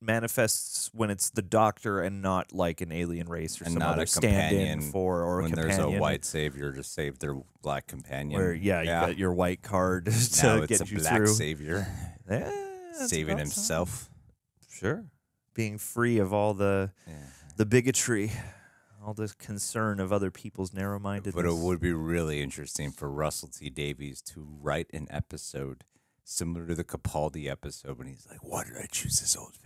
manifests 0.00 0.90
when 0.94 1.10
it's 1.10 1.30
the 1.30 1.42
doctor 1.42 2.00
and 2.00 2.22
not 2.22 2.52
like 2.52 2.80
an 2.80 2.90
alien 2.92 3.28
race 3.28 3.60
or 3.60 3.64
And 3.64 3.74
some 3.74 3.80
not 3.80 3.92
other 3.94 4.02
a 4.02 4.06
stand-in 4.06 4.58
companion 4.78 4.92
for 4.92 5.22
or 5.22 5.42
when 5.42 5.52
a 5.52 5.56
there's 5.56 5.78
a 5.78 5.90
white 5.90 6.24
savior 6.24 6.72
to 6.72 6.82
save 6.82 7.18
their 7.18 7.34
black 7.62 7.86
companion. 7.86 8.40
where 8.40 8.52
yeah, 8.54 8.80
you 8.80 8.86
got 8.86 9.18
your 9.18 9.32
white 9.32 9.62
card 9.62 10.06
now 10.42 10.56
to 10.56 10.62
it's 10.62 10.66
get 10.78 10.80
a 10.80 10.86
you 10.92 10.98
black 11.00 11.16
through. 11.16 11.26
savior 11.28 11.86
Yeah, 12.30 12.50
saving 13.06 13.38
himself. 13.38 14.08
Sure, 14.70 15.04
being 15.54 15.78
free 15.78 16.18
of 16.18 16.32
all 16.32 16.54
the 16.54 16.92
Yeah. 17.06 17.14
the 17.56 17.66
bigotry, 17.66 18.30
all 19.04 19.14
the 19.14 19.34
concern 19.38 19.98
of 20.00 20.12
other 20.12 20.30
people's 20.30 20.72
narrow-mindedness. 20.72 21.34
But 21.34 21.44
it 21.44 21.54
would 21.56 21.80
be 21.80 21.92
really 21.92 22.40
interesting 22.40 22.90
for 22.92 23.10
Russell 23.10 23.48
T 23.48 23.68
Davies 23.68 24.22
to 24.22 24.46
write 24.60 24.86
an 24.94 25.08
episode 25.10 25.84
similar 26.24 26.66
to 26.66 26.74
the 26.76 26.84
Capaldi 26.84 27.50
episode 27.50 27.98
when 27.98 28.06
he's 28.06 28.26
like, 28.30 28.44
"Why 28.44 28.62
did 28.64 28.76
I 28.76 28.86
choose 28.90 29.18
this 29.20 29.36
old 29.36 29.56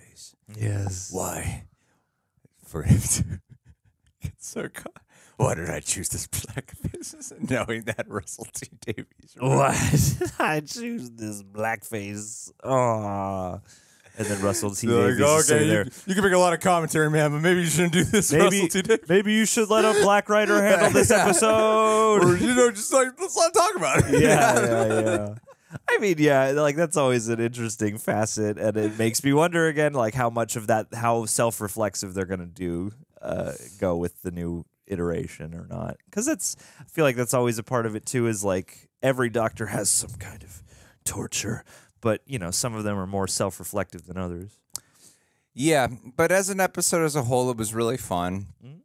yes. 0.56 1.10
Why?" 1.12 1.64
For 2.66 2.82
him 2.82 3.00
to 3.00 3.24
get 4.22 4.32
so 4.38 4.68
caught. 4.68 5.02
Why 5.36 5.54
did 5.54 5.68
I 5.68 5.80
choose 5.80 6.08
this 6.10 6.26
black 6.28 6.70
face? 6.76 7.32
Knowing 7.40 7.82
that 7.82 8.06
Russell 8.08 8.46
T 8.52 8.68
Davies. 8.86 9.06
Why 9.38 9.76
did 9.90 10.30
I 10.38 10.60
choose 10.60 11.10
this 11.10 11.42
blackface? 11.42 12.50
Oh. 12.62 13.60
And 14.16 14.26
then 14.28 14.40
Russell 14.42 14.70
T. 14.70 14.86
They're 14.86 15.08
Davies 15.10 15.20
like, 15.20 15.38
is 15.40 15.46
sitting 15.48 15.68
there. 15.68 15.84
you, 15.84 15.90
you 16.06 16.14
can 16.14 16.22
make 16.22 16.32
a 16.32 16.38
lot 16.38 16.52
of 16.52 16.60
commentary, 16.60 17.10
man, 17.10 17.32
but 17.32 17.40
maybe 17.40 17.62
you 17.62 17.66
shouldn't 17.66 17.94
do 17.94 18.04
this, 18.04 18.30
Maybe, 18.32 18.44
Russell 18.44 18.68
T 18.68 18.82
Davies. 18.82 19.08
maybe 19.08 19.32
you 19.32 19.44
should 19.44 19.68
let 19.70 19.84
a 19.84 19.92
black 20.02 20.28
writer 20.28 20.62
handle 20.62 20.90
this 20.90 21.10
episode. 21.10 22.22
Or, 22.24 22.36
you 22.36 22.54
know, 22.54 22.70
just 22.70 22.92
like, 22.92 23.08
let's 23.20 23.36
not 23.36 23.52
talk 23.52 23.74
about 23.74 24.04
it. 24.08 24.20
yeah, 24.20 24.60
yeah, 24.64 24.86
yeah. 25.02 25.34
I 25.88 25.98
mean, 25.98 26.16
yeah, 26.18 26.50
like 26.50 26.76
that's 26.76 26.96
always 26.96 27.28
an 27.28 27.40
interesting 27.40 27.98
facet, 27.98 28.58
and 28.58 28.76
it 28.76 28.98
makes 28.98 29.22
me 29.24 29.32
wonder 29.32 29.66
again, 29.66 29.92
like 29.92 30.14
how 30.14 30.30
much 30.30 30.56
of 30.56 30.66
that, 30.68 30.88
how 30.94 31.24
self-reflexive 31.26 32.14
they're 32.14 32.26
gonna 32.26 32.46
do, 32.46 32.92
uh, 33.22 33.52
go 33.80 33.96
with 33.96 34.22
the 34.22 34.30
new 34.30 34.64
iteration 34.86 35.54
or 35.54 35.66
not? 35.66 35.96
Because 36.06 36.26
that's, 36.26 36.56
I 36.80 36.84
feel 36.84 37.04
like 37.04 37.16
that's 37.16 37.34
always 37.34 37.58
a 37.58 37.62
part 37.62 37.86
of 37.86 37.96
it 37.96 38.06
too. 38.06 38.26
Is 38.26 38.44
like 38.44 38.88
every 39.02 39.30
doctor 39.30 39.66
has 39.66 39.90
some 39.90 40.10
kind 40.18 40.42
of 40.42 40.62
torture, 41.04 41.64
but 42.00 42.20
you 42.26 42.38
know, 42.38 42.50
some 42.50 42.74
of 42.74 42.84
them 42.84 42.98
are 42.98 43.06
more 43.06 43.26
self-reflective 43.28 44.06
than 44.06 44.16
others. 44.16 44.58
Yeah, 45.54 45.86
but 46.16 46.32
as 46.32 46.50
an 46.50 46.60
episode 46.60 47.04
as 47.04 47.14
a 47.16 47.22
whole, 47.22 47.50
it 47.50 47.56
was 47.56 47.74
really 47.74 47.96
fun. 47.96 48.46
Mhm. 48.64 48.80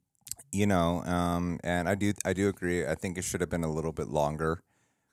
you 0.52 0.66
know, 0.66 1.04
um, 1.06 1.60
and 1.64 1.88
I 1.88 1.96
do 1.96 2.14
I 2.26 2.34
do 2.34 2.48
agree. 2.50 2.86
I 2.86 2.96
think 2.96 3.18
it 3.18 3.24
should 3.24 3.42
have 3.42 3.50
been 3.52 3.64
a 3.64 3.72
little 3.72 3.92
bit 3.92 4.08
longer. 4.08 4.62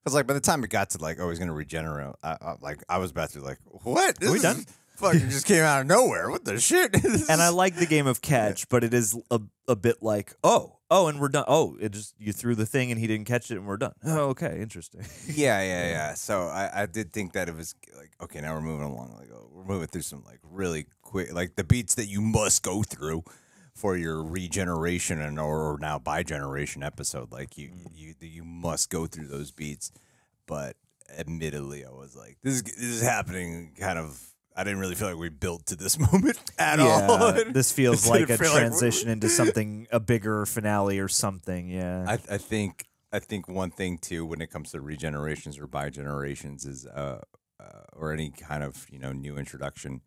Because 0.07 0.15
like 0.15 0.29
by 0.29 0.35
the 0.35 0.41
time 0.41 0.63
it 0.63 0.71
got 0.71 0.91
to 0.91 0.99
like, 0.99 1.19
oh, 1.19 1.31
he's 1.31 1.41
gonna 1.41 1.53
regenerate, 1.53 2.15
I, 2.23 2.37
I, 2.41 2.55
like 2.61 2.81
I 2.89 2.99
was 2.99 3.11
about 3.11 3.31
to 3.31 3.41
be 3.41 3.45
like, 3.45 3.59
what? 3.83 4.17
This 4.21 4.31
we 4.31 4.37
is- 4.37 4.43
done? 4.43 4.65
Fucking 4.99 5.19
just 5.31 5.47
came 5.47 5.65
out 5.65 5.81
of 5.81 5.89
nowhere. 5.89 6.31
What 6.31 6.45
the 6.45 6.61
shit? 6.61 6.93
This 7.03 7.29
and 7.29 7.43
I 7.43 7.49
is- 7.49 7.55
like 7.55 7.75
the 7.75 7.87
game 7.87 8.07
of 8.07 8.23
catch, 8.23 8.69
but 8.69 8.85
it 8.85 8.95
is 8.95 9.19
a, 9.33 9.41
a 9.67 9.75
bit 9.75 10.05
like, 10.05 10.33
oh, 10.45 10.77
oh, 10.93 11.09
and 11.09 11.19
we're 11.19 11.29
done. 11.29 11.45
Oh, 11.49 11.77
it 11.81 11.91
just 11.91 12.15
you 12.21 12.33
threw 12.33 12.55
the 12.55 12.67
thing 12.67 12.93
and 12.93 13.01
he 13.01 13.09
didn't 13.09 13.27
catch 13.27 13.51
it, 13.51 13.57
and 13.57 13.67
we're 13.67 13.79
done. 13.79 13.95
Oh, 14.05 14.29
okay, 14.29 14.61
interesting. 14.63 15.01
yeah, 15.27 15.61
yeah, 15.63 15.89
yeah. 15.89 16.15
So 16.15 16.43
I, 16.43 16.83
I 16.83 16.87
did 16.87 17.13
think 17.13 17.33
that 17.33 17.49
it 17.49 17.57
was 17.57 17.75
like, 17.99 18.13
okay, 18.23 18.41
now 18.41 18.55
we're 18.55 18.61
moving 18.61 18.87
along. 18.87 19.13
Like, 19.19 19.31
oh, 19.35 19.51
we're 19.53 19.65
moving 19.65 19.89
through 19.89 20.03
some 20.03 20.23
like 20.25 20.39
really 20.45 20.87
quick, 21.03 21.35
like 21.35 21.57
the 21.57 21.65
beats 21.65 21.97
that 21.97 22.07
you 22.07 22.21
must 22.21 22.63
go 22.63 22.85
through 22.85 23.25
for 23.77 23.95
your 23.95 24.25
regeneration 24.25 25.21
and 25.21 25.39
or 25.39 25.77
now 25.81 25.99
bi 25.99 26.23
generation 26.23 26.83
episode. 26.83 27.31
Like 27.31 27.59
you, 27.59 27.71
you, 27.95 28.15
you 28.21 28.43
must 28.43 28.89
go 28.89 29.07
through 29.07 29.29
those 29.29 29.51
beats. 29.51 29.93
But 30.47 30.77
admittedly, 31.17 31.85
I 31.85 31.91
was 31.91 32.17
like, 32.17 32.39
this 32.43 32.55
is 32.55 32.63
this 32.63 32.79
is 32.79 33.03
happening 33.03 33.75
kind 33.79 33.99
of. 33.99 34.21
I 34.59 34.65
didn't 34.65 34.79
really 34.79 34.95
feel 34.95 35.09
like 35.09 35.19
we 35.19 35.29
built 35.29 35.67
to 35.67 35.77
this 35.77 35.99
moment 36.13 36.39
at 36.59 36.81
all. 36.81 37.33
this 37.53 37.71
feels 37.71 38.09
like 38.09 38.31
a 38.31 38.39
feel 38.39 38.51
like- 38.51 38.61
transition 38.61 39.11
into 39.11 39.29
something 39.41 39.87
a 39.93 40.01
bigger 40.01 40.47
finale 40.47 40.99
or 40.99 41.09
something. 41.09 41.69
Yeah, 41.69 42.07
I, 42.09 42.15
I 42.35 42.39
think 42.39 42.87
I 43.13 43.19
think 43.19 43.47
one 43.47 43.71
thing 43.71 43.99
too 43.99 44.25
when 44.25 44.41
it 44.41 44.51
comes 44.51 44.71
to 44.71 44.79
regenerations 44.79 45.61
or 45.61 45.67
bi-generations 45.67 46.65
is 46.65 46.87
uh, 46.87 47.21
uh 47.61 47.83
or 47.93 48.13
any 48.13 48.31
kind 48.31 48.65
of 48.65 48.87
you 48.91 48.99
know 48.99 49.13
new 49.13 49.37
introduction. 49.37 50.01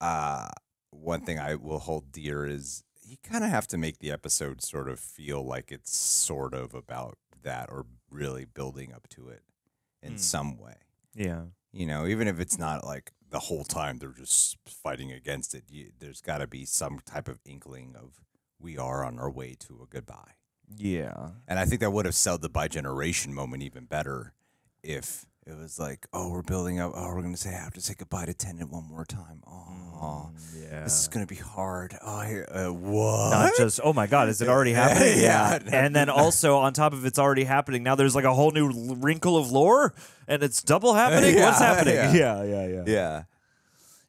Uh 0.00 0.48
one 0.90 1.20
thing 1.22 1.38
I 1.38 1.54
will 1.54 1.78
hold 1.78 2.12
dear 2.12 2.46
is 2.46 2.82
you 3.02 3.16
kind 3.22 3.44
of 3.44 3.50
have 3.50 3.66
to 3.68 3.78
make 3.78 3.98
the 3.98 4.10
episode 4.10 4.62
sort 4.62 4.88
of 4.88 4.98
feel 5.00 5.44
like 5.44 5.70
it's 5.72 5.96
sort 5.96 6.52
of 6.54 6.74
about 6.74 7.16
that 7.42 7.70
or 7.70 7.86
really 8.10 8.44
building 8.44 8.92
up 8.92 9.08
to 9.10 9.28
it 9.28 9.42
in 10.02 10.14
Mm. 10.14 10.18
some 10.20 10.58
way. 10.58 10.76
yeah. 11.14 11.44
You 11.70 11.84
know, 11.86 12.06
even 12.06 12.28
if 12.28 12.40
it's 12.40 12.58
not 12.58 12.84
like 12.84 13.12
the 13.30 13.38
whole 13.40 13.62
time 13.62 13.98
they're 13.98 14.12
just 14.12 14.56
fighting 14.66 15.12
against 15.12 15.54
it, 15.54 15.64
you, 15.68 15.90
there's 15.98 16.22
got 16.22 16.38
to 16.38 16.46
be 16.46 16.64
some 16.64 16.98
type 17.04 17.28
of 17.28 17.40
inkling 17.44 17.94
of 17.94 18.22
we 18.58 18.78
are 18.78 19.04
on 19.04 19.18
our 19.18 19.30
way 19.30 19.54
to 19.60 19.80
a 19.82 19.86
goodbye. 19.86 20.32
Yeah. 20.74 21.30
And 21.46 21.58
I 21.58 21.66
think 21.66 21.80
that 21.82 21.90
would 21.92 22.06
have 22.06 22.14
sold 22.14 22.40
the 22.40 22.48
bi 22.48 22.68
generation 22.68 23.34
moment 23.34 23.62
even 23.62 23.84
better 23.84 24.32
if 24.82 25.26
it 25.48 25.56
was 25.56 25.78
like, 25.78 26.06
oh, 26.12 26.28
we're 26.30 26.42
building 26.42 26.78
up. 26.78 26.92
Oh, 26.94 27.08
we're 27.14 27.22
going 27.22 27.34
to 27.34 27.40
say, 27.40 27.50
I 27.50 27.58
have 27.58 27.72
to 27.72 27.80
say 27.80 27.94
goodbye 27.98 28.26
to 28.26 28.34
Tennant 28.34 28.70
one 28.70 28.84
more 28.84 29.04
time. 29.06 29.42
Oh, 29.46 30.30
Yeah. 30.54 30.84
this 30.84 31.00
is 31.00 31.08
going 31.08 31.26
to 31.26 31.34
be 31.34 31.40
hard. 31.40 31.96
Oh, 32.04 32.20
here, 32.20 32.46
uh, 32.52 32.66
what? 32.72 33.30
Not 33.30 33.52
just 33.56 33.80
oh 33.82 33.92
my 33.92 34.06
god, 34.06 34.28
is 34.28 34.40
it 34.42 34.48
already 34.54 34.72
happening? 34.74 35.18
Yeah. 35.20 35.58
And 35.72 35.96
then 35.96 36.08
also 36.10 36.58
on 36.58 36.72
top 36.74 36.92
of 36.92 37.04
it's 37.06 37.18
already 37.18 37.44
happening, 37.44 37.82
now 37.82 37.94
there's 37.94 38.14
like 38.14 38.24
a 38.26 38.34
whole 38.34 38.50
new 38.50 38.94
wrinkle 38.96 39.36
of 39.38 39.50
lore, 39.50 39.94
and 40.28 40.42
it's 40.42 40.62
double 40.62 40.92
happening. 40.94 41.34
What's 41.40 41.58
happening? 41.60 41.94
yeah. 41.94 42.12
Yeah, 42.12 42.42
yeah, 42.44 42.66
yeah, 42.66 42.66
yeah. 42.66 42.82
yeah. 42.86 43.22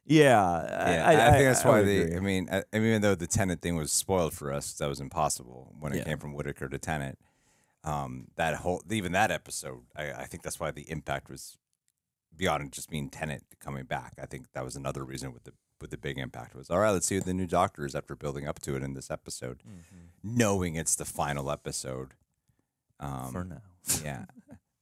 Yeah, 0.06 1.06
I, 1.06 1.30
think 1.32 1.44
that's 1.44 1.64
why 1.64 1.78
would 1.78 1.86
they. 1.86 1.98
agree. 2.02 2.16
I 2.16 2.20
mean, 2.20 2.48
I, 2.50 2.58
I 2.72 2.76
even 2.76 3.00
though 3.00 3.14
the 3.14 3.28
Tennant 3.28 3.62
thing 3.62 3.76
was 3.76 3.92
spoiled 3.92 4.32
for 4.32 4.52
us, 4.52 4.72
that 4.74 4.88
was 4.88 4.98
impossible 4.98 5.72
when 5.78 5.92
it 5.92 5.98
Yeah. 5.98 6.04
came 6.04 6.18
from 6.18 6.32
Whittaker 6.32 6.68
to 6.68 6.78
Tennant. 6.78 7.16
Um, 7.82 8.26
that 8.36 8.56
whole, 8.56 8.82
even 8.90 9.12
that 9.12 9.30
episode, 9.30 9.84
I, 9.96 10.12
I 10.12 10.24
think 10.24 10.42
that's 10.42 10.60
why 10.60 10.70
the 10.70 10.90
impact 10.90 11.30
was 11.30 11.56
beyond 12.36 12.72
just 12.72 12.90
being 12.90 13.08
Tennant 13.08 13.44
coming 13.58 13.84
back. 13.84 14.14
I 14.20 14.26
think 14.26 14.52
that 14.52 14.64
was 14.64 14.76
another 14.76 15.04
reason 15.04 15.32
with 15.32 15.44
the 15.44 15.52
with 15.80 15.90
the 15.90 15.96
big 15.96 16.18
impact 16.18 16.54
was 16.54 16.68
all 16.68 16.78
right. 16.78 16.90
Let's 16.90 17.06
see 17.06 17.16
what 17.16 17.24
the 17.24 17.32
new 17.32 17.46
Doctor 17.46 17.86
is 17.86 17.94
after 17.94 18.14
building 18.14 18.46
up 18.46 18.60
to 18.60 18.76
it 18.76 18.82
in 18.82 18.92
this 18.92 19.10
episode, 19.10 19.62
knowing 20.22 20.74
it's 20.74 20.94
the 20.94 21.06
final 21.06 21.50
episode. 21.50 22.10
Um, 22.98 23.32
for 23.32 23.44
now, 23.44 23.62
yeah, 24.04 24.26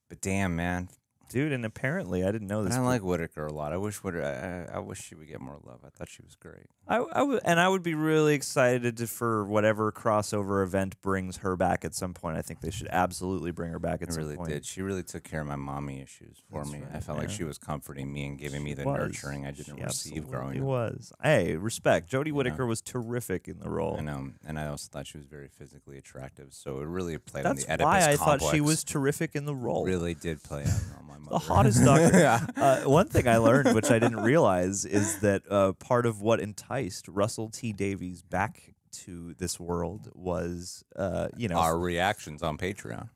but 0.09 0.19
damn, 0.19 0.57
man, 0.57 0.89
dude. 1.29 1.51
And 1.51 1.65
apparently, 1.65 2.23
I 2.23 2.31
didn't 2.31 2.47
know 2.47 2.63
this. 2.63 2.75
I 2.75 2.79
like 2.79 3.01
Whittaker 3.03 3.45
a 3.47 3.53
lot. 3.53 3.71
I 3.71 3.77
wish 3.77 3.97
Whittaker. 4.03 4.67
I, 4.71 4.77
I 4.77 4.79
wish 4.79 5.01
she 5.01 5.15
would 5.15 5.27
get 5.27 5.39
more 5.39 5.57
love. 5.63 5.79
I 5.85 5.89
thought 5.89 6.09
she 6.09 6.21
was 6.23 6.35
great. 6.35 6.65
I, 6.87 6.97
I 6.97 7.21
would, 7.23 7.39
and 7.45 7.59
I 7.59 7.69
would 7.69 7.83
be 7.83 7.93
really 7.93 8.33
excited 8.33 8.97
to, 8.97 9.07
for 9.07 9.45
whatever 9.45 9.91
crossover 9.91 10.63
event 10.63 10.99
brings 11.01 11.37
her 11.37 11.55
back 11.55 11.85
at 11.85 11.93
some 11.95 12.13
point. 12.13 12.37
I 12.37 12.41
think 12.41 12.61
they 12.61 12.71
should 12.71 12.87
absolutely 12.91 13.51
bring 13.51 13.71
her 13.71 13.79
back 13.79 14.01
at 14.01 14.09
I 14.09 14.11
some 14.13 14.23
really 14.23 14.35
point. 14.37 14.49
did. 14.49 14.65
She 14.65 14.81
really 14.81 15.03
took 15.03 15.23
care 15.23 15.41
of 15.41 15.47
my 15.47 15.55
mommy 15.55 16.01
issues 16.01 16.41
for 16.49 16.61
That's 16.63 16.71
me. 16.73 16.79
I 16.89 16.93
right, 16.95 17.03
felt 17.03 17.19
like 17.19 17.29
she 17.29 17.43
was 17.43 17.57
comforting 17.59 18.11
me 18.11 18.25
and 18.25 18.37
giving 18.39 18.63
me 18.63 18.73
the 18.73 18.83
Was. 18.85 18.97
nurturing 18.99 19.45
I 19.45 19.51
didn't 19.51 19.77
She 19.77 19.83
receive 19.83 20.27
growing 20.27 20.59
up. 20.61 20.63
was. 20.65 21.13
Hey, 21.21 21.55
respect. 21.55 22.09
Jodie? 22.11 22.31
Whittaker 22.31 22.65
was 22.65 22.81
terrific 22.81 23.47
in 23.47 23.59
the 23.59 23.69
role. 23.69 23.97
I 23.97 24.01
know, 24.01 24.31
and 24.45 24.59
I 24.59 24.67
also 24.67 24.89
thought 24.91 25.05
she 25.07 25.17
was 25.17 25.27
very 25.27 25.47
physically 25.47 25.97
attractive. 25.97 26.47
So 26.53 26.79
it 26.79 26.85
really 26.87 27.17
played 27.19 27.45
That's 27.45 27.63
on 27.65 27.67
the 27.67 27.73
Oedipus 27.73 27.85
why 27.85 27.97
I 28.13 28.15
complex. 28.17 28.43
thought 28.43 28.53
she 28.55 28.61
was 28.61 28.83
terrific 28.83 29.35
in 29.35 29.45
the 29.45 29.55
role. 29.55 29.85
really 29.85 30.13
did 30.15 30.41
play 30.43 30.63
on, 30.63 30.69
on 30.99 31.07
my. 31.07 31.17
The 31.29 31.39
hottest 31.39 31.83
doctor. 31.85 32.17
yeah. 32.17 32.45
uh, 32.55 32.81
one 32.81 33.07
thing 33.07 33.27
I 33.27 33.37
learned, 33.37 33.73
which 33.75 33.91
I 33.91 33.99
didn't 33.99 34.21
realize, 34.21 34.85
is 34.85 35.19
that 35.19 35.43
uh, 35.49 35.73
part 35.73 36.05
of 36.05 36.21
what 36.21 36.39
enticed 36.39 37.07
Russell 37.07 37.49
T 37.49 37.73
Davies 37.73 38.21
back 38.21 38.73
to 38.91 39.33
this 39.37 39.59
world 39.59 40.09
was, 40.13 40.83
uh, 40.95 41.29
you 41.37 41.47
know, 41.47 41.57
Our 41.57 41.77
reactions 41.77 42.41
on 42.43 42.57
Patreon. 42.57 43.09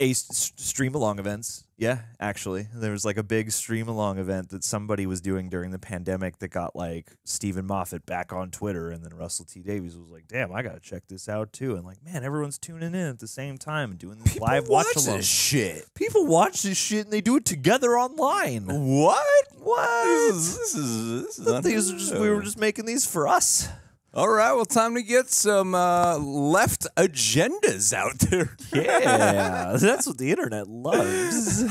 A 0.00 0.12
stream 0.12 0.94
along 0.94 1.18
events. 1.18 1.64
Yeah, 1.76 2.00
actually, 2.18 2.66
there 2.74 2.90
was 2.92 3.04
like 3.04 3.16
a 3.16 3.22
big 3.22 3.52
stream 3.52 3.88
along 3.88 4.18
event 4.18 4.48
that 4.50 4.64
somebody 4.64 5.06
was 5.06 5.20
doing 5.20 5.48
during 5.48 5.70
the 5.70 5.78
pandemic 5.78 6.38
that 6.38 6.48
got 6.48 6.74
like 6.74 7.12
Steven 7.24 7.66
Moffat 7.66 8.04
back 8.04 8.32
on 8.32 8.50
Twitter, 8.50 8.90
and 8.90 9.04
then 9.04 9.14
Russell 9.14 9.44
T 9.44 9.60
Davies 9.60 9.96
was 9.96 10.10
like, 10.10 10.26
"Damn, 10.26 10.52
I 10.52 10.62
gotta 10.62 10.80
check 10.80 11.04
this 11.08 11.28
out 11.28 11.52
too." 11.52 11.76
And 11.76 11.84
like, 11.84 12.02
man, 12.04 12.24
everyone's 12.24 12.58
tuning 12.58 12.94
in 12.94 13.06
at 13.06 13.18
the 13.20 13.28
same 13.28 13.58
time 13.58 13.90
and 13.90 13.98
doing 13.98 14.18
this 14.18 14.38
live 14.40 14.68
watch 14.68 14.86
along. 14.96 15.20
shit. 15.20 15.84
People 15.94 16.26
watch 16.26 16.62
this 16.62 16.78
shit 16.78 17.04
and 17.04 17.12
they 17.12 17.20
do 17.20 17.36
it 17.36 17.44
together 17.44 17.96
online. 17.98 18.66
What? 18.66 19.46
What? 19.56 20.04
This 20.32 20.58
is 20.58 20.74
this 21.22 21.38
is 21.38 21.44
this 21.44 21.56
is 21.56 21.62
these 21.62 21.92
are 21.92 21.98
just 21.98 22.14
we 22.18 22.30
were 22.30 22.42
just 22.42 22.58
making 22.58 22.86
these 22.86 23.06
for 23.06 23.28
us. 23.28 23.68
All 24.14 24.28
right, 24.30 24.54
well, 24.54 24.64
time 24.64 24.94
to 24.94 25.02
get 25.02 25.28
some 25.28 25.74
uh, 25.74 26.16
left 26.18 26.86
agendas 26.96 27.92
out 27.92 28.18
there. 28.18 28.56
Yeah, 28.72 29.76
that's 29.78 30.06
what 30.06 30.16
the 30.18 30.30
internet 30.30 30.66
loves. 30.66 31.64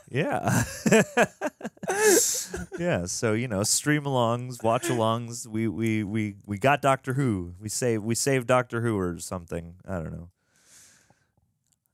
yeah, 0.10 0.64
yeah. 2.78 3.04
So 3.06 3.34
you 3.34 3.46
know, 3.48 3.62
stream 3.62 4.04
alongs, 4.04 4.62
watch 4.62 4.84
alongs. 4.84 5.46
We 5.46 5.68
we 5.68 6.02
we 6.02 6.36
we 6.46 6.58
got 6.58 6.80
Doctor 6.80 7.12
Who. 7.14 7.54
We 7.60 7.68
saved 7.68 8.04
we 8.04 8.14
saved 8.14 8.46
Doctor 8.46 8.80
Who 8.80 8.96
or 8.98 9.18
something. 9.18 9.74
I 9.86 9.96
don't 9.96 10.12
know. 10.12 10.30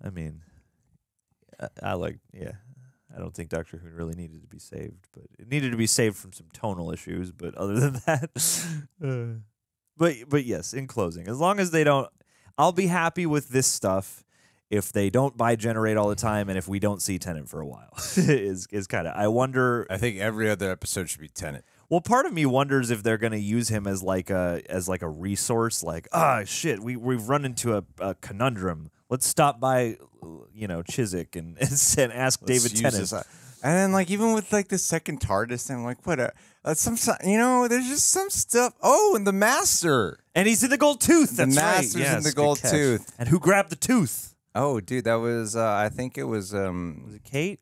I 0.04 0.10
mean, 0.10 0.42
I, 1.60 1.68
I 1.82 1.92
like 1.94 2.18
yeah. 2.32 2.52
I 3.14 3.18
don't 3.18 3.34
think 3.34 3.50
Doctor 3.50 3.78
Who 3.78 3.88
really 3.90 4.14
needed 4.14 4.42
to 4.42 4.48
be 4.48 4.58
saved, 4.58 5.08
but 5.12 5.24
it 5.38 5.50
needed 5.50 5.70
to 5.72 5.76
be 5.76 5.86
saved 5.86 6.16
from 6.16 6.32
some 6.32 6.46
tonal 6.52 6.92
issues. 6.92 7.32
But 7.32 7.54
other 7.56 7.78
than 7.78 7.92
that, 8.06 8.30
uh, 9.04 9.40
but 9.96 10.14
but 10.28 10.44
yes, 10.44 10.72
in 10.72 10.86
closing, 10.86 11.28
as 11.28 11.38
long 11.38 11.60
as 11.60 11.70
they 11.70 11.84
don't, 11.84 12.08
I'll 12.58 12.72
be 12.72 12.86
happy 12.86 13.26
with 13.26 13.48
this 13.48 13.66
stuff 13.66 14.24
if 14.70 14.90
they 14.90 15.10
don't 15.10 15.36
bi 15.36 15.54
generate 15.54 15.98
all 15.98 16.08
the 16.08 16.14
time 16.14 16.48
and 16.48 16.56
if 16.56 16.66
we 16.66 16.78
don't 16.78 17.02
see 17.02 17.18
Tennant 17.18 17.48
for 17.48 17.60
a 17.60 17.66
while. 17.66 17.92
is 18.16 18.66
is 18.72 18.86
kind 18.86 19.06
of 19.06 19.14
I 19.14 19.28
wonder. 19.28 19.86
I 19.90 19.98
think 19.98 20.18
every 20.18 20.50
other 20.50 20.70
episode 20.70 21.08
should 21.10 21.20
be 21.20 21.28
Tennant. 21.28 21.64
Well, 21.90 22.00
part 22.00 22.24
of 22.24 22.32
me 22.32 22.46
wonders 22.46 22.90
if 22.90 23.02
they're 23.02 23.18
going 23.18 23.32
to 23.32 23.38
use 23.38 23.68
him 23.68 23.86
as 23.86 24.02
like 24.02 24.30
a 24.30 24.62
as 24.68 24.88
like 24.88 25.02
a 25.02 25.08
resource. 25.08 25.82
Like 25.82 26.08
ah 26.12 26.44
shit, 26.44 26.80
we 26.80 26.96
we've 26.96 27.28
run 27.28 27.44
into 27.44 27.76
a, 27.76 27.84
a 27.98 28.14
conundrum. 28.14 28.90
Let's 29.10 29.26
stop 29.26 29.60
by, 29.60 29.98
you 30.54 30.66
know, 30.68 30.82
Chiswick 30.82 31.36
and 31.36 31.58
and 31.98 32.12
ask 32.12 32.40
Let's 32.40 32.64
David 32.64 32.76
Tennant. 32.80 33.12
And 33.62 33.76
then, 33.76 33.92
like, 33.92 34.10
even 34.10 34.32
with 34.34 34.52
like 34.52 34.68
the 34.68 34.78
second 34.78 35.20
TARDIS, 35.20 35.70
I'm 35.70 35.84
like, 35.84 36.04
what? 36.06 36.18
A, 36.18 36.32
uh, 36.64 36.74
some, 36.74 36.96
you 37.24 37.38
know, 37.38 37.68
there's 37.68 37.88
just 37.88 38.10
some 38.10 38.28
stuff. 38.30 38.74
Oh, 38.82 39.14
and 39.14 39.26
the 39.26 39.32
Master. 39.32 40.18
And 40.34 40.48
he's 40.48 40.64
in 40.64 40.70
the 40.70 40.78
gold 40.78 41.00
tooth. 41.00 41.30
The 41.36 41.46
That's 41.46 41.56
right. 41.56 41.62
master's 41.76 42.12
in 42.14 42.22
the 42.22 42.32
gold 42.32 42.58
tooth. 42.58 43.12
And 43.18 43.28
who 43.28 43.38
grabbed 43.38 43.70
the 43.70 43.76
tooth? 43.76 44.34
Oh, 44.54 44.80
dude, 44.80 45.04
that 45.04 45.14
was. 45.14 45.54
Uh, 45.56 45.64
I 45.72 45.88
think 45.88 46.18
it 46.18 46.24
was. 46.24 46.52
Was 46.52 46.54
um 46.66 47.12
it 47.14 47.22
Kate? 47.24 47.60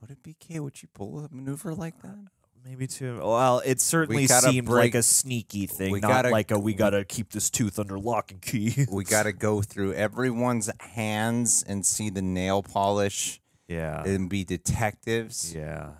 Would 0.00 0.10
it 0.10 0.22
be 0.22 0.34
Kate? 0.38 0.60
Would 0.60 0.82
you 0.82 0.88
pull 0.94 1.18
a 1.24 1.28
maneuver 1.30 1.74
like 1.74 2.00
that? 2.02 2.16
Maybe 2.64 2.86
too. 2.86 3.20
Well, 3.22 3.62
it 3.64 3.80
certainly 3.80 4.26
gotta 4.26 4.50
seemed 4.50 4.66
break- 4.66 4.94
like 4.94 4.94
a 4.96 5.02
sneaky 5.02 5.66
thing, 5.66 5.92
we 5.92 6.00
not 6.00 6.08
gotta- 6.08 6.30
like 6.30 6.50
a 6.50 6.58
we 6.58 6.74
gotta 6.74 7.04
keep 7.04 7.30
this 7.30 7.48
tooth 7.50 7.78
under 7.78 7.98
lock 7.98 8.32
and 8.32 8.42
key. 8.42 8.86
We 8.90 9.04
got 9.04 9.22
to 9.24 9.32
go 9.32 9.62
through 9.62 9.92
everyone's 9.94 10.68
hands 10.80 11.64
and 11.66 11.86
see 11.86 12.10
the 12.10 12.22
nail 12.22 12.62
polish 12.64 13.40
yeah. 13.68 14.02
and 14.04 14.28
be 14.28 14.44
detectives, 14.44 15.54
yeah. 15.54 15.90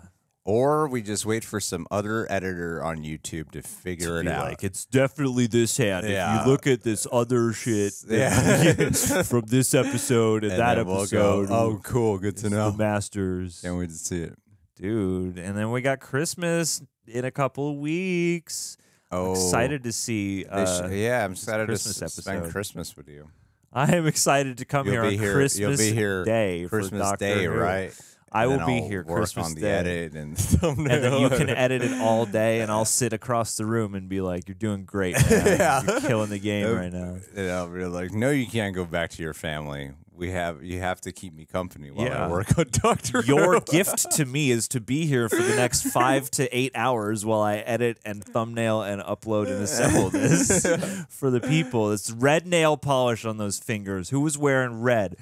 or 0.45 0.87
we 0.87 1.01
just 1.01 1.25
wait 1.25 1.43
for 1.43 1.59
some 1.59 1.85
other 1.91 2.25
editor 2.31 2.81
on 2.83 2.97
YouTube 3.03 3.51
to 3.51 3.61
figure 3.61 4.19
it 4.21 4.27
out. 4.27 4.45
Like 4.45 4.63
it's 4.63 4.85
definitely 4.85 5.47
this 5.47 5.77
hand. 5.77 6.07
Yeah. 6.07 6.39
If 6.41 6.45
you 6.45 6.51
look 6.51 6.67
at 6.67 6.83
this 6.83 7.05
other 7.11 7.51
shit 7.53 7.93
Yeah. 8.07 8.91
from 9.23 9.41
this 9.47 9.73
episode 9.73 10.43
and, 10.43 10.53
And 10.53 10.61
that 10.61 10.75
then 10.75 10.85
we'll 10.87 11.05
go, 11.07 11.41
episode, 11.41 11.53
oh, 11.53 11.79
cool, 11.83 12.17
good 12.17 12.37
to 12.37 12.43
the 12.43 12.55
know. 12.55 12.71
Masters, 12.71 13.61
Can't 13.61 13.77
wait 13.77 13.89
to 13.89 13.95
see 13.95 14.21
it. 14.21 14.37
dude. 14.75 15.37
And 15.37 15.57
then 15.57 15.71
we 15.71 15.81
got 15.81 15.99
Christmas 15.99 16.81
in 17.07 17.25
a 17.25 17.31
couple 17.31 17.69
of 17.71 17.77
weeks. 17.77 18.77
Oh, 19.09 19.31
Excited 19.31 19.83
to 19.83 19.91
see. 19.93 20.45
Uh, 20.45 20.89
yeah, 20.89 21.23
I'm 21.23 21.31
excited 21.31 21.67
Christmas 21.67 21.97
to 21.97 22.09
spend 22.21 22.37
episode. 22.39 22.51
Christmas 22.51 22.97
with 22.97 23.07
you. 23.07 23.29
I 23.73 23.95
am 23.95 24.07
excited 24.07 24.59
to 24.59 24.65
come 24.65 24.85
You'll 24.87 24.95
here 24.95 25.03
on 25.03 25.13
here. 25.13 25.33
Christmas 25.33 25.59
you'll 25.59 25.91
be 25.91 25.95
here 25.95 26.23
Day 26.23 26.65
Christmas 26.69 27.11
Day, 27.17 27.45
Who. 27.45 27.51
right? 27.51 27.93
I 28.31 28.47
will 28.47 28.65
be 28.65 28.79
I'll 28.81 28.87
here 28.87 29.03
Christmas 29.03 29.53
the 29.53 29.61
Day. 29.61 30.05
and 30.05 30.15
and 30.61 30.87
then 30.87 31.21
you 31.21 31.29
can 31.29 31.49
edit 31.49 31.81
it 31.81 31.99
all 32.01 32.25
day, 32.25 32.59
and 32.61 32.69
I'll 32.69 32.85
sit 32.85 33.13
across 33.13 33.55
the 33.55 33.65
room 33.65 33.95
and 33.95 34.09
be 34.09 34.19
like, 34.19 34.47
"You're 34.47 34.55
doing 34.55 34.83
great, 34.83 35.15
man. 35.29 35.47
Yeah. 35.47 35.81
You're 35.87 36.01
killing 36.01 36.29
the 36.29 36.39
game 36.39 36.75
right 36.75 36.91
now." 36.91 37.17
And 37.35 37.51
I'll 37.51 37.69
be 37.69 37.85
like, 37.85 38.11
no, 38.11 38.29
you 38.31 38.45
can't 38.45 38.75
go 38.75 38.83
back 38.83 39.11
to 39.11 39.23
your 39.23 39.33
family. 39.33 39.91
We 40.17 40.31
have 40.31 40.63
you 40.63 40.79
have 40.79 40.99
to 41.01 41.11
keep 41.11 41.33
me 41.33 41.45
company 41.45 41.91
while 41.91 42.07
Yeah. 42.07 42.25
I 42.25 42.29
work 42.29 42.57
on 42.57 42.65
Doctor. 42.71 43.21
Your 43.23 43.53
Who." 43.55 43.61
gift 43.61 44.11
to 44.13 44.25
me 44.25 44.49
is 44.51 44.67
to 44.69 44.81
be 44.81 45.05
here 45.05 45.29
for 45.29 45.35
the 45.41 45.55
next 45.55 45.83
five 45.93 46.31
to 46.31 46.57
eight 46.57 46.71
hours 46.75 47.23
while 47.23 47.41
I 47.41 47.57
edit 47.57 47.99
and 48.03 48.23
thumbnail 48.23 48.81
and 48.81 49.01
upload 49.01 49.45
and 49.45 49.61
assemble 49.61 50.09
this 50.09 50.65
for 51.09 51.29
the 51.29 51.39
people. 51.39 51.91
It's 51.91 52.09
red 52.11 52.47
nail 52.47 52.77
polish 52.77 53.25
on 53.25 53.37
those 53.37 53.59
fingers. 53.59 54.09
Who 54.09 54.21
was 54.21 54.37
wearing 54.37 54.81
red? 54.81 55.17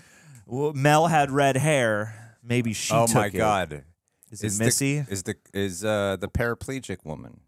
Well, 0.46 0.72
Mel 0.74 1.08
had 1.08 1.30
red 1.30 1.58
hair. 1.58 2.38
Maybe 2.42 2.72
she. 2.74 2.94
oh 2.94 3.08
my 3.14 3.26
it. 3.28 3.34
God! 3.34 3.84
Is 4.32 4.44
it 4.44 4.48
Is 4.48 4.60
Missy? 4.60 5.00
The, 5.02 5.12
is 5.12 5.24
the 5.24 5.36
is 5.54 5.84
uh 5.84 6.16
the 6.20 6.28
paraplegic 6.30 7.04
woman? 7.04 7.42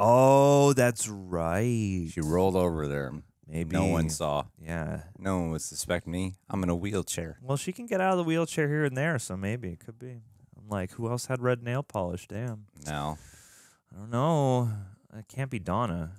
oh, 0.00 0.72
that's 0.74 1.08
right. 1.08 2.08
She 2.12 2.20
rolled 2.20 2.56
over 2.56 2.86
there. 2.86 3.12
Maybe 3.46 3.76
No 3.76 3.86
one 3.86 4.08
saw. 4.10 4.44
Yeah. 4.58 5.02
No 5.18 5.38
one 5.40 5.50
would 5.50 5.62
suspect 5.62 6.06
me. 6.06 6.34
I'm 6.48 6.62
in 6.62 6.70
a 6.70 6.74
wheelchair. 6.76 7.38
Well, 7.42 7.56
she 7.56 7.72
can 7.72 7.86
get 7.86 8.00
out 8.00 8.12
of 8.12 8.18
the 8.18 8.24
wheelchair 8.24 8.68
here 8.68 8.84
and 8.84 8.96
there, 8.96 9.18
so 9.18 9.36
maybe 9.36 9.68
it 9.70 9.80
could 9.80 9.98
be. 9.98 10.22
I'm 10.56 10.68
like, 10.68 10.92
who 10.92 11.10
else 11.10 11.26
had 11.26 11.42
red 11.42 11.62
nail 11.62 11.82
polish? 11.82 12.26
Damn. 12.26 12.66
No. 12.86 13.18
I 13.94 13.98
don't 13.98 14.10
know. 14.10 14.70
It 15.16 15.26
can't 15.28 15.50
be 15.50 15.58
Donna. 15.58 16.12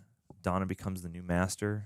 Donna 0.44 0.66
becomes 0.68 1.02
the 1.02 1.10
new 1.10 1.24
master. 1.24 1.86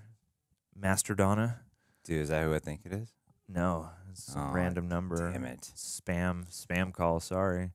Master 0.76 1.16
Donna? 1.16 1.62
Dude, 2.04 2.22
is 2.22 2.30
that 2.30 2.44
who 2.44 2.54
I 2.54 2.60
think 2.60 2.82
it 2.86 2.92
is? 2.94 3.10
No, 3.48 3.90
it's 4.12 4.36
a 4.36 4.40
Oh, 4.40 4.52
random 4.52 4.88
number. 4.88 5.32
Damn 5.32 5.46
it. 5.46 5.72
Spam, 5.76 6.48
spam 6.52 6.94
call. 6.94 7.20
Sorry. 7.20 7.72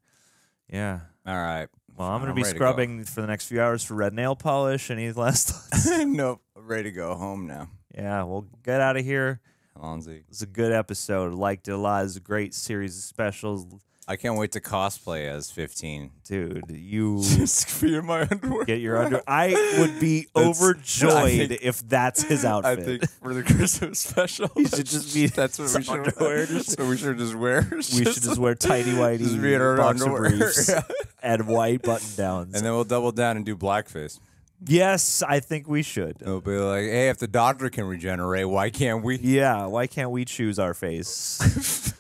Yeah. 0.69 1.01
All 1.27 1.37
right. 1.37 1.69
Well, 1.97 2.09
I'm 2.09 2.21
gonna 2.21 2.35
be 2.35 2.43
ready 2.43 2.55
to 2.55 2.59
go. 2.59 2.65
scrubbing 2.65 3.05
for 3.05 3.21
the 3.21 3.27
next 3.27 3.47
few 3.47 3.61
hours 3.61 3.85
for 3.85 3.95
red 3.95 4.13
nail 4.15 4.35
polish. 4.35 4.91
Any 4.91 5.13
last 5.13 5.49
thoughts? 5.71 5.89
nope. 6.05 6.41
I'm 6.57 6.67
ready 6.67 6.85
to 6.85 6.93
go 6.93 7.15
home 7.15 7.47
now. 7.47 7.69
yeah, 7.95 8.23
we'll 8.25 8.47
get 8.65 8.81
out 8.81 8.97
of 8.97 9.05
here. 9.05 9.41
Allons-y. 9.81 10.13
It 10.15 10.25
was 10.29 10.43
a 10.43 10.47
good 10.47 10.73
episode. 10.73 11.35
Liked 11.35 11.69
it 11.69 11.73
a 11.73 11.77
lot. 11.77 12.01
It 12.01 12.05
was 12.05 12.17
a 12.17 12.21
great 12.21 12.55
series 12.55 12.97
of 12.97 13.03
specials. 13.05 13.67
I 14.07 14.17
can't 14.17 14.37
wait 14.37 14.53
to 14.53 14.61
cosplay 14.61 15.27
as 15.29 15.51
15. 15.51 16.11
Dude, 16.25 16.65
you 16.69 17.23
Just 17.23 17.83
in 17.83 18.05
my 18.05 18.29
underwear. 18.31 18.65
get 18.67 18.81
your 18.81 19.03
under. 19.03 19.23
I 19.27 19.77
would 19.79 19.99
be 19.99 20.27
That's- 20.35 20.61
overjoyed 20.61 21.49
think- 21.49 21.63
if 21.63 21.89
that's 21.89 22.23
his 22.23 22.45
outfit. 22.45 22.67
I 22.69 22.73
outfit. 22.83 23.01
think 23.01 23.11
for 23.23 23.33
the 23.33 23.43
Christmas 23.43 23.99
special, 24.11 24.51
You 24.57 24.67
should 24.69 24.85
just 24.87 25.15
be 25.15 25.27
that's 25.29 25.59
what 25.59 25.65
we 25.65 25.69
some 25.71 25.83
should 25.85 25.95
underwear. 26.09 26.45
That's 26.45 26.77
what 26.77 26.89
we 26.89 26.97
should 26.99 27.17
just 27.17 27.35
wear. 27.35 27.67
we 27.71 27.83
should 27.83 28.05
just 28.23 28.37
wear 28.39 28.55
tidy 28.55 28.93
whitey 28.93 29.19
just 29.21 29.41
be 29.41 29.55
in 29.55 29.61
our 29.63 29.77
boxer 29.79 30.05
underwear. 30.05 30.31
briefs 30.31 30.69
Yeah. 30.69 30.83
and 31.23 31.47
white 31.49 31.81
button 31.81 32.09
downs. 32.17 32.55
and 32.55 32.65
then 32.67 32.73
we'll 32.75 32.85
double 32.85 33.11
down 33.13 33.37
and 33.39 33.47
do 33.47 33.57
blackface. 33.57 34.21
yes, 34.67 35.23
I 35.27 35.41
think 35.41 35.67
we 35.67 35.83
should. 35.83 36.19
It'll 36.21 36.43
be 36.43 36.59
like, 36.59 36.83
hey, 36.85 37.09
if 37.09 37.17
the 37.19 37.27
doctor 37.29 37.71
can 37.71 37.85
regenerate, 37.87 38.49
why 38.51 38.69
can't 38.69 39.03
we? 39.03 39.17
Yeah, 39.19 39.65
why 39.67 39.87
can't 39.87 40.11
we 40.11 40.27
choose 40.27 40.59
our 40.59 40.75
face? 40.75 41.93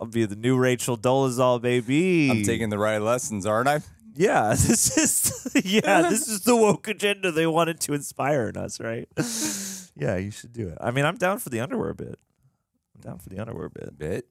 I'll 0.00 0.06
be 0.06 0.26
the 0.26 0.36
new 0.36 0.56
Rachel 0.58 0.96
Dolezal, 0.96 1.60
baby. 1.62 2.30
I'm 2.30 2.42
taking 2.42 2.68
the 2.68 2.78
right 2.78 2.98
lessons, 2.98 3.46
aren't 3.46 3.68
I? 3.68 3.80
Yeah, 4.14 4.50
this 4.50 4.96
is 4.96 5.64
yeah, 5.64 6.02
this 6.02 6.28
is 6.28 6.42
the 6.42 6.56
woke 6.56 6.88
agenda 6.88 7.30
they 7.30 7.46
wanted 7.46 7.80
to 7.80 7.94
inspire 7.94 8.48
in 8.48 8.56
us, 8.56 8.80
right? 8.80 9.08
yeah, 9.96 10.16
you 10.16 10.30
should 10.30 10.52
do 10.52 10.68
it. 10.68 10.78
I 10.80 10.90
mean, 10.90 11.04
I'm 11.04 11.16
down 11.16 11.38
for 11.38 11.50
the 11.50 11.60
underwear 11.60 11.94
bit. 11.94 12.18
I'm 12.94 13.00
down 13.02 13.18
for 13.18 13.28
the 13.28 13.38
underwear 13.38 13.68
bit. 13.68 13.98
Bit. 13.98 14.26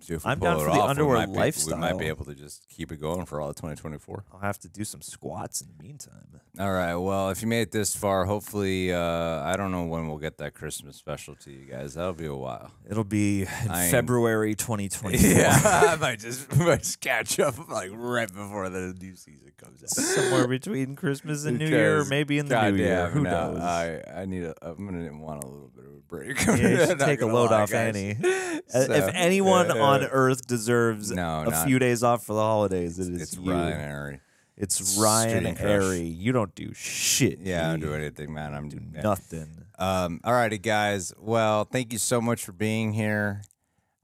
See 0.00 0.14
if 0.14 0.24
we 0.24 0.30
I'm 0.30 0.38
pull 0.40 0.48
down 0.48 0.56
it 0.56 0.60
for 0.60 0.64
the 0.64 0.70
off, 0.72 0.76
we 0.84 0.90
underwear 0.90 1.26
might 1.26 1.54
be- 1.54 1.62
We 1.66 1.74
might 1.74 1.98
be 1.98 2.06
able 2.06 2.24
to 2.24 2.34
just 2.34 2.66
keep 2.68 2.90
it 2.90 3.00
going 3.00 3.26
for 3.26 3.40
all 3.40 3.50
of 3.50 3.56
2024. 3.56 4.24
I'll 4.32 4.40
have 4.40 4.58
to 4.60 4.68
do 4.68 4.82
some 4.84 5.02
squats 5.02 5.60
in 5.60 5.68
the 5.76 5.82
meantime. 5.82 6.40
All 6.58 6.72
right. 6.72 6.94
Well, 6.96 7.30
if 7.30 7.42
you 7.42 7.48
made 7.48 7.62
it 7.62 7.70
this 7.70 7.94
far, 7.94 8.24
hopefully, 8.24 8.92
uh, 8.92 9.00
I 9.42 9.56
don't 9.56 9.70
know 9.70 9.84
when 9.84 10.08
we'll 10.08 10.18
get 10.18 10.38
that 10.38 10.54
Christmas 10.54 10.96
special 10.96 11.34
to 11.36 11.50
you 11.50 11.64
guys. 11.66 11.94
That'll 11.94 12.12
be 12.12 12.26
a 12.26 12.34
while. 12.34 12.72
It'll 12.88 13.04
be 13.04 13.42
in 13.42 13.48
I 13.70 13.84
am- 13.84 13.90
February 13.90 14.54
2024. 14.56 15.44
I 15.46 15.96
might 16.00 16.18
just, 16.18 16.54
might 16.56 16.80
just 16.82 17.00
catch 17.00 17.38
up 17.38 17.68
like 17.68 17.90
right 17.92 18.28
before 18.32 18.68
the 18.70 18.94
new 19.00 19.14
season 19.16 19.52
comes 19.58 19.82
out. 19.82 19.90
Somewhere 19.90 20.48
between 20.48 20.96
Christmas 20.96 21.44
and 21.44 21.58
New 21.58 21.68
Year, 21.68 22.00
or 22.00 22.04
maybe 22.06 22.38
in 22.38 22.46
the 22.46 22.54
God 22.54 22.72
New 22.74 22.78
Year. 22.82 23.10
Who 23.10 23.22
no, 23.22 23.52
knows? 23.52 23.60
I, 23.60 24.02
I 24.16 24.24
need 24.24 24.44
a. 24.44 24.54
I'm 24.62 24.86
gonna 24.86 25.12
want 25.18 25.44
a 25.44 25.46
little 25.46 25.70
bit 25.74 25.84
of 25.84 25.90
a 25.92 26.00
break. 26.08 26.46
yeah, 26.46 26.56
you 26.56 26.86
should 26.86 26.98
take 27.00 27.20
a 27.20 27.26
load 27.26 27.50
lie, 27.50 27.62
off 27.62 27.70
guys. 27.70 27.94
Annie. 27.94 28.16
Uh, 28.22 28.84
So, 28.84 28.92
if 28.92 29.10
anyone 29.14 29.68
uh, 29.70 29.82
on 29.82 29.89
uh, 29.98 30.08
Earth 30.10 30.46
deserves 30.46 31.10
No, 31.10 31.42
a 31.42 31.50
not- 31.50 31.66
few 31.66 31.78
days 31.78 32.02
off 32.02 32.24
for 32.24 32.34
the 32.34 32.40
holidays, 32.40 32.98
it 32.98 33.12
is 33.12 33.22
it's 33.22 33.36
you. 33.36 34.18
It's 34.56 34.98
Ryan 34.98 35.30
Student 35.30 35.58
crush. 35.58 35.70
Airy. 35.70 36.00
You 36.02 36.32
don't 36.32 36.54
do 36.54 36.72
shit. 36.74 37.38
Yeah, 37.40 37.66
I 37.68 37.70
don't 37.70 37.80
do 37.80 37.94
anything, 37.94 38.32
man. 38.34 38.52
I'm 38.54 38.68
Do 38.68 38.78
yeah. 38.94 39.00
nothing. 39.00 39.64
Um, 39.78 40.20
all 40.22 40.34
righty, 40.34 40.58
guys. 40.58 41.14
Well, 41.18 41.64
thank 41.64 41.94
you 41.94 41.98
so 41.98 42.20
much 42.20 42.44
for 42.44 42.52
being 42.52 42.92
here. 42.92 43.40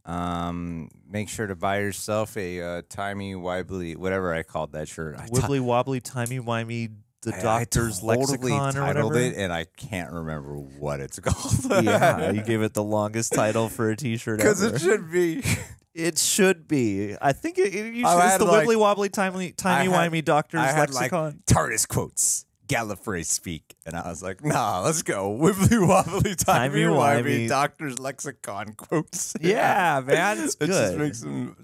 Um, 0.07 0.89
make 1.07 1.29
sure 1.29 1.47
to 1.47 1.55
buy 1.57 1.81
yourself 1.81 2.37
a 2.39 2.63
uh, 2.63 2.83
timey 2.89 3.35
wibbly, 3.35 3.97
whatever 3.97 4.33
I 4.33 4.45
called 4.45 4.73
that 4.73 4.89
shirt. 4.89 5.17
I 5.19 5.27
Wibbly 5.27 5.61
wobbly, 5.61 6.01
timey 6.01 6.39
wimey, 6.39 6.91
the 7.23 7.35
I- 7.35 7.39
I 7.39 7.43
doctor's 7.43 8.01
totally 8.01 8.19
lexicon 8.53 8.77
or 8.77 8.81
titled 8.87 9.13
whatever. 9.15 9.25
it, 9.35 9.37
and 9.37 9.53
I 9.53 9.65
can't 9.77 10.13
remember 10.13 10.55
what 10.57 11.01
it's 11.01 11.19
called. 11.21 11.85
yeah, 11.85 12.31
you 12.31 12.43
gave 12.45 12.63
it 12.63 12.75
the 12.75 12.83
longest 12.83 13.33
title 13.33 13.69
for 13.69 13.91
a 13.91 13.97
T-shirt 13.97 14.39
because 14.39 14.63
it 14.63 14.81
should 14.81 15.11
be. 15.11 15.43
It 15.95 16.19
should 16.19 16.69
be. 16.69 17.17
I 17.23 17.33
think 17.33 17.57
it, 17.59 17.75
it, 17.75 17.95
you 17.95 18.07
should, 18.07 18.19
it's 18.25 18.37
the 18.39 18.45
like- 18.45 18.67
wibbly 18.69 18.77
wobbly, 18.79 19.09
timey, 19.09 19.53
timey 19.53 19.91
had- 19.91 20.13
wimey 20.13 20.25
doctor's 20.25 20.61
I 20.61 20.67
had 20.67 20.91
like 20.93 21.11
lexicon. 21.13 21.43
TARDIS 21.47 21.89
quotes. 21.89 22.45
Gallifrey 22.69 23.25
speak, 23.25 23.77
and 23.87 23.95
I 23.97 24.09
was 24.09 24.25
like, 24.25 24.45
"Nah, 24.45 24.81
let's 24.81 25.03
go 25.03 25.31
wibbly 25.41 25.87
wobbly 25.87 26.35
timey 26.35 26.81
wimey 26.83 27.49
doctor's 27.49 28.01
lexicon 28.01 28.73
quotes." 28.75 29.37
yeah, 29.41 30.03
man, 30.05 30.41
it's 30.41 30.57
it 30.61 30.67
just 30.67 30.93
good. 30.93 30.99
makes 30.99 31.21
them 31.21 31.57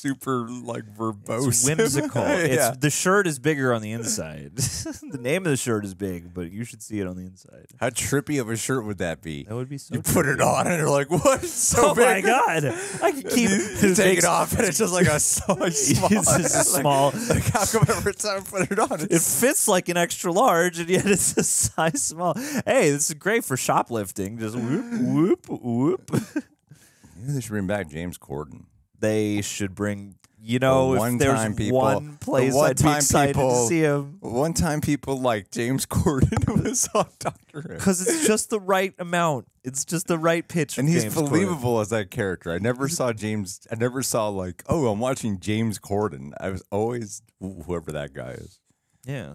super 0.00 0.48
like 0.48 0.84
verbose, 0.96 1.48
It's 1.48 1.66
whimsical. 1.66 2.22
yeah. 2.22 2.68
It's 2.70 2.78
the 2.78 2.90
shirt 2.90 3.26
is 3.26 3.38
bigger 3.38 3.72
on 3.74 3.82
the 3.82 3.92
inside. 3.92 4.56
the 4.56 5.18
name 5.20 5.44
of 5.44 5.50
the 5.50 5.56
shirt 5.56 5.84
is 5.84 5.94
big, 5.94 6.32
but 6.34 6.50
you 6.50 6.64
should 6.64 6.82
see 6.82 7.00
it 7.00 7.06
on 7.06 7.16
the 7.16 7.22
inside. 7.26 7.66
How 7.78 7.90
trippy 7.90 8.40
of 8.40 8.48
a 8.48 8.56
shirt 8.56 8.84
would 8.84 8.98
that 8.98 9.22
be? 9.22 9.44
That 9.44 9.54
would 9.54 9.68
be 9.68 9.78
so. 9.78 9.94
you 9.94 10.02
put 10.02 10.26
it 10.26 10.40
on, 10.40 10.66
and 10.66 10.78
you're 10.78 10.90
like, 10.90 11.10
"What? 11.10 11.42
It's 11.42 11.52
so 11.52 11.90
oh 11.90 11.94
big." 11.94 12.24
my 12.24 12.30
god! 12.30 12.64
I 13.02 13.12
can 13.12 13.22
keep 13.22 13.50
You 13.50 13.94
take 13.94 14.18
it 14.18 14.24
off, 14.24 14.52
and 14.58 14.66
it's 14.66 14.78
just 14.78 14.92
like 14.92 15.06
a 15.06 15.20
so 15.20 15.44
small. 15.70 16.08
It's 16.12 16.36
just 16.36 16.72
like- 16.74 16.80
small- 16.82 17.12
Like, 17.28 17.44
how 17.44 17.64
come 17.66 17.84
every 17.88 18.14
time 18.14 18.40
I 18.40 18.50
put 18.50 18.70
it 18.72 18.78
on, 18.78 19.00
It 19.02 19.20
fits 19.20 19.68
like 19.68 19.88
an 19.88 19.96
extra 19.96 20.32
large, 20.32 20.78
and 20.78 20.88
yet 20.88 21.06
it's 21.06 21.36
a 21.36 21.42
size 21.42 22.02
small. 22.02 22.34
Hey, 22.66 22.90
this 22.90 23.08
is 23.10 23.14
great 23.14 23.44
for 23.44 23.56
shoplifting. 23.56 24.38
Just 24.38 24.56
whoop, 24.56 25.48
whoop, 25.48 25.48
whoop. 25.62 26.10
Maybe 26.12 27.32
they 27.34 27.40
should 27.40 27.50
bring 27.50 27.66
back 27.66 27.88
James 27.90 28.16
Corden. 28.16 28.64
They 29.00 29.42
should 29.42 29.74
bring. 29.74 30.14
You 30.42 30.58
know, 30.58 30.86
one 30.96 31.14
if 31.14 31.18
there's 31.18 31.34
time 31.38 31.54
people- 31.54 31.80
one 31.80 32.16
place 32.16 32.54
one 32.54 32.70
I'd 32.70 32.76
be 32.78 32.82
time 32.84 32.96
excited 32.96 33.34
people- 33.34 33.50
to 33.64 33.68
see 33.68 33.80
him. 33.80 34.16
One 34.20 34.54
time, 34.54 34.80
people 34.80 35.20
like 35.20 35.50
James 35.50 35.84
Corden 35.96 36.62
was 36.64 36.88
on 36.94 37.08
Doctor 37.18 37.60
Who. 37.60 37.68
Because 37.74 38.00
it's 38.00 38.26
just 38.26 38.48
the 38.48 38.58
right 38.58 38.94
amount. 38.98 39.48
It's 39.64 39.84
just 39.84 40.06
the 40.06 40.16
right 40.16 40.48
pitch. 40.48 40.78
And 40.78 40.88
he's 40.88 41.02
James 41.02 41.14
Corden. 41.14 41.28
believable 41.28 41.80
as 41.80 41.90
that 41.90 42.10
character. 42.10 42.52
I 42.52 42.58
never 42.58 42.88
saw 42.88 43.12
James. 43.12 43.60
I 43.70 43.74
never 43.74 44.02
saw 44.02 44.28
like, 44.28 44.62
oh, 44.66 44.86
I'm 44.90 44.98
watching 44.98 45.40
James 45.40 45.78
Corden. 45.78 46.32
I 46.40 46.48
was 46.48 46.62
always 46.72 47.20
whoever 47.38 47.92
that 47.92 48.14
guy 48.14 48.30
is. 48.30 48.60
Yeah, 49.04 49.34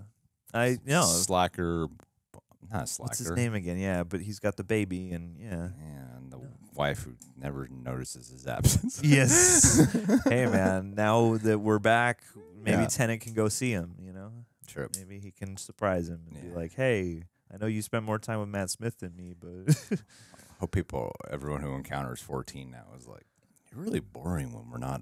I 0.55 0.80
know. 0.88 1.03
slacker, 1.03 1.88
not 2.72 2.89
slacker. 2.89 3.09
What's 3.09 3.20
his 3.20 3.30
name 3.30 3.53
again? 3.53 3.78
Yeah, 3.78 4.03
but 4.03 4.22
he's 4.22 4.39
got 4.39 4.57
the 4.57 4.63
baby, 4.63 5.11
and 5.11 5.38
yeah. 5.39 5.68
Yeah, 5.80 6.14
wife 6.76 7.03
who 7.03 7.13
never 7.38 7.67
notices 7.69 8.30
his 8.30 8.47
absence. 8.47 9.01
Yes. 9.03 9.88
hey, 10.28 10.45
man. 10.45 10.93
Now 10.95 11.38
that 11.38 11.59
we're 11.59 11.80
back, 11.80 12.21
maybe 12.61 12.82
Yeah. 12.84 12.88
Tennant 12.88 13.21
can 13.21 13.34
go 13.34 13.47
see 13.49 13.71
him. 13.71 13.95
You 14.01 14.13
know, 14.13 14.32
True. 14.67 14.89
maybe 14.97 15.19
he 15.19 15.32
can 15.32 15.57
surprise 15.57 16.09
him 16.09 16.21
and 16.28 16.36
Yeah. 16.38 16.49
be 16.49 16.55
like, 16.55 16.73
"Hey, 16.73 17.23
I 17.53 17.57
know 17.57 17.67
you 17.67 17.82
spend 17.82 18.05
more 18.05 18.19
time 18.19 18.39
with 18.39 18.49
Matt 18.49 18.69
Smith 18.69 18.99
than 18.99 19.15
me, 19.15 19.34
but 19.39 19.76
Hope 20.59 20.71
people, 20.71 21.11
everyone 21.30 21.61
who 21.61 21.73
encounters 21.76 22.21
14 22.21 22.71
now 22.71 22.86
is 22.97 23.07
like, 23.07 23.26
you're 23.71 23.82
really 23.84 23.99
boring 23.99 24.53
when 24.53 24.69
we're 24.71 24.78
not 24.78 25.01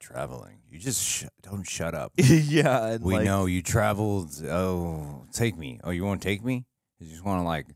traveling. 0.00 0.58
You 0.68 0.78
just 0.78 1.02
sh- 1.06 1.24
don't 1.42 1.64
shut 1.64 1.94
up. 1.94 2.12
yeah." 2.16 2.86
And 2.92 3.04
we 3.04 3.14
like, 3.14 3.24
know 3.24 3.46
you 3.46 3.62
traveled. 3.62 4.30
Oh, 4.44 5.24
take 5.32 5.56
me. 5.56 5.80
Oh, 5.84 5.90
you 5.90 6.04
won't 6.04 6.22
take 6.22 6.44
me? 6.44 6.66
You 6.98 7.08
just 7.08 7.24
want 7.24 7.40
to 7.40 7.44
like 7.44 7.66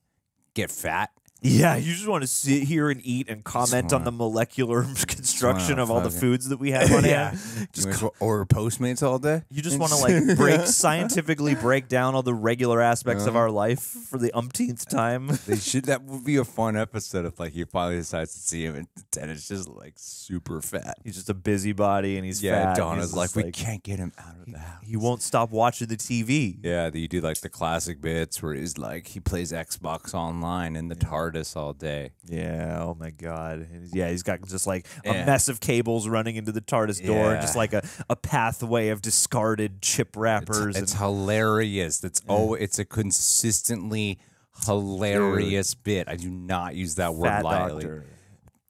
get 0.55 0.71
fat? 0.71 1.11
Yeah, 1.41 1.77
you 1.77 1.93
just 1.93 2.09
want 2.09 2.23
to 2.23 2.27
sit 2.27 2.65
here 2.65 2.91
and 2.91 3.01
eat 3.05 3.29
and 3.29 3.45
comment 3.45 3.93
on 3.93 4.05
the 4.05 4.11
molecular 4.11 4.83
construction 5.07 5.79
of 5.79 5.91
all 5.91 6.01
the 6.01 6.11
foods 6.11 6.49
that 6.49 6.59
we 6.59 6.73
have 6.73 6.93
on 6.93 7.05
yeah. 7.05 7.31
hand. 7.31 7.69
Just 7.73 7.89
Just 7.89 8.05
order 8.19 8.45
Postmates 8.45 9.03
all 9.03 9.19
day. 9.19 9.43
You 9.51 9.63
just 9.63 9.79
want 9.79 9.93
to 9.93 9.99
like 9.99 10.37
break 10.37 10.63
scientifically 10.63 11.55
break 11.55 11.89
down 11.89 12.15
all 12.15 12.23
the 12.23 12.35
regular 12.35 12.81
aspects 12.81 13.25
of 13.25 13.31
uh-huh. 13.31 13.39
our 13.39 13.51
life 13.51 13.81
for 13.81 14.19
the 14.19 14.33
umpteenth 14.33 14.89
time. 14.89 15.31
They 15.47 15.57
should. 15.57 15.85
That 15.85 16.03
would 16.03 16.25
be 16.25 16.37
a 16.37 16.45
fun 16.45 16.77
episode 16.77 17.25
if 17.25 17.39
like 17.39 17.53
he 17.53 17.65
finally 17.65 17.97
decides 17.97 18.33
to 18.35 18.41
see 18.41 18.65
him 18.65 18.75
and, 18.75 18.89
and 19.21 19.31
it's 19.31 19.47
just 19.47 19.69
like 19.69 19.95
super 19.97 20.61
fat. 20.61 20.99
He's 21.05 21.15
just 21.15 21.31
a 21.31 21.35
busybody 21.35 22.17
and 22.17 22.27
he's 22.27 22.43
Yeah, 22.43 22.61
fat. 22.63 22.69
and 22.69 22.77
Donna's 22.77 23.11
he's 23.11 23.17
like, 23.17 23.37
we 23.37 23.51
can't 23.53 23.83
get 23.83 23.99
him 23.99 24.13
out 24.19 24.35
of 24.41 24.53
the 24.53 24.59
house. 24.59 24.83
He 24.83 24.97
won't 24.97 25.23
stop 25.23 25.51
watching 25.51 25.87
the 25.87 25.97
TV. 25.97 26.59
Yeah, 26.63 26.91
that 26.91 26.99
you 26.99 27.09
do 27.09 27.21
like 27.21 27.41
the 27.41 27.49
classic 27.49 28.01
bits 28.01 28.43
where 28.43 28.55
he's 28.55 28.77
like 28.77 29.07
he 29.09 29.21
plays 29.21 29.53
Xbox 29.53 30.15
online 30.15 30.75
in 30.75 30.89
the 30.89 30.97
TARDIS 31.33 31.57
all 31.57 31.73
day. 31.73 32.11
Yeah. 32.27 32.79
Oh 32.81 32.97
my 32.99 33.11
God. 33.11 33.67
Yeah. 33.93 34.11
He's 34.11 34.23
got 34.23 34.43
just 34.47 34.67
like 34.67 34.87
a 35.05 35.13
Yeah. 35.13 35.25
mess 35.27 35.49
of 35.49 35.61
cables 35.61 36.09
running 36.09 36.37
into 36.37 36.53
the 36.53 36.61
TARDIS 36.61 37.05
door, 37.05 37.33
and 37.33 37.41
just 37.41 37.57
like 37.57 37.73
a, 37.73 37.83
a 38.09 38.17
pathway 38.17 38.89
of 38.89 39.03
discarded 39.03 39.83
chip 39.83 40.17
wrappers. 40.17 40.77
it's 40.77 40.93
and, 40.93 41.01
hilarious. 41.01 41.99
That's 42.01 42.21
oh, 42.29 42.55
it's 42.55 42.79
a 42.79 42.85
consistently 42.85 44.19
hilarious 44.67 45.75
bit. 45.75 46.09
I 46.09 46.17
do 46.17 46.31
not 46.31 46.75
use 46.75 46.97
that 46.97 47.15
word 47.15 47.29
fat 47.29 47.45
lightly. 47.45 47.83
doctor. 47.83 48.05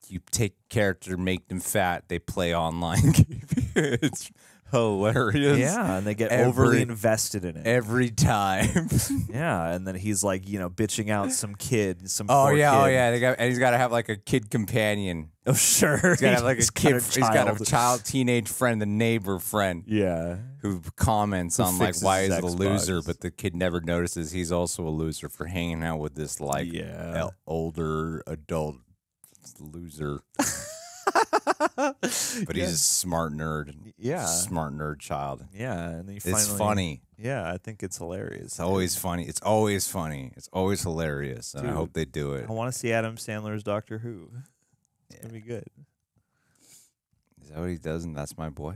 You 0.09 0.21
take 0.31 0.55
character, 0.71 1.19
make 1.19 1.49
them 1.49 1.61
fat. 1.61 2.05
They 2.09 2.19
play 2.19 2.55
online. 2.55 3.15
it's 3.77 4.31
hilarious. 4.73 5.59
Yeah, 5.59 5.97
and 5.97 6.07
they 6.07 6.15
get 6.15 6.33
overly 6.33 6.83
invested 6.83 7.45
in 7.45 7.57
it. 7.57 7.67
every 7.67 8.11
time. 8.11 8.89
yeah, 9.29 9.71
and 9.73 9.87
then 9.87 9.95
he's 9.95 10.23
like, 10.25 10.49
you 10.49 10.59
know, 10.59 10.69
bitching 10.71 11.11
out 11.11 11.33
some 11.33 11.55
kid, 11.55 12.11
some 12.11 12.27
oh 12.29 12.47
poor 12.47 12.57
yeah, 12.57 12.83
oh 12.83 12.87
yeah. 12.87 13.11
They 13.11 13.21
got, 13.21 13.37
and 13.39 13.49
he's 13.49 13.59
got 13.59 13.71
to 13.73 13.79
have 13.79 13.93
like 13.93 14.09
a 14.09 14.17
kid 14.17 14.51
companion. 14.51 15.31
Oh 15.47 15.55
sure, 15.55 15.97
He's 15.97 16.21
got 16.21 16.31
to 16.31 16.35
have 16.37 16.45
like 16.45 16.57
a 16.59 16.61
He's 16.61 16.71
kid. 16.71 16.93
got 16.93 17.03
He's 17.03 17.17
got 17.19 17.61
a 17.61 17.65
child. 17.65 18.05
teenage 18.05 18.49
friend, 18.49 18.83
the 18.83 18.87
neighbor 18.87 19.39
friend. 19.39 19.85
Yeah, 19.87 20.37
who 20.61 20.83
comments 20.97 21.57
Who 21.57 21.63
on 21.63 21.79
like 21.79 22.01
why 22.03 22.21
is 22.23 22.35
he's 22.35 22.43
a 22.43 22.47
loser, 22.47 23.01
but 23.01 23.21
the 23.21 23.31
kid 23.31 23.57
never 23.57 23.81
notices 23.81 24.31
he's 24.33 24.53
also 24.53 24.87
a 24.87 24.91
loser 24.91 25.29
for 25.31 25.47
hanging 25.47 25.83
out 25.83 26.01
with 26.01 26.15
this 26.15 26.39
like 26.41 26.71
Yeah. 26.73 27.29
older 27.47 28.23
adult 28.27 28.77
loser. 29.59 30.21
but 31.77 32.57
he's 32.57 32.73
a 32.73 32.77
smart 32.79 33.33
nerd. 33.33 33.75
Yeah. 33.97 34.25
smart 34.27 34.75
nerd 34.75 35.01
child. 35.01 35.45
yeah, 35.55 35.89
and 35.91 36.09
then 36.09 36.15
you 36.15 36.21
It's 36.25 36.49
funny. 36.57 37.03
Yeah, 37.17 37.51
I 37.51 37.59
think 37.59 37.83
it's 37.83 37.99
hilarious. 37.99 38.45
It's 38.45 38.61
always 38.61 38.97
funny. 38.97 39.25
It's 39.25 39.41
always 39.41 39.89
funny. 39.89 40.33
It's 40.37 40.49
always 40.53 40.83
hilarious, 40.83 41.55
and 41.55 41.69
I 41.69 41.73
hope 41.73 41.93
they 41.93 42.05
do 42.05 42.35
it. 42.35 42.47
I 42.49 42.53
want 42.53 42.73
to 42.73 42.79
see 42.79 42.93
Adam 42.93 43.17
Sandler's 43.17 43.63
Doctor 43.65 43.99
Who. 43.99 44.31
It's 45.11 45.21
gonna 45.21 45.33
be 45.33 45.41
good. 45.41 45.65
Is 47.43 47.49
that 47.51 47.59
what 47.59 47.71
he 47.71 47.77
does? 47.79 48.05
And 48.05 48.17
that's 48.17 48.37
my 48.37 48.51
boy. 48.51 48.75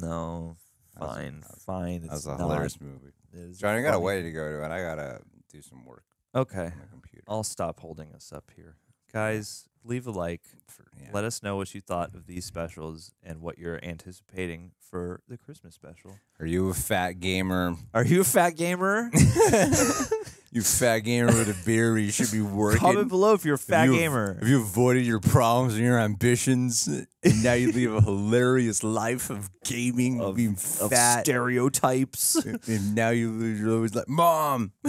No, 0.00 0.56
fine, 0.98 1.42
was- 1.48 1.62
fine. 1.64 2.02
That 2.02 2.10
was 2.12 2.26
a 2.26 2.36
hilarious 2.36 2.80
movie. 2.80 3.12
It 3.32 3.58
Johnny, 3.58 3.80
I 3.80 3.82
got 3.82 3.94
a 3.94 4.00
way 4.00 4.22
to 4.22 4.30
go 4.30 4.48
to, 4.50 4.62
and 4.64 4.72
I 4.72 4.82
gotta 4.82 5.20
do 5.50 5.62
some 5.62 5.84
work 5.86 6.04
Okay, 6.34 6.66
on 6.66 6.72
my 6.78 6.86
computer. 6.90 7.24
I'll 7.26 7.42
stop 7.42 7.80
holding 7.80 8.12
us 8.12 8.32
up 8.32 8.50
here, 8.54 8.76
guys. 9.12 9.68
Leave 9.84 10.06
a 10.06 10.10
like. 10.10 10.42
For, 10.68 10.86
yeah. 11.00 11.08
Let 11.12 11.24
us 11.24 11.42
know 11.42 11.56
what 11.56 11.74
you 11.74 11.80
thought 11.80 12.14
of 12.14 12.26
these 12.26 12.44
specials 12.44 13.12
and 13.22 13.40
what 13.40 13.58
you're 13.58 13.84
anticipating 13.84 14.70
for 14.78 15.20
the 15.28 15.36
Christmas 15.36 15.74
special. 15.74 16.18
Are 16.38 16.46
you 16.46 16.68
a 16.68 16.74
fat 16.74 17.20
gamer? 17.20 17.76
Are 17.92 18.04
you 18.04 18.20
a 18.20 18.24
fat 18.24 18.50
gamer? 18.50 19.10
You 20.54 20.60
fat 20.60 20.98
gamer 20.98 21.28
with 21.28 21.48
a 21.48 21.64
beard, 21.64 22.02
you 22.02 22.10
should 22.10 22.30
be 22.30 22.42
working. 22.42 22.78
Comment 22.80 23.08
below 23.08 23.32
if 23.32 23.42
you're 23.46 23.54
a 23.54 23.58
fat 23.58 23.84
you- 23.84 23.94
gamer. 23.96 24.34
Have 24.38 24.46
you 24.46 24.60
avoided 24.60 25.06
your 25.06 25.18
problems 25.18 25.74
and 25.74 25.82
your 25.82 25.98
ambitions, 25.98 26.86
and 26.86 27.42
now 27.42 27.54
you 27.54 27.72
live 27.72 27.94
a 27.94 28.00
hilarious 28.04 28.84
life 28.84 29.30
of 29.30 29.48
gaming, 29.64 30.20
Of- 30.20 30.36
being 30.36 30.52
of 30.80 30.90
fat, 30.90 31.24
stereotypes. 31.24 32.34
and 32.68 32.94
now 32.94 33.08
you 33.08 33.32
you're 33.44 33.74
always 33.76 33.94
like, 33.94 34.08
"Mom, 34.10 34.72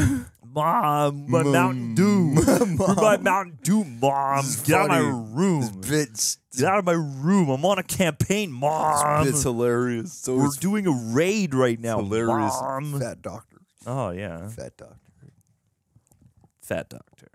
Mom, 0.46 1.30
my 1.32 1.44
Mom. 1.44 1.52
Mountain 1.54 1.96
Dew. 1.96 2.34
my 2.98 3.16
Mountain 3.18 3.60
Dew, 3.64 3.86
Mom. 3.86 4.44
This 4.44 4.62
Get 4.64 4.76
out 4.76 4.86
of 4.86 4.90
my 4.90 5.00
funny. 5.00 5.34
room. 5.34 5.64
bitch, 5.82 6.38
Get 6.58 6.66
out 6.68 6.80
of 6.80 6.86
my 6.86 6.92
room. 6.92 7.50
I'm 7.50 7.64
on 7.66 7.80
a 7.80 7.84
campaign, 7.84 8.52
Mom. 8.52 9.28
it's 9.28 9.44
hilarious. 9.44 10.12
So 10.14 10.36
We're 10.36 10.50
doing 10.60 10.88
a 10.88 10.92
raid 10.92 11.54
right 11.56 11.80
now, 11.80 11.98
hilarious. 12.00 12.54
Mom. 12.62 13.00
Fat 13.00 13.22
doctor, 13.22 13.62
Oh 13.88 14.10
yeah, 14.12 14.50
fat 14.50 14.76
doctor. 14.78 14.98
Fat 16.76 16.90
doctor. 16.90 17.28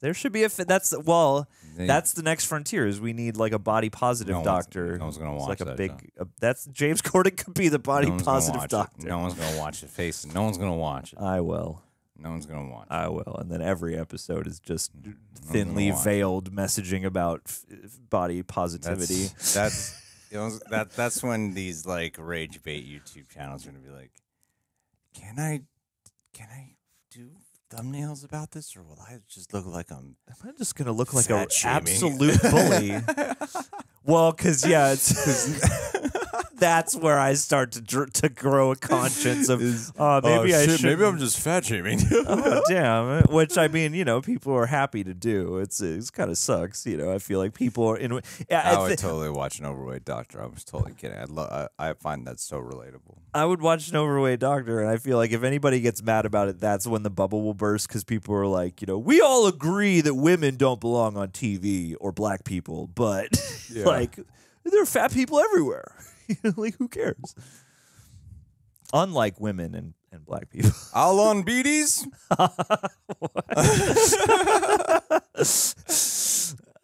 There 0.00 0.14
should 0.14 0.32
be 0.32 0.42
a 0.42 0.48
fit. 0.48 0.66
That's 0.66 0.92
well. 1.04 1.48
They- 1.76 1.86
That's 1.86 2.12
the 2.12 2.22
next 2.22 2.46
frontier. 2.46 2.86
Is 2.86 3.00
we 3.00 3.12
need 3.12 3.36
like 3.36 3.52
a 3.52 3.58
body 3.58 3.88
positive 3.88 4.34
No 4.36 4.42
doctor. 4.44 4.98
no 4.98 5.04
one's 5.04 5.16
gonna 5.16 5.34
watch 5.36 5.48
like 5.48 5.60
a 5.60 5.64
that, 5.66 5.76
big. 5.76 6.10
A, 6.18 6.26
that's 6.40 6.66
James 6.66 7.00
Corden 7.10 7.36
could 7.36 7.54
be 7.54 7.68
the 7.68 7.78
body 7.78 8.10
No 8.10 8.18
positive 8.18 8.60
watch 8.62 8.66
it. 8.66 8.70
doctor. 8.70 9.06
No 9.08 9.20
one's 9.20 9.34
gonna 9.34 9.56
watch 9.58 9.82
it. 9.84 9.88
Face. 9.90 10.26
No 10.26 10.42
one's 10.42 10.58
gonna 10.58 10.74
watch 10.76 11.12
it. 11.12 11.18
I 11.20 11.40
will. 11.40 11.80
No 12.18 12.30
one's 12.30 12.46
gonna 12.46 12.68
watch 12.68 12.88
it. 12.90 12.92
I 12.92 13.08
will. 13.08 13.36
And 13.40 13.50
then 13.50 13.62
every 13.62 13.96
episode 13.96 14.46
is 14.48 14.58
just 14.60 14.90
thinly 15.36 15.92
veiled 15.92 16.52
messaging 16.52 17.04
about 17.04 17.40
body 18.10 18.42
positivity. 18.42 19.22
That's 19.38 19.54
that's, 19.54 20.02
you 20.32 20.36
know, 20.38 20.50
that 20.70 20.90
that's 20.90 21.22
when 21.22 21.54
these 21.54 21.86
like 21.86 22.16
rage 22.18 22.62
bait 22.62 22.84
YouTube 22.86 23.28
channels 23.30 23.66
are 23.66 23.70
gonna 23.70 23.82
be 23.84 23.90
like, 23.90 24.10
can 25.14 25.38
I 25.38 25.62
can 26.34 26.48
I 26.50 26.74
do 27.10 27.30
thumbnails 27.72 28.24
about 28.24 28.50
this, 28.50 28.76
or 28.76 28.82
will 28.82 28.98
I 29.00 29.18
just 29.28 29.52
look 29.54 29.66
like 29.66 29.90
I'm 29.90 30.16
Am 30.28 30.48
I 30.48 30.50
just 30.58 30.76
gonna 30.76 30.92
look 30.92 31.14
like 31.14 31.30
a 31.30 31.46
absolute 31.64 32.40
bully? 32.42 32.90
well, 34.04 34.32
because 34.32 34.66
yeah, 34.66 34.92
it's 34.92 35.60
that's 36.56 36.94
where 36.94 37.18
I 37.18 37.34
start 37.34 37.72
to 37.72 37.80
dr- 37.80 38.12
to 38.14 38.28
grow 38.28 38.70
a 38.70 38.76
conscience 38.76 39.48
of 39.48 39.60
uh, 39.98 40.20
maybe 40.22 40.54
I 40.54 40.66
should. 40.66 40.82
maybe 40.84 41.04
I'm 41.04 41.18
just 41.18 41.38
fat 41.40 41.64
shaming. 41.64 42.00
Oh 42.24 42.62
damn! 42.68 43.22
Which 43.32 43.58
I 43.58 43.68
mean, 43.68 43.94
you 43.94 44.04
know, 44.04 44.20
people 44.20 44.52
are 44.54 44.66
happy 44.66 45.02
to 45.04 45.12
do. 45.14 45.58
It's 45.58 45.80
it's 45.80 46.10
kind 46.10 46.30
of 46.30 46.38
sucks. 46.38 46.86
You 46.86 46.96
know, 46.96 47.12
I 47.12 47.18
feel 47.18 47.38
like 47.40 47.52
people 47.54 47.84
are 47.86 47.96
in. 47.96 48.20
Yeah, 48.48 48.62
I 48.64 48.74
I, 48.74 48.80
would 48.82 48.90
thi- 48.90 48.96
totally 48.96 49.30
watch 49.30 49.58
an 49.58 49.66
overweight 49.66 50.04
doctor. 50.04 50.40
I 50.42 50.46
was 50.46 50.64
totally 50.64 50.94
kidding. 50.94 51.18
I, 51.18 51.24
lo- 51.24 51.68
I 51.78 51.90
I 51.90 51.92
find 51.94 52.26
that 52.26 52.38
so 52.40 52.58
relatable. 52.60 53.18
I 53.34 53.44
would 53.44 53.60
watch 53.60 53.88
an 53.90 53.96
overweight 53.96 54.38
doctor, 54.40 54.80
and 54.80 54.88
I 54.90 54.98
feel 54.98 55.16
like 55.16 55.32
if 55.32 55.42
anybody 55.42 55.80
gets 55.80 56.02
mad 56.02 56.26
about 56.26 56.48
it, 56.48 56.60
that's 56.60 56.86
when 56.86 57.02
the 57.02 57.10
bubble 57.10 57.42
will 57.42 57.54
burst 57.54 57.88
because 57.88 58.04
people 58.04 58.34
are 58.34 58.46
like, 58.46 58.80
you 58.80 58.86
know, 58.86 58.98
we 58.98 59.20
all 59.20 59.46
agree 59.46 60.00
that 60.02 60.14
women 60.14 60.56
don't 60.56 60.80
belong 60.80 61.16
on 61.16 61.28
TV 61.28 61.94
or 62.00 62.12
black 62.12 62.44
people, 62.44 62.86
but 62.88 63.28
Yeah. 63.72 63.84
Like 63.92 64.16
there 64.64 64.82
are 64.82 64.86
fat 64.86 65.12
people 65.12 65.38
everywhere. 65.40 65.92
You 66.28 66.36
know, 66.44 66.52
like 66.56 66.76
who 66.78 66.86
cares? 66.88 67.34
Unlike 68.92 69.40
women 69.40 69.74
and, 69.74 69.92
and 70.12 70.24
black 70.24 70.48
people. 70.50 70.70
All 70.94 71.18
on 71.20 71.42
beaties. 71.42 72.06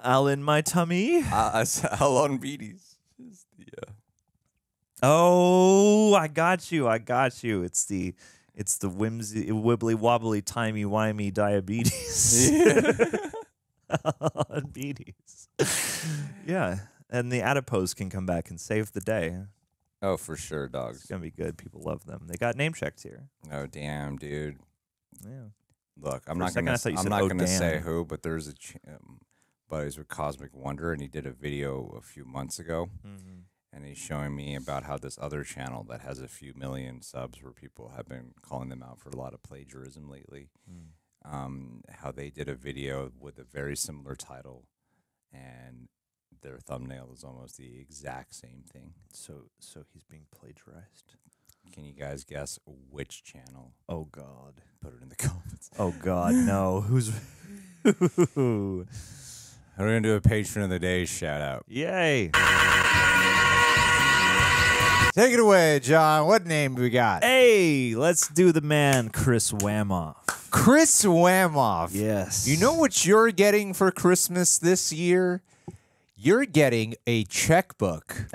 All 0.03 0.27
in 0.29 0.43
my 0.43 0.61
tummy. 0.61 1.23
Uh, 1.25 1.65
all 2.01 2.19
on 2.19 2.39
beaties. 2.39 2.97
Is 3.19 3.47
the, 3.57 3.65
uh, 3.87 3.93
Oh, 5.03 6.15
I 6.15 6.29
got 6.29 6.71
you. 6.73 6.89
I 6.89 6.99
got 6.99 7.43
you. 7.45 7.63
It's 7.63 7.85
the 7.87 8.15
it's 8.55 8.79
the 8.79 8.89
whimsy 8.89 9.47
wibbly 9.47 9.95
wobbly 9.95 10.43
timey 10.43 10.85
wimey 10.85 11.33
diabetes. 11.33 12.51
diabetes. 14.51 15.49
yeah. 16.47 16.79
And 17.11 17.33
the 17.33 17.41
adipose 17.41 17.95
can 17.95 18.11
come 18.11 18.27
back 18.27 18.51
and 18.51 18.61
save 18.61 18.93
the 18.93 19.01
day. 19.01 19.37
oh, 20.03 20.17
for 20.17 20.37
sure, 20.37 20.69
dogs. 20.69 20.99
It's 20.99 21.07
gonna 21.07 21.23
be 21.23 21.31
good. 21.31 21.57
People 21.57 21.81
love 21.83 22.05
them. 22.05 22.27
They 22.27 22.37
got 22.37 22.57
name 22.57 22.73
checked 22.75 23.03
here. 23.03 23.29
Oh, 23.51 23.67
damn, 23.67 24.17
dude. 24.17 24.59
Yeah. 25.27 25.49
Look, 26.01 26.25
I'm 26.29 26.37
For 26.37 26.41
not 26.41 26.55
gonna. 26.55 26.73
I 26.73 26.77
thought 26.77 26.93
you 26.93 26.99
I'm 26.99 27.03
said, 27.05 27.09
not 27.11 27.23
"Oh, 27.23 27.29
gonna 27.29 27.47
say 27.47 27.81
who, 27.81 28.05
but 28.05 28.23
there's 28.23 28.47
a 28.47 28.55
ch- 28.55 28.77
um, 28.87 29.21
buddies 29.69 29.99
with 29.99 30.09
Cosmic 30.09 30.55
Wonder, 30.55 30.93
and 30.93 31.01
he 31.03 31.09
did 31.09 31.27
a 31.27 31.33
video 31.33 31.95
a 31.99 32.01
few 32.01 32.25
months 32.25 32.59
ago, 32.61 32.89
Mm-hmm. 33.05 33.41
and 33.73 33.85
he's 33.85 33.99
showing 33.99 34.37
me 34.37 34.55
about 34.55 34.85
how 34.85 34.97
this 34.99 35.19
other 35.21 35.43
channel 35.43 35.83
that 35.89 36.03
has 36.03 36.21
a 36.21 36.29
few 36.29 36.53
million 36.55 37.03
subs, 37.03 37.43
where 37.43 37.53
people 37.53 37.93
have 37.97 38.07
been 38.07 38.33
calling 38.43 38.69
them 38.69 38.83
out 38.83 39.01
for 39.01 39.09
a 39.09 39.17
lot 39.17 39.35
of 39.35 39.43
plagiarism 39.43 40.09
lately, 40.09 40.51
Mm. 40.71 40.91
um, 41.35 41.83
how 41.91 42.13
they 42.13 42.31
did 42.31 42.49
a 42.49 42.55
video 42.55 43.11
with 43.19 43.39
a 43.39 43.45
very 43.45 43.77
similar 43.77 44.15
title, 44.15 44.67
and 45.33 45.89
their 46.43 46.59
thumbnail 46.59 47.11
is 47.15 47.25
almost 47.25 47.57
the 47.57 47.79
exact 47.81 48.35
same 48.35 48.63
thing. 48.73 48.93
So 49.13 49.45
so 49.61 49.83
he's 49.93 50.05
being 50.05 50.27
plagiarized. 50.35 51.15
Can 51.73 51.85
you 51.85 51.93
guys 51.93 52.25
guess 52.25 52.59
which 52.91 53.23
channel? 53.25 53.73
Oh 53.89 54.05
God. 54.11 54.63
Put 54.81 54.95
it 54.95 55.03
in 55.03 55.09
the 55.09 55.17
comments. 55.29 55.71
Oh 55.79 55.93
God. 56.03 56.35
no. 56.35 56.81
Who's 56.89 57.13
We're 57.85 58.85
gonna 59.79 60.01
do 60.01 60.15
a 60.15 60.21
patron 60.21 60.65
of 60.65 60.71
the 60.71 60.79
day 60.79 61.05
shout 61.05 61.41
out. 61.41 61.65
Yay. 61.69 62.31
Take 65.15 65.33
it 65.35 65.41
away, 65.41 65.81
John. 65.81 66.27
What 66.27 66.47
name 66.47 66.77
do 66.77 66.83
we 66.83 66.91
got? 66.91 67.25
Hey, 67.25 67.95
let's 67.97 68.29
do 68.29 68.53
the 68.53 68.61
man, 68.61 69.09
Chris 69.09 69.51
Wamoff. 69.51 70.15
Chris 70.51 71.05
Wamoff. 71.05 71.91
Yes. 71.93 72.47
You 72.47 72.57
know 72.59 72.75
what 72.75 73.05
you're 73.05 73.33
getting 73.33 73.75
for 73.75 73.91
Christmas 73.91 74.59
this 74.59 74.93
year? 74.93 75.43
You're 76.21 76.47
getting 76.47 76.97
a 77.07 77.23
checkbook 77.27 78.27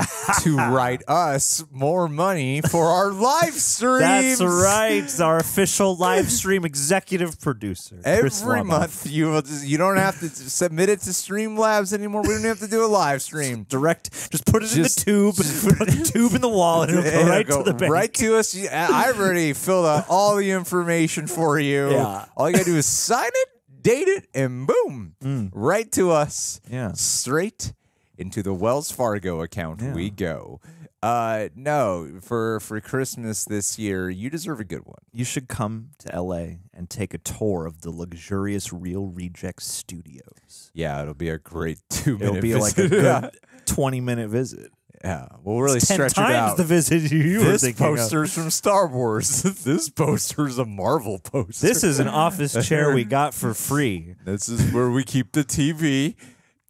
to 0.43 0.55
write 0.71 1.01
us 1.09 1.65
more 1.69 2.07
money 2.07 2.61
for 2.61 2.85
our 2.85 3.11
live 3.11 3.55
streams. 3.55 4.39
That's 4.39 4.41
right. 4.41 5.19
Our 5.19 5.35
official 5.39 5.93
live 5.97 6.31
stream 6.31 6.63
executive 6.63 7.41
producer. 7.41 7.99
Every 8.05 8.63
month, 8.63 9.05
you 9.11 9.31
will 9.31 9.41
just, 9.41 9.67
you 9.67 9.77
don't 9.77 9.97
have 9.97 10.17
to 10.21 10.29
submit 10.29 10.87
it 10.87 11.01
to 11.01 11.09
Streamlabs 11.09 11.91
anymore. 11.91 12.21
We 12.21 12.29
don't 12.29 12.43
have 12.45 12.59
to 12.59 12.69
do 12.69 12.85
a 12.85 12.87
live 12.87 13.21
stream. 13.21 13.63
Direct. 13.67 14.09
Just 14.31 14.45
put 14.45 14.63
it 14.63 14.67
Just- 14.67 15.05
in 15.05 15.13
the 15.25 15.31
tube. 15.33 15.35
Put 15.77 15.87
the 15.89 16.03
tube 16.13 16.35
in 16.35 16.41
the 16.41 16.47
wall, 16.47 16.83
and 16.83 16.91
it'll 16.91 17.03
go 17.03 17.09
It'll 17.09 17.27
right 17.29 17.45
go 17.47 17.63
to 17.65 17.71
the 17.73 17.77
bank. 17.77 17.91
right 17.91 18.13
to 18.13 18.37
us. 18.37 18.55
I- 18.57 19.07
I've 19.09 19.19
already 19.19 19.51
filled 19.51 19.87
out 19.87 20.05
all 20.07 20.37
the 20.37 20.51
information 20.51 21.27
for 21.27 21.59
you. 21.59 21.91
Yeah. 21.91 22.25
All 22.37 22.49
you 22.49 22.53
gotta 22.55 22.63
do 22.65 22.77
is 22.77 22.85
sign 22.85 23.27
it, 23.27 23.49
date 23.83 24.07
it, 24.07 24.27
and 24.33 24.65
boom, 24.67 25.51
right 25.53 25.91
to 25.91 26.09
us. 26.11 26.59
Mm. 26.67 26.73
Yeah. 26.73 26.91
straight 26.93 27.73
into 28.17 28.41
the 28.41 28.53
Wells 28.53 28.91
Fargo 28.91 29.41
account 29.41 29.81
Yeah. 29.81 29.93
we 29.93 30.09
go. 30.09 30.59
Uh, 31.01 31.49
no, 31.53 32.19
for 32.21 32.61
for 32.61 32.79
Christmas 32.79 33.43
this 33.43 33.77
year, 33.77 34.09
you 34.09 34.29
deserve 34.29 34.61
a 34.61 34.63
good 34.63 34.85
one. 34.85 34.99
You 35.11 35.25
should 35.25 35.49
come 35.49 35.89
to 35.99 36.17
LA 36.21 36.59
and 36.73 36.89
take 36.89 37.13
a 37.13 37.17
tour 37.17 37.65
of 37.65 37.81
the 37.81 37.89
luxurious 37.91 38.71
Reel 38.71 39.07
Rejects 39.07 39.67
studios. 39.67 40.71
Yeah, 40.73 41.01
it'll 41.01 41.13
be 41.13 41.27
a 41.29 41.37
great 41.37 41.79
two 41.89 42.17
minute. 42.17 42.29
It'll 42.37 42.41
be 42.41 42.55
like 42.55 42.77
a 42.77 42.87
good 42.87 43.31
20 43.65 43.99
minute 43.99 44.29
visit. 44.29 44.71
Yeah, 45.03 45.27
we'll 45.43 45.59
really 45.59 45.81
Ten 45.81 45.95
stretch 45.95 46.13
times 46.13 46.29
it 46.29 46.35
out. 46.35 46.57
the 46.57 46.63
visit 46.63 47.11
you 47.11 47.39
were 47.39 47.45
this 47.45 47.63
of. 47.63 47.75
poster's 47.77 48.33
from 48.33 48.49
Star 48.49 48.87
Wars. 48.87 49.41
this 49.63 49.89
poster's 49.89 50.57
a 50.57 50.65
Marvel 50.65 51.19
poster. 51.19 51.67
This 51.67 51.83
is 51.83 51.99
an 51.99 52.07
office 52.07 52.53
chair 52.67 52.93
we 52.93 53.03
got 53.03 53.33
for 53.33 53.53
free. 53.53 54.15
This 54.23 54.47
is 54.47 54.71
where 54.71 54.89
we 54.89 55.03
keep 55.03 55.33
the 55.33 55.43
TV. 55.43 56.15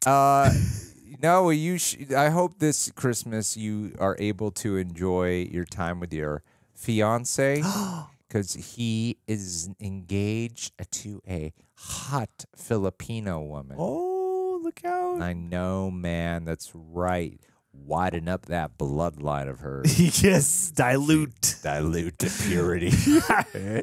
Uh, 0.04 0.52
no, 1.22 1.50
you. 1.50 1.78
Sh- 1.78 2.10
I 2.16 2.30
hope 2.30 2.58
this 2.58 2.90
Christmas 2.92 3.56
you 3.56 3.94
are 4.00 4.16
able 4.18 4.50
to 4.52 4.76
enjoy 4.76 5.48
your 5.50 5.64
time 5.64 6.00
with 6.00 6.12
your 6.12 6.42
fiance 6.74 7.62
because 8.28 8.54
he 8.54 9.18
is 9.28 9.70
engaged 9.80 10.72
to 10.90 11.22
a 11.28 11.52
hot 11.76 12.44
Filipino 12.56 13.40
woman. 13.40 13.76
Oh, 13.78 14.60
look 14.62 14.84
out. 14.84 15.22
I 15.22 15.32
know, 15.34 15.90
man. 15.90 16.44
That's 16.44 16.72
right. 16.74 17.40
Widen 17.86 18.28
up 18.28 18.46
that 18.46 18.78
bloodline 18.78 19.48
of 19.48 19.60
hers. 19.60 20.22
yes, 20.22 20.70
dilute 20.70 21.56
Dilute 21.62 22.18
to 22.18 22.30
purity. 22.46 22.88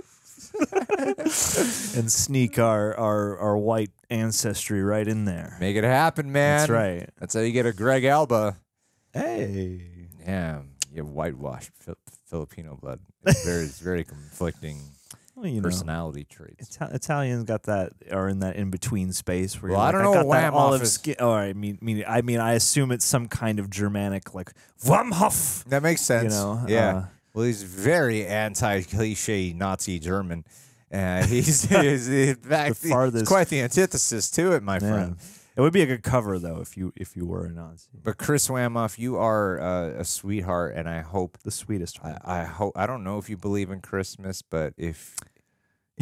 and 1.95 2.11
sneak 2.11 2.59
our, 2.59 2.97
our, 2.97 3.37
our 3.37 3.57
white 3.57 3.91
ancestry 4.09 4.81
right 4.81 5.07
in 5.07 5.25
there. 5.25 5.57
Make 5.59 5.75
it 5.75 5.83
happen, 5.83 6.31
man. 6.31 6.59
That's 6.59 6.69
right. 6.69 7.09
That's 7.19 7.33
how 7.33 7.41
you 7.41 7.51
get 7.51 7.65
a 7.65 7.73
Greg 7.73 8.03
Alba. 8.05 8.57
Hey. 9.13 9.81
Yeah, 10.25 10.61
you 10.91 11.03
have 11.03 11.11
whitewashed 11.11 11.71
Fil- 11.79 11.95
Filipino 12.27 12.77
blood. 12.81 12.99
It's 13.25 13.45
very, 13.45 13.63
it's 13.63 13.79
very 13.79 14.03
conflicting 14.03 14.79
Well, 15.41 15.49
you 15.49 15.61
know, 15.61 15.63
personality 15.67 16.23
traits. 16.23 16.77
Ita- 16.81 16.93
Italians 16.95 17.43
got 17.45 17.63
that 17.63 17.93
are 18.11 18.29
in 18.29 18.39
that 18.39 18.55
in 18.55 18.69
between 18.69 19.11
space 19.13 19.61
where 19.61 19.71
Well, 19.71 19.79
you're 19.79 19.81
I 19.81 19.85
like, 19.87 19.93
don't 19.93 20.03
know 20.03 20.13
got 20.13 20.25
what 20.27 20.35
that 20.35 20.43
Wham 20.43 20.53
off 20.53 20.59
olive 20.61 20.81
is. 20.83 20.93
skin. 20.93 21.15
Oh, 21.19 21.31
I 21.31 21.53
mean, 21.53 21.77
mean, 21.81 22.03
I 22.07 22.21
mean, 22.21 22.39
I 22.39 22.53
assume 22.53 22.91
it's 22.91 23.05
some 23.05 23.27
kind 23.27 23.59
of 23.59 23.69
Germanic, 23.69 24.33
like 24.35 24.51
Wamhoff. 24.85 25.63
That 25.65 25.83
makes 25.83 26.01
sense. 26.01 26.33
know, 26.33 26.63
yeah. 26.67 26.95
uh, 26.97 27.05
well, 27.33 27.45
he's 27.45 27.63
very 27.63 28.25
anti-cliche 28.27 29.53
Nazi 29.53 29.99
German. 29.99 30.45
Uh, 30.93 31.25
he's, 31.25 31.63
he's 31.69 32.09
in 32.09 32.35
fact 32.35 32.81
The 32.81 32.87
he's 32.87 32.91
farthest- 32.91 33.25
quite 33.27 33.47
the 33.47 33.61
antithesis 33.61 34.29
to 34.31 34.51
it, 34.53 34.63
my 34.63 34.75
Yeah. 34.75 34.79
friend. 34.79 35.15
It 35.55 35.59
would 35.59 35.73
be 35.73 35.81
a 35.81 35.85
good 35.85 36.01
cover 36.01 36.39
though 36.39 36.61
if 36.61 36.77
you 36.77 36.93
if 36.95 37.17
you 37.17 37.25
were 37.25 37.45
a 37.45 37.49
Nazi. 37.49 37.89
But 38.01 38.17
Chris 38.17 38.47
Wamoff, 38.47 38.97
you 38.97 39.17
are 39.17 39.59
uh, 39.59 39.99
a 39.99 40.05
sweetheart, 40.05 40.75
and 40.77 40.87
I 40.87 41.01
hope. 41.01 41.37
The 41.43 41.51
sweetest. 41.51 41.99
I, 42.03 42.17
I 42.23 42.43
hope. 42.45 42.71
I 42.77 42.85
don't 42.85 43.03
know 43.03 43.17
if 43.17 43.29
you 43.29 43.35
believe 43.35 43.69
in 43.69 43.81
Christmas, 43.81 44.41
but 44.41 44.73
if 44.77 45.17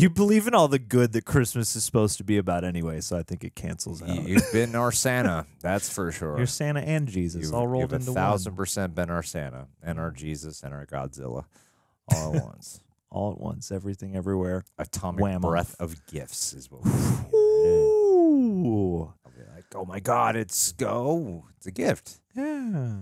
you 0.01 0.09
believe 0.09 0.47
in 0.47 0.53
all 0.55 0.67
the 0.67 0.79
good 0.79 1.11
that 1.13 1.25
Christmas 1.25 1.75
is 1.75 1.83
supposed 1.83 2.17
to 2.17 2.23
be 2.23 2.37
about 2.37 2.63
anyway, 2.63 3.01
so 3.01 3.17
I 3.17 3.23
think 3.23 3.43
it 3.43 3.55
cancels 3.55 4.01
out. 4.01 4.09
you, 4.09 4.21
you've 4.35 4.51
been 4.51 4.75
our 4.75 4.91
Santa, 4.91 5.45
that's 5.61 5.89
for 5.89 6.11
sure. 6.19 6.37
You're 6.37 6.47
Santa 6.47 6.81
and 6.81 7.07
Jesus 7.07 7.45
You've, 7.45 7.53
all 7.53 7.67
rolled 7.67 7.91
you've 7.91 8.01
into 8.01 8.11
a 8.11 8.13
thousand 8.13 8.53
one, 8.53 8.57
percent 8.57 8.95
been 8.95 9.09
our 9.09 9.23
Santa 9.23 9.67
and 9.83 9.99
our 9.99 10.11
Jesus 10.11 10.63
and 10.63 10.73
our 10.73 10.85
Godzilla 10.85 11.45
all 12.15 12.35
at 12.35 12.43
once. 12.43 12.79
all 13.11 13.31
at 13.33 13.39
once, 13.39 13.71
everything 13.71 14.15
everywhere. 14.15 14.63
Atomic 14.77 15.21
Wham 15.21 15.41
breath 15.41 15.75
off. 15.79 15.91
of 15.91 16.05
gifts 16.07 16.53
is 16.53 16.69
what. 16.71 16.85
Ooh, 17.33 19.13
I'll 19.25 19.31
be 19.31 19.43
like, 19.55 19.65
oh 19.75 19.85
my 19.85 19.99
God, 19.99 20.35
it's 20.35 20.71
go, 20.73 21.45
it's 21.57 21.65
a 21.67 21.71
gift. 21.71 22.19
yeah. 22.35 22.93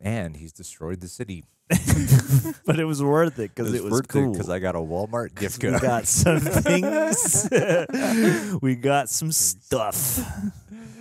And 0.00 0.36
he's 0.36 0.52
destroyed 0.52 1.00
the 1.00 1.08
city. 1.08 1.42
but 2.66 2.78
it 2.78 2.84
was 2.84 3.02
worth 3.02 3.38
it 3.38 3.54
because 3.54 3.74
it 3.74 3.84
was 3.84 4.00
cool. 4.02 4.32
because 4.32 4.48
I 4.48 4.58
got 4.58 4.74
a 4.74 4.78
Walmart 4.78 5.34
gift 5.34 5.60
card. 5.60 5.74
we 5.82 5.88
got 5.88 6.06
some 6.06 6.40
things. 6.40 7.48
we 8.62 8.74
got 8.74 9.08
some 9.10 9.32
stuff. 9.32 10.20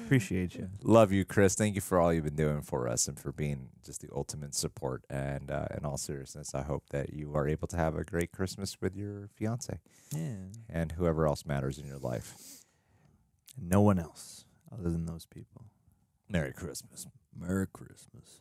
Appreciate 0.05 0.55
you. 0.55 0.69
Love 0.83 1.11
you, 1.11 1.25
Chris. 1.25 1.55
Thank 1.55 1.75
you 1.75 1.81
for 1.81 1.99
all 1.99 2.13
you've 2.13 2.23
been 2.23 2.35
doing 2.35 2.61
for 2.61 2.87
us 2.87 3.09
and 3.09 3.19
for 3.19 3.33
being 3.33 3.67
just 3.85 4.01
the 4.01 4.07
ultimate 4.15 4.55
support. 4.55 5.03
And 5.09 5.51
uh, 5.51 5.67
in 5.77 5.85
all 5.85 5.97
seriousness, 5.97 6.55
I 6.55 6.61
hope 6.61 6.83
that 6.91 7.13
you 7.13 7.35
are 7.35 7.47
able 7.47 7.67
to 7.67 7.75
have 7.77 7.95
a 7.97 8.05
great 8.05 8.31
Christmas 8.31 8.77
with 8.79 8.95
your 8.95 9.27
fiance 9.35 9.79
Yeah. 10.15 10.35
and 10.69 10.93
whoever 10.93 11.27
else 11.27 11.45
matters 11.45 11.77
in 11.77 11.85
your 11.85 11.97
life. 11.99 12.33
And 13.57 13.69
no 13.69 13.81
one 13.81 13.99
else 13.99 14.45
other 14.71 14.89
than 14.89 15.05
those 15.05 15.25
people. 15.25 15.65
Merry 16.29 16.53
Christmas. 16.53 17.07
Merry 17.37 17.67
Christmas. 17.67 18.39